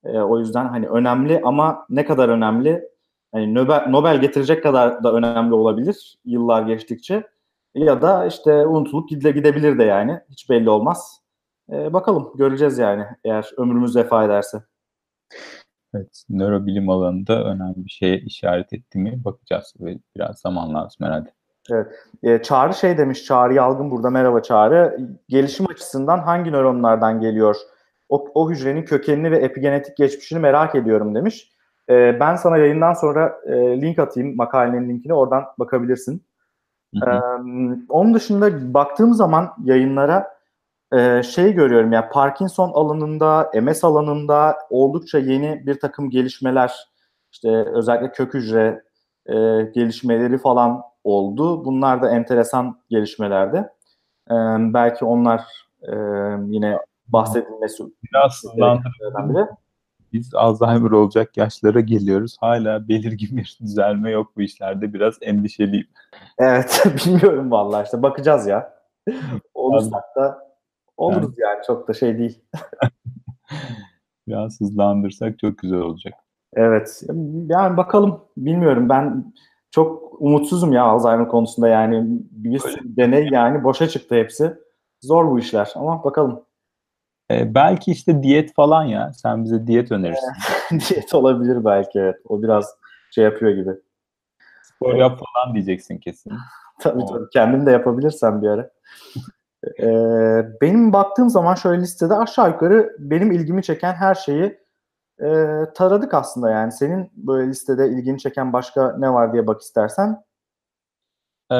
E, 0.03 0.19
o 0.19 0.39
yüzden 0.39 0.67
hani 0.67 0.87
önemli 0.87 1.41
ama 1.43 1.85
ne 1.89 2.05
kadar 2.05 2.29
önemli 2.29 2.89
hani 3.31 3.55
Nobel, 3.55 3.87
Nobel 3.89 4.21
getirecek 4.21 4.63
kadar 4.63 5.03
da 5.03 5.13
önemli 5.13 5.53
olabilir 5.53 6.19
yıllar 6.25 6.63
geçtikçe. 6.63 7.27
Ya 7.75 8.01
da 8.01 8.25
işte 8.25 8.65
unutulup 8.67 9.09
gide, 9.09 9.31
gidebilir 9.31 9.77
de 9.77 9.83
yani. 9.83 10.19
Hiç 10.29 10.49
belli 10.49 10.69
olmaz. 10.69 11.21
Ee, 11.71 11.93
bakalım 11.93 12.31
göreceğiz 12.35 12.77
yani 12.77 13.05
eğer 13.23 13.51
ömrümüz 13.57 13.95
vefa 13.95 14.25
ederse. 14.25 14.63
Evet, 15.95 16.23
nörobilim 16.29 16.89
alanında 16.89 17.43
önemli 17.43 17.85
bir 17.85 17.89
şeye 17.89 18.19
işaret 18.19 18.73
etti 18.73 18.99
mi 18.99 19.21
bakacağız. 19.25 19.73
Biraz 20.15 20.39
zaman 20.39 20.73
lazım 20.73 21.05
herhalde. 21.05 21.29
Evet. 21.71 21.87
E, 22.23 22.41
Çağrı 22.41 22.73
şey 22.73 22.97
demiş, 22.97 23.25
Çağrı 23.25 23.53
Yalgın 23.53 23.91
burada. 23.91 24.09
Merhaba 24.09 24.41
Çağrı. 24.41 24.97
Gelişim 25.29 25.69
açısından 25.69 26.19
hangi 26.19 26.51
nöronlardan 26.51 27.21
geliyor 27.21 27.55
o, 28.11 28.27
o 28.33 28.51
hücrenin 28.51 28.83
kökenini 28.83 29.31
ve 29.31 29.37
epigenetik 29.37 29.97
geçmişini 29.97 30.39
merak 30.39 30.75
ediyorum 30.75 31.15
demiş. 31.15 31.51
E, 31.91 32.19
ben 32.19 32.35
sana 32.35 32.57
yayından 32.57 32.93
sonra 32.93 33.39
e, 33.45 33.81
link 33.81 33.99
atayım 33.99 34.35
makalenin 34.35 34.89
linkini 34.89 35.13
oradan 35.13 35.45
bakabilirsin. 35.59 36.23
Hı 36.99 37.05
hı. 37.05 37.11
E, 37.11 37.21
onun 37.89 38.13
dışında 38.13 38.73
baktığım 38.73 39.13
zaman 39.13 39.53
yayınlara 39.63 40.37
e, 40.93 41.23
şey 41.23 41.53
görüyorum 41.53 41.91
ya 41.91 42.09
Parkinson 42.09 42.71
alanında, 42.73 43.51
MS 43.61 43.83
alanında 43.83 44.57
oldukça 44.69 45.19
yeni 45.19 45.65
bir 45.65 45.79
takım 45.79 46.09
gelişmeler 46.09 46.73
işte 47.31 47.49
özellikle 47.49 48.11
kök 48.11 48.33
hücre 48.33 48.83
e, 49.25 49.33
gelişmeleri 49.61 50.37
falan 50.37 50.81
oldu. 51.03 51.65
Bunlar 51.65 52.01
da 52.01 52.09
enteresan 52.11 52.81
gelişmelerdi. 52.89 53.57
E, 54.29 54.35
belki 54.73 55.05
onlar 55.05 55.41
e, 55.81 55.93
yine 56.47 56.79
bahsedilmesi 57.07 57.83
Biraz 58.03 58.43
biri. 59.29 59.47
Biz 60.13 60.35
Alzheimer 60.35 60.91
olacak 60.91 61.37
yaşlara 61.37 61.79
geliyoruz. 61.79 62.37
Hala 62.39 62.87
belirgin 62.87 63.37
bir 63.37 63.57
düzelme 63.61 64.11
yok 64.11 64.31
bu 64.37 64.41
işlerde. 64.41 64.93
Biraz 64.93 65.17
endişeliyim. 65.21 65.87
Evet, 66.39 66.83
bilmiyorum 67.05 67.51
vallahi 67.51 67.85
işte 67.85 68.03
bakacağız 68.03 68.47
ya. 68.47 68.73
Olursak 69.53 70.03
da 70.15 70.51
oluruz 70.97 71.35
yani 71.37 71.59
çok 71.67 71.87
da 71.87 71.93
şey 71.93 72.17
değil. 72.17 72.39
Biraz 74.27 74.61
hızlandırsak 74.61 75.39
çok 75.39 75.57
güzel 75.57 75.79
olacak. 75.79 76.13
Evet. 76.53 77.03
Yani 77.47 77.77
bakalım. 77.77 78.21
Bilmiyorum. 78.37 78.89
Ben 78.89 79.33
çok 79.71 80.21
umutsuzum 80.21 80.73
ya 80.73 80.83
Alzheimer 80.83 81.27
konusunda 81.27 81.67
yani. 81.67 82.03
Bir 82.31 82.61
deney 82.83 83.29
yani 83.31 83.63
boşa 83.63 83.87
çıktı 83.87 84.15
hepsi. 84.15 84.53
Zor 85.01 85.31
bu 85.31 85.39
işler 85.39 85.71
ama 85.75 86.03
bakalım. 86.03 86.43
Ee, 87.31 87.55
belki 87.55 87.91
işte 87.91 88.23
diyet 88.23 88.53
falan 88.53 88.83
ya. 88.83 89.13
Sen 89.13 89.43
bize 89.43 89.67
diyet 89.67 89.91
önerirsin. 89.91 90.33
Diyet 90.89 91.13
olabilir 91.13 91.65
belki 91.65 91.99
evet. 91.99 92.15
O 92.29 92.41
biraz 92.41 92.75
şey 93.11 93.23
yapıyor 93.23 93.51
gibi. 93.51 93.71
Spor 94.63 94.95
yap 94.95 95.19
falan 95.19 95.53
diyeceksin 95.53 95.97
kesin. 95.97 96.33
Tabii 96.79 97.05
tabii. 97.05 97.29
Kendim 97.33 97.65
de 97.65 97.71
yapabilirsem 97.71 98.41
bir 98.41 98.47
ara. 98.47 98.69
Ee, 99.79 100.45
benim 100.61 100.93
baktığım 100.93 101.29
zaman 101.29 101.55
şöyle 101.55 101.81
listede 101.81 102.15
aşağı 102.15 102.49
yukarı 102.49 102.95
benim 102.99 103.31
ilgimi 103.31 103.63
çeken 103.63 103.93
her 103.93 104.15
şeyi 104.15 104.59
e, 105.21 105.57
taradık 105.75 106.13
aslında 106.13 106.49
yani. 106.49 106.71
Senin 106.71 107.11
böyle 107.15 107.49
listede 107.49 107.89
ilgini 107.89 108.19
çeken 108.19 108.53
başka 108.53 108.95
ne 108.97 109.13
var 109.13 109.33
diye 109.33 109.47
bak 109.47 109.61
istersen. 109.61 110.23
Ee, 111.51 111.55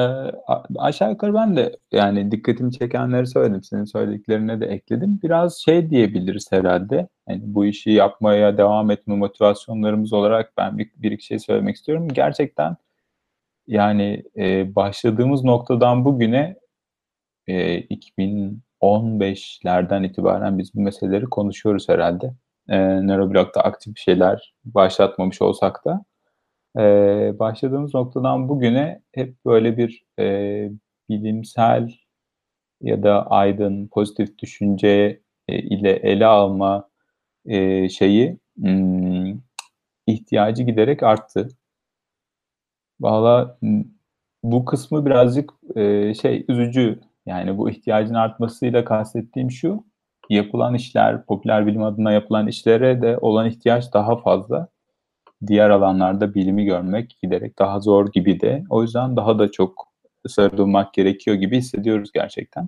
aşağı 0.78 1.12
yukarı 1.12 1.34
ben 1.34 1.56
de 1.56 1.78
yani 1.92 2.32
dikkatimi 2.32 2.72
çekenleri 2.72 3.28
söyledim. 3.28 3.64
Senin 3.64 3.86
söylediklerine 3.86 4.62
de 4.62 4.66
ekledim. 4.66 5.20
Biraz 5.24 5.58
şey 5.58 5.90
diyebiliriz 5.90 6.52
herhalde. 6.52 7.08
Yani 7.30 7.42
bu 7.46 7.66
işi 7.66 7.92
yapmaya 7.92 8.58
devam 8.58 8.92
etme 8.92 9.16
motivasyonlarımız 9.16 10.14
olarak 10.14 10.54
ben 10.58 10.78
bir, 10.78 10.92
bir 10.96 11.12
iki 11.12 11.26
şey 11.26 11.40
söylemek 11.40 11.76
istiyorum. 11.76 12.08
Gerçekten 12.14 12.76
yani 13.68 14.24
e, 14.38 14.76
başladığımız 14.76 15.44
noktadan 15.44 16.06
bugüne 16.06 16.56
e, 17.48 17.82
2015'lerden 17.82 20.04
itibaren 20.04 20.58
biz 20.58 20.76
bu 20.76 20.82
meseleleri 20.82 21.26
konuşuyoruz 21.26 21.90
herhalde. 21.90 22.34
E, 22.70 23.08
Neuroblog'da 23.08 23.62
aktif 23.62 23.96
bir 23.96 24.00
şeyler 24.00 24.54
başlatmamış 24.66 25.42
olsak 25.42 25.86
da. 25.86 26.04
Ee, 26.78 27.34
başladığımız 27.40 27.94
noktadan 27.94 28.50
bugüne 28.50 29.02
hep 29.12 29.46
böyle 29.46 29.78
bir 29.78 30.06
e, 30.20 30.70
bilimsel 31.10 31.92
ya 32.82 33.04
da 33.04 33.28
aydın, 33.28 33.88
pozitif 33.88 34.38
düşünce 34.40 35.22
e, 35.48 35.60
ile 35.60 35.92
ele 35.92 36.26
alma 36.26 36.90
e, 37.46 37.90
şeyi 37.90 38.40
hmm, 38.58 39.40
ihtiyacı 40.08 40.64
giderek 40.64 41.04
arttı. 41.04 41.50
Valla 43.00 43.58
m, 43.62 43.86
bu 44.44 44.66
kısmı 44.66 45.06
birazcık 45.06 45.52
e, 45.76 46.14
şey 46.14 46.46
üzücü. 46.50 47.00
Yani 47.26 47.58
bu 47.58 47.70
ihtiyacın 47.70 48.14
artmasıyla 48.14 48.86
kastettiğim 48.86 49.52
şu, 49.52 49.86
yapılan 50.30 50.74
işler, 50.76 51.26
popüler 51.26 51.68
bilim 51.68 51.84
adına 51.84 52.12
yapılan 52.12 52.48
işlere 52.48 53.02
de 53.02 53.18
olan 53.18 53.50
ihtiyaç 53.50 53.94
daha 53.94 54.18
fazla 54.18 54.68
diğer 55.48 55.70
alanlarda 55.70 56.34
bilimi 56.34 56.66
görmek 56.66 57.18
giderek 57.22 57.60
daha 57.60 57.80
zor 57.80 58.12
gibi 58.12 58.40
de. 58.42 58.64
O 58.70 58.82
yüzden 58.82 59.16
daha 59.16 59.40
da 59.40 59.52
çok 59.52 59.88
sarılmak 60.28 60.94
gerekiyor 60.94 61.38
gibi 61.38 61.58
hissediyoruz 61.58 62.12
gerçekten. 62.12 62.68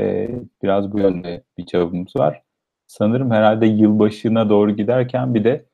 Ee, 0.00 0.30
biraz 0.62 0.92
bu 0.92 0.98
yönde 0.98 1.42
bir 1.58 1.66
çabamız 1.66 2.16
var. 2.16 2.42
Sanırım 2.86 3.30
herhalde 3.30 3.66
yılbaşına 3.66 4.50
doğru 4.50 4.76
giderken 4.76 5.34
bir 5.34 5.44
de 5.44 5.64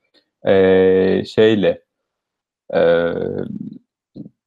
ee, 0.45 1.25
şeyle 1.25 1.83
ee, 2.75 3.13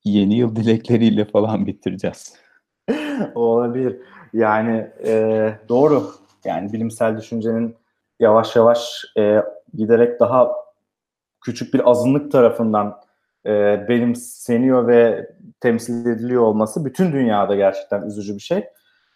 yeni 0.03 0.37
yıl 0.37 0.55
dilekleriyle 0.55 1.25
falan 1.25 1.65
bitireceğiz. 1.65 2.35
Olabilir. 3.35 3.97
Yani 4.33 4.91
e, 5.05 5.53
doğru. 5.69 6.11
Yani 6.45 6.73
bilimsel 6.73 7.17
düşüncenin 7.17 7.75
yavaş 8.19 8.55
yavaş 8.55 9.05
e, 9.17 9.41
giderek 9.73 10.19
daha 10.19 10.64
küçük 11.45 11.73
bir 11.73 11.89
azınlık 11.89 12.31
tarafından 12.31 12.97
e, 13.45 13.85
benimseniyor 13.89 14.87
ve 14.87 15.29
temsil 15.59 16.05
ediliyor 16.05 16.41
olması 16.41 16.85
bütün 16.85 17.11
dünyada 17.11 17.55
gerçekten 17.55 18.01
üzücü 18.01 18.35
bir 18.35 18.41
şey. 18.41 18.63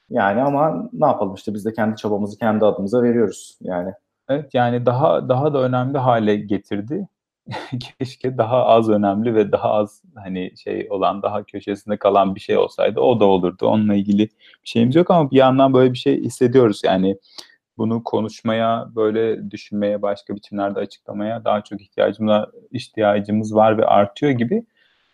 Yani 0.10 0.42
ama 0.42 0.90
ne 0.94 1.06
yapalım 1.08 1.34
işte 1.34 1.54
biz 1.54 1.66
de 1.66 1.74
kendi 1.74 1.96
çabamızı 1.96 2.38
kendi 2.38 2.66
adımıza 2.66 3.04
veriyoruz 3.04 3.58
yani. 3.62 3.94
Evet 4.30 4.54
yani 4.54 4.86
daha 4.86 5.30
daha 5.30 5.54
da 5.54 5.62
önemli 5.62 5.98
hale 5.98 6.36
getirdi. 6.36 7.08
Keşke 8.00 8.38
daha 8.38 8.66
az 8.66 8.90
önemli 8.90 9.36
ve 9.36 9.52
daha 9.52 9.72
az 9.72 10.04
hani 10.16 10.52
şey 10.58 10.88
olan 10.90 11.22
daha 11.22 11.44
köşesinde 11.44 11.98
kalan 11.98 12.36
bir 12.36 12.40
şey 12.40 12.58
olsaydı 12.58 13.00
o 13.00 13.20
da 13.20 13.26
olurdu. 13.26 13.68
Onunla 13.68 13.96
ilgili 13.96 14.24
bir 14.64 14.70
şeyimiz 14.70 14.96
yok 14.96 15.12
ama 15.12 15.32
bir 15.32 15.38
yandan 15.38 15.74
böyle 15.74 15.94
bir 15.94 15.98
şey 15.98 16.22
hissediyoruz. 16.22 16.82
Yani 16.84 17.18
bunu 17.80 18.04
konuşmaya, 18.04 18.90
böyle 18.96 19.52
düşünmeye, 19.52 20.02
başka 20.02 20.36
biçimlerde 20.36 20.80
açıklamaya 20.80 21.46
daha 21.46 21.64
çok 21.64 21.82
ihtiyacımız 21.82 22.46
ihtiyacımız 22.72 23.56
var 23.56 23.78
ve 23.78 23.86
artıyor 23.86 24.32
gibi. 24.32 24.66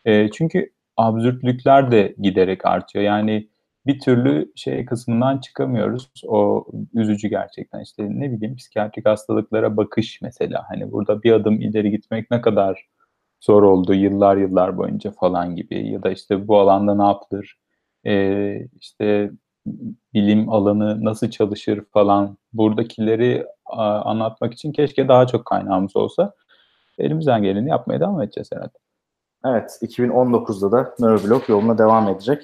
E, 0.05 0.32
çünkü 0.32 0.72
absürtlükler 0.97 1.91
de 1.91 2.16
giderek 2.22 2.66
artıyor. 2.66 3.05
Yani 3.05 3.49
bir 3.86 3.99
türlü 3.99 4.51
şey 4.55 4.86
kısmından 4.86 5.38
çıkamıyoruz. 5.38 6.11
O 6.28 6.66
üzücü 6.93 7.28
gerçekten. 7.28 7.80
İşte 7.82 8.07
ne 8.09 8.32
bileyim 8.32 8.55
psikiyatrik 8.55 9.05
hastalıklara 9.05 9.78
bakış 9.78 10.22
mesela. 10.22 10.66
Hani 10.70 10.91
burada 10.91 11.24
bir 11.24 11.32
adım 11.32 11.61
ileri 11.61 11.91
gitmek 11.91 12.32
ne 12.32 12.41
kadar 12.41 12.88
zor 13.41 13.63
oldu 13.63 13.93
yıllar 13.93 14.38
yıllar 14.38 14.78
boyunca 14.78 15.11
falan 15.11 15.55
gibi. 15.55 15.89
Ya 15.89 16.03
da 16.03 16.11
işte 16.11 16.47
bu 16.47 16.59
alanda 16.59 16.95
ne 16.95 17.03
yapılır? 17.03 17.57
Ee, 18.05 18.68
işte 18.82 19.32
bilim 20.13 20.49
alanı 20.49 21.05
nasıl 21.05 21.30
çalışır 21.30 21.84
falan. 21.93 22.38
Buradakileri 22.53 23.45
anlatmak 24.03 24.53
için 24.53 24.72
keşke 24.72 25.07
daha 25.07 25.28
çok 25.28 25.45
kaynağımız 25.45 25.95
olsa. 25.95 26.34
Elimizden 26.97 27.43
geleni 27.43 27.70
yapmaya 27.70 27.99
devam 27.99 28.22
edeceğiz 28.22 28.49
herhalde. 28.53 28.78
Evet, 29.45 29.80
2019'da 29.82 30.72
da 30.72 30.95
Neuroblog 30.99 31.49
yoluna 31.49 31.78
devam 31.78 32.09
edecek. 32.09 32.43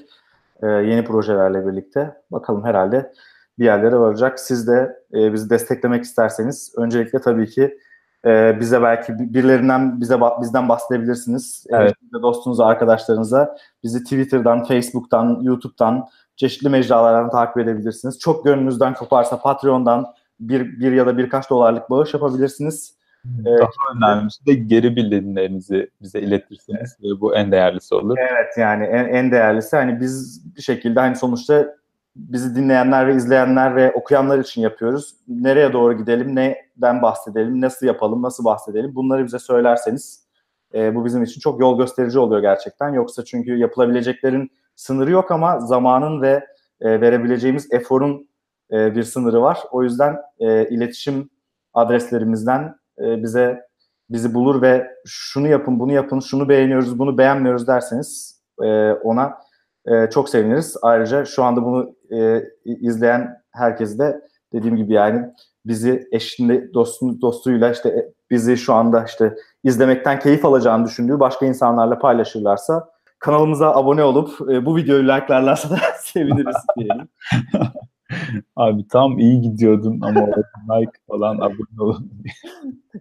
Ee, 0.63 0.67
yeni 0.67 1.03
projelerle 1.03 1.67
birlikte. 1.67 2.15
Bakalım 2.31 2.65
herhalde 2.65 3.13
bir 3.59 3.65
yerlere 3.65 3.99
varacak. 3.99 4.39
Siz 4.39 4.67
de 4.67 4.95
e, 5.13 5.33
bizi 5.33 5.49
desteklemek 5.49 6.03
isterseniz 6.03 6.73
öncelikle 6.77 7.21
tabii 7.21 7.49
ki 7.49 7.77
e, 8.25 8.59
bize 8.59 8.81
belki 8.81 9.13
birilerinden 9.19 10.01
bize 10.01 10.19
bizden 10.41 10.69
bahsedebilirsiniz. 10.69 11.65
Evet. 11.69 11.93
E, 12.19 12.21
dostunuza, 12.21 12.65
arkadaşlarınıza 12.65 13.57
bizi 13.83 14.03
Twitter'dan, 14.03 14.63
Facebook'tan, 14.63 15.39
YouTube'dan 15.41 16.07
çeşitli 16.35 16.69
mecralardan 16.69 17.29
takip 17.29 17.57
edebilirsiniz. 17.57 18.19
Çok 18.19 18.45
gönlünüzden 18.45 18.93
koparsa 18.93 19.41
Patreon'dan 19.41 20.05
bir, 20.39 20.79
bir 20.79 20.91
ya 20.91 21.05
da 21.05 21.17
birkaç 21.17 21.49
dolarlık 21.49 21.89
bağış 21.89 22.13
yapabilirsiniz. 22.13 23.01
Daha 23.25 23.69
önemlisi 23.95 24.45
de 24.45 24.53
geri 24.53 24.95
bildirimlerinizi 24.95 25.89
bize 26.01 26.19
iletirseniz 26.19 26.97
ve 27.03 27.21
bu 27.21 27.35
en 27.35 27.51
değerlisi 27.51 27.95
olur. 27.95 28.17
Evet 28.19 28.57
yani 28.57 28.83
en, 28.83 29.05
en 29.05 29.31
değerlisi 29.31 29.75
hani 29.75 29.99
biz 29.99 30.41
bir 30.55 30.61
şekilde 30.61 30.99
hani 30.99 31.15
sonuçta 31.15 31.75
bizi 32.15 32.55
dinleyenler 32.55 33.07
ve 33.07 33.15
izleyenler 33.15 33.75
ve 33.75 33.91
okuyanlar 33.91 34.39
için 34.39 34.61
yapıyoruz. 34.61 35.15
Nereye 35.27 35.73
doğru 35.73 35.97
gidelim, 35.97 36.35
neden 36.35 37.01
bahsedelim, 37.01 37.61
nasıl 37.61 37.85
yapalım, 37.85 38.21
nasıl 38.21 38.45
bahsedelim 38.45 38.95
bunları 38.95 39.25
bize 39.25 39.39
söylerseniz 39.39 40.27
e, 40.73 40.95
bu 40.95 41.05
bizim 41.05 41.23
için 41.23 41.39
çok 41.39 41.59
yol 41.59 41.77
gösterici 41.77 42.19
oluyor 42.19 42.41
gerçekten. 42.41 42.93
Yoksa 42.93 43.25
çünkü 43.25 43.57
yapılabileceklerin 43.57 44.51
sınırı 44.75 45.11
yok 45.11 45.31
ama 45.31 45.59
zamanın 45.59 46.21
ve 46.21 46.45
e, 46.81 47.01
verebileceğimiz 47.01 47.73
eforun 47.73 48.29
e, 48.71 48.95
bir 48.95 49.03
sınırı 49.03 49.41
var. 49.41 49.59
O 49.71 49.83
yüzden 49.83 50.17
e, 50.39 50.69
iletişim 50.69 51.29
adreslerimizden 51.73 52.75
e, 52.99 53.23
bize 53.23 53.71
bizi 54.09 54.33
bulur 54.33 54.61
ve 54.61 54.87
şunu 55.05 55.47
yapın, 55.47 55.79
bunu 55.79 55.91
yapın, 55.93 56.19
şunu 56.19 56.49
beğeniyoruz, 56.49 56.99
bunu 56.99 57.17
beğenmiyoruz 57.17 57.67
derseniz 57.67 58.41
e, 58.63 58.91
ona 58.91 59.37
e, 59.85 60.09
çok 60.09 60.29
seviniriz. 60.29 60.77
Ayrıca 60.81 61.25
şu 61.25 61.43
anda 61.43 61.63
bunu 61.63 61.95
e, 62.13 62.43
izleyen 62.65 63.41
herkes 63.51 63.99
de 63.99 64.21
dediğim 64.53 64.75
gibi 64.75 64.93
yani 64.93 65.25
bizi 65.65 66.07
eşinde 66.11 66.73
dostum, 66.73 67.21
dostuyla 67.21 67.71
işte 67.71 67.89
e, 67.89 68.13
bizi 68.31 68.57
şu 68.57 68.73
anda 68.73 69.05
işte 69.05 69.35
izlemekten 69.63 70.19
keyif 70.19 70.45
alacağını 70.45 70.85
düşündüğü 70.85 71.19
başka 71.19 71.45
insanlarla 71.45 71.99
paylaşırlarsa 71.99 72.89
kanalımıza 73.19 73.75
abone 73.75 74.03
olup 74.03 74.51
e, 74.51 74.65
bu 74.65 74.75
videoyu 74.75 75.03
like'larlarsa 75.03 75.69
da 75.69 75.77
seviniriz 75.99 76.55
diyelim. 76.77 77.07
Abi 78.55 78.87
tam 78.87 79.19
iyi 79.19 79.41
gidiyordun 79.41 80.01
ama 80.01 80.27
like 80.69 80.91
falan 81.07 81.35
abone 81.35 81.81
olun. 81.81 82.11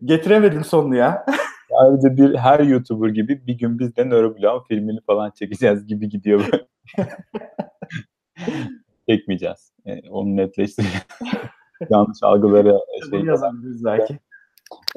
Getiremedim 0.05 0.65
sonunu 0.65 0.97
ya. 0.97 1.27
Ayrıca 1.79 2.17
bir 2.17 2.35
her 2.35 2.61
YouTuber 2.61 3.09
gibi 3.09 3.47
bir 3.47 3.59
gün 3.59 3.79
biz 3.79 3.97
de 3.97 4.05
Nöroblog'un 4.05 4.65
filmini 4.69 5.01
falan 5.01 5.31
çekeceğiz 5.31 5.87
gibi 5.87 6.09
gidiyor. 6.09 6.49
Çekmeyeceğiz. 9.11 9.73
Yani 9.85 10.03
onu 10.11 10.37
netleştireceğiz. 10.37 11.07
Yanlış 11.91 12.23
algıları 12.23 12.79
şey 13.11 13.21
yazabiliriz 13.21 13.85
belki. 13.85 14.19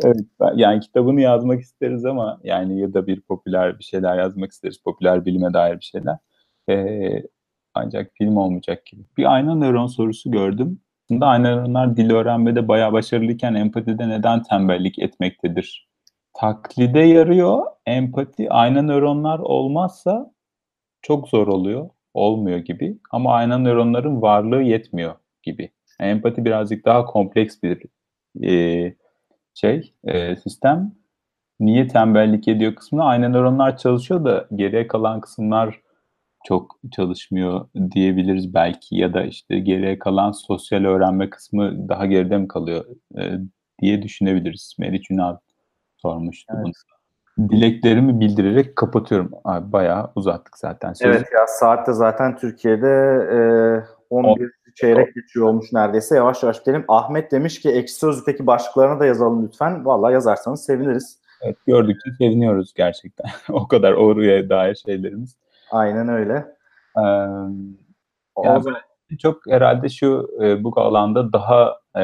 Evet, 0.03 0.18
yani 0.55 0.80
kitabını 0.80 1.22
yazmak 1.22 1.61
isteriz 1.61 2.05
ama 2.05 2.39
yani 2.43 2.80
ya 2.80 2.93
da 2.93 3.07
bir 3.07 3.22
popüler 3.22 3.80
bir 3.80 3.84
şeyler 3.84 4.18
yazmak 4.18 4.51
isteriz. 4.51 4.78
Popüler 4.84 5.26
bilime 5.26 5.53
dair 5.53 5.80
bir 5.80 5.86
şeyler. 5.86 6.18
Ee, 6.70 7.24
ancak 7.74 8.11
film 8.14 8.38
olmayacak 8.38 8.86
gibi. 8.86 9.01
Bir 9.18 9.34
ayna 9.34 9.55
nöron 9.55 9.88
sorusu 9.88 10.32
gördüm. 10.32 10.80
Aslında 11.05 11.26
ayna 11.26 11.55
nöronlar 11.55 11.97
dil 11.97 12.11
öğrenmede 12.11 12.68
bayağı 12.68 12.93
başarılıyken 12.93 13.53
empatide 13.53 14.09
neden 14.09 14.43
tembellik 14.43 14.99
etmektedir? 14.99 15.89
Taklide 16.34 16.99
yarıyor. 16.99 17.66
Empati 17.86 18.49
ayna 18.49 18.82
nöronlar 18.82 19.39
olmazsa 19.39 20.34
çok 21.01 21.28
zor 21.28 21.47
oluyor. 21.47 21.89
Olmuyor 22.14 22.57
gibi. 22.57 22.97
Ama 23.11 23.34
ayna 23.34 23.57
nöronların 23.57 24.22
varlığı 24.22 24.61
yetmiyor 24.61 25.16
gibi. 25.43 25.72
Yani 25.99 26.11
empati 26.11 26.45
birazcık 26.45 26.86
daha 26.86 27.05
kompleks 27.05 27.64
bir 27.64 27.84
e, 28.43 28.95
şey, 29.53 29.93
e, 30.03 30.36
sistem. 30.36 30.95
Niye 31.59 31.88
tembellik 31.88 32.47
ediyor 32.47 32.76
kısmında 32.76 33.03
ayna 33.05 33.30
nöronlar 33.30 33.78
çalışıyor 33.78 34.26
da 34.26 34.47
geriye 34.55 34.88
kalan 34.88 35.22
kısımlar 35.22 35.82
çok 36.45 36.80
çalışmıyor 36.91 37.68
diyebiliriz 37.91 38.53
belki 38.53 38.95
ya 38.95 39.14
da 39.14 39.24
işte 39.24 39.59
geriye 39.59 39.99
kalan 39.99 40.32
sosyal 40.32 40.86
öğrenme 40.86 41.30
kısmı 41.30 41.89
daha 41.89 42.05
geride 42.05 42.38
mi 42.38 42.47
kalıyor 42.47 42.86
e, 43.20 43.32
diye 43.82 44.01
düşünebiliriz. 44.01 44.76
Meriç 44.80 45.11
Ünal 45.11 45.38
sormuştu 45.97 46.53
evet. 46.55 46.66
bunu. 46.66 46.93
Dileklerimi 47.40 48.20
bildirerek 48.20 48.76
kapatıyorum. 48.76 49.32
Abi 49.44 49.72
bayağı 49.72 50.12
uzattık 50.16 50.58
zaten. 50.58 50.94
Sözü. 50.94 51.18
Evet 51.18 51.28
ya 51.34 51.48
saatte 51.48 51.94
zaten 51.94 52.36
Türkiye'de 52.36 52.88
e, 53.32 53.40
11 54.10 54.52
çeyrek 54.76 55.16
geçiyor 55.16 55.48
olmuş 55.48 55.74
neredeyse. 55.74 56.16
Yavaş 56.16 56.44
yavaş 56.44 56.60
gidelim. 56.60 56.86
Ahmet 56.88 57.32
demiş 57.32 57.62
ki 57.62 57.70
ekşi 57.70 57.94
sözlükteki 57.94 58.48
başlıklarına 58.48 59.00
da 59.00 59.06
yazalım 59.06 59.46
lütfen. 59.46 59.86
Valla 59.86 60.12
yazarsanız 60.12 60.66
seviniriz. 60.66 61.20
Evet 61.42 61.58
gördükçe 61.68 62.12
seviniyoruz 62.18 62.74
gerçekten. 62.74 63.26
o 63.50 63.68
kadar 63.68 63.94
oraya 63.94 64.50
dair 64.50 64.76
şeylerimiz. 64.76 65.38
Aynen 65.72 66.08
öyle. 66.08 66.46
Ee, 66.98 67.02
yani 68.44 68.64
çok 69.20 69.48
herhalde 69.48 69.90
şu 69.90 70.30
e, 70.42 70.64
bu 70.64 70.82
alanda 70.82 71.34
daha 71.34 71.78
e, 71.98 72.04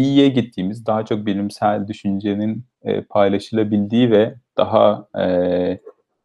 iyiye 0.00 0.28
gittiğimiz, 0.28 0.86
daha 0.86 1.04
çok 1.04 1.26
bilimsel 1.26 1.88
düşüncenin 1.88 2.64
e, 2.82 3.02
paylaşılabildiği 3.02 4.10
ve 4.10 4.34
daha 4.56 5.08
e, 5.18 5.26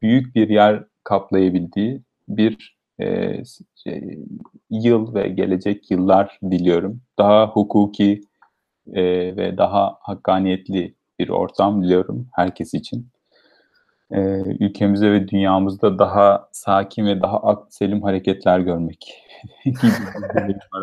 büyük 0.01 0.35
bir 0.35 0.49
yer 0.49 0.83
kaplayabildiği 1.03 2.01
bir 2.29 2.77
e, 2.99 3.37
şey, 3.83 4.19
yıl 4.69 5.15
ve 5.15 5.27
gelecek 5.27 5.91
yıllar 5.91 6.39
diliyorum. 6.51 7.01
Daha 7.19 7.47
hukuki 7.47 8.21
e, 8.93 9.03
ve 9.37 9.57
daha 9.57 9.97
hakkaniyetli 10.01 10.95
bir 11.19 11.29
ortam 11.29 11.83
diliyorum 11.83 12.27
herkes 12.33 12.73
için 12.73 13.07
e, 14.11 14.19
ülkemizde 14.59 15.11
ve 15.11 15.27
dünyamızda 15.27 15.99
daha 15.99 16.49
sakin 16.51 17.05
ve 17.05 17.21
daha 17.21 17.39
aklı 17.39 17.71
selim 17.71 18.01
hareketler 18.03 18.59
görmek. 18.59 19.13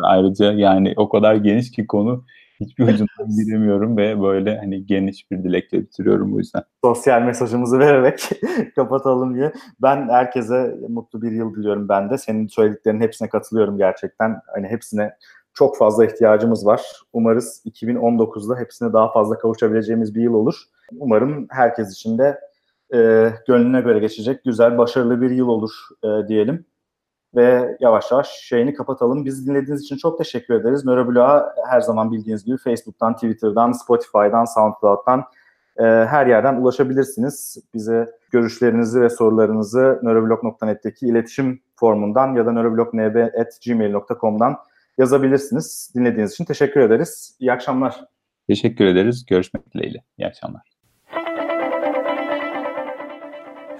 Ayrıca 0.03 0.53
yani 0.53 0.93
o 0.97 1.09
kadar 1.09 1.35
geniş 1.35 1.71
ki 1.71 1.87
konu 1.87 2.25
hiçbir 2.63 2.83
ucundan 2.83 3.29
giremiyorum 3.45 3.97
ve 3.97 4.21
böyle 4.21 4.57
hani 4.57 4.85
geniş 4.85 5.31
bir 5.31 5.43
dilekle 5.43 5.81
bitiriyorum 5.81 6.31
bu 6.31 6.39
yüzden. 6.39 6.63
Sosyal 6.83 7.21
mesajımızı 7.21 7.79
vererek 7.79 8.29
kapatalım 8.75 9.35
diye. 9.35 9.53
Ben 9.81 10.09
herkese 10.09 10.77
mutlu 10.89 11.21
bir 11.21 11.31
yıl 11.31 11.55
diliyorum 11.55 11.89
ben 11.89 12.09
de. 12.09 12.17
Senin 12.17 12.47
söylediklerinin 12.47 13.01
hepsine 13.01 13.29
katılıyorum 13.29 13.77
gerçekten. 13.77 14.41
Hani 14.55 14.67
hepsine 14.67 15.13
çok 15.53 15.77
fazla 15.77 16.05
ihtiyacımız 16.05 16.65
var. 16.65 16.81
Umarız 17.13 17.63
2019'da 17.65 18.59
hepsine 18.59 18.93
daha 18.93 19.11
fazla 19.11 19.37
kavuşabileceğimiz 19.37 20.15
bir 20.15 20.21
yıl 20.21 20.33
olur. 20.33 20.55
Umarım 20.99 21.47
herkes 21.49 21.93
için 21.93 22.17
de 22.17 22.39
e, 22.93 23.29
gönlüne 23.47 23.81
göre 23.81 23.99
geçecek 23.99 24.43
güzel, 24.43 24.77
başarılı 24.77 25.21
bir 25.21 25.31
yıl 25.31 25.47
olur 25.47 25.71
e, 26.03 26.27
diyelim. 26.27 26.65
Ve 27.35 27.77
yavaş 27.79 28.11
yavaş 28.11 28.27
şeyini 28.27 28.73
kapatalım. 28.73 29.25
Biz 29.25 29.47
dinlediğiniz 29.47 29.81
için 29.81 29.97
çok 29.97 30.17
teşekkür 30.17 30.53
ederiz. 30.53 30.85
Nöroblog'a 30.85 31.55
her 31.69 31.81
zaman 31.81 32.11
bildiğiniz 32.11 32.45
gibi 32.45 32.57
Facebook'tan, 32.57 33.13
Twitter'dan, 33.13 33.71
Spotify'dan, 33.71 34.45
SoundCloud'dan 34.45 35.23
e, 35.77 35.83
her 35.83 36.27
yerden 36.27 36.55
ulaşabilirsiniz. 36.55 37.57
Bize 37.73 38.11
görüşlerinizi 38.31 39.01
ve 39.01 39.09
sorularınızı 39.09 39.99
nöroblog.net'teki 40.03 41.07
iletişim 41.07 41.61
formundan 41.75 42.35
ya 42.35 42.45
da 42.45 42.51
nöroblog.nb.gmail.com'dan 42.51 44.57
yazabilirsiniz. 44.97 45.91
Dinlediğiniz 45.95 46.31
için 46.31 46.45
teşekkür 46.45 46.81
ederiz. 46.81 47.37
İyi 47.39 47.51
akşamlar. 47.51 48.05
Teşekkür 48.47 48.85
ederiz. 48.85 49.25
Görüşmek 49.25 49.73
dileğiyle. 49.73 50.03
İyi 50.17 50.27
akşamlar. 50.27 50.72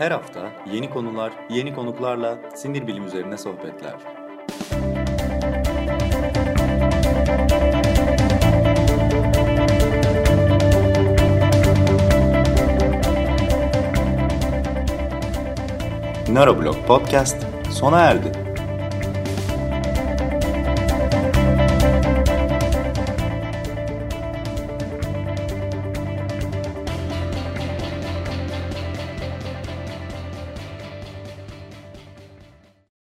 Her 0.03 0.11
hafta 0.11 0.51
yeni 0.73 0.89
konular, 0.89 1.33
yeni 1.49 1.75
konuklarla 1.75 2.37
sinir 2.55 2.87
bilim 2.87 3.05
üzerine 3.05 3.37
sohbetler. 3.37 3.93
Neuroblog 16.29 16.75
Podcast 16.87 17.37
sona 17.71 18.01
erdi. 18.01 18.42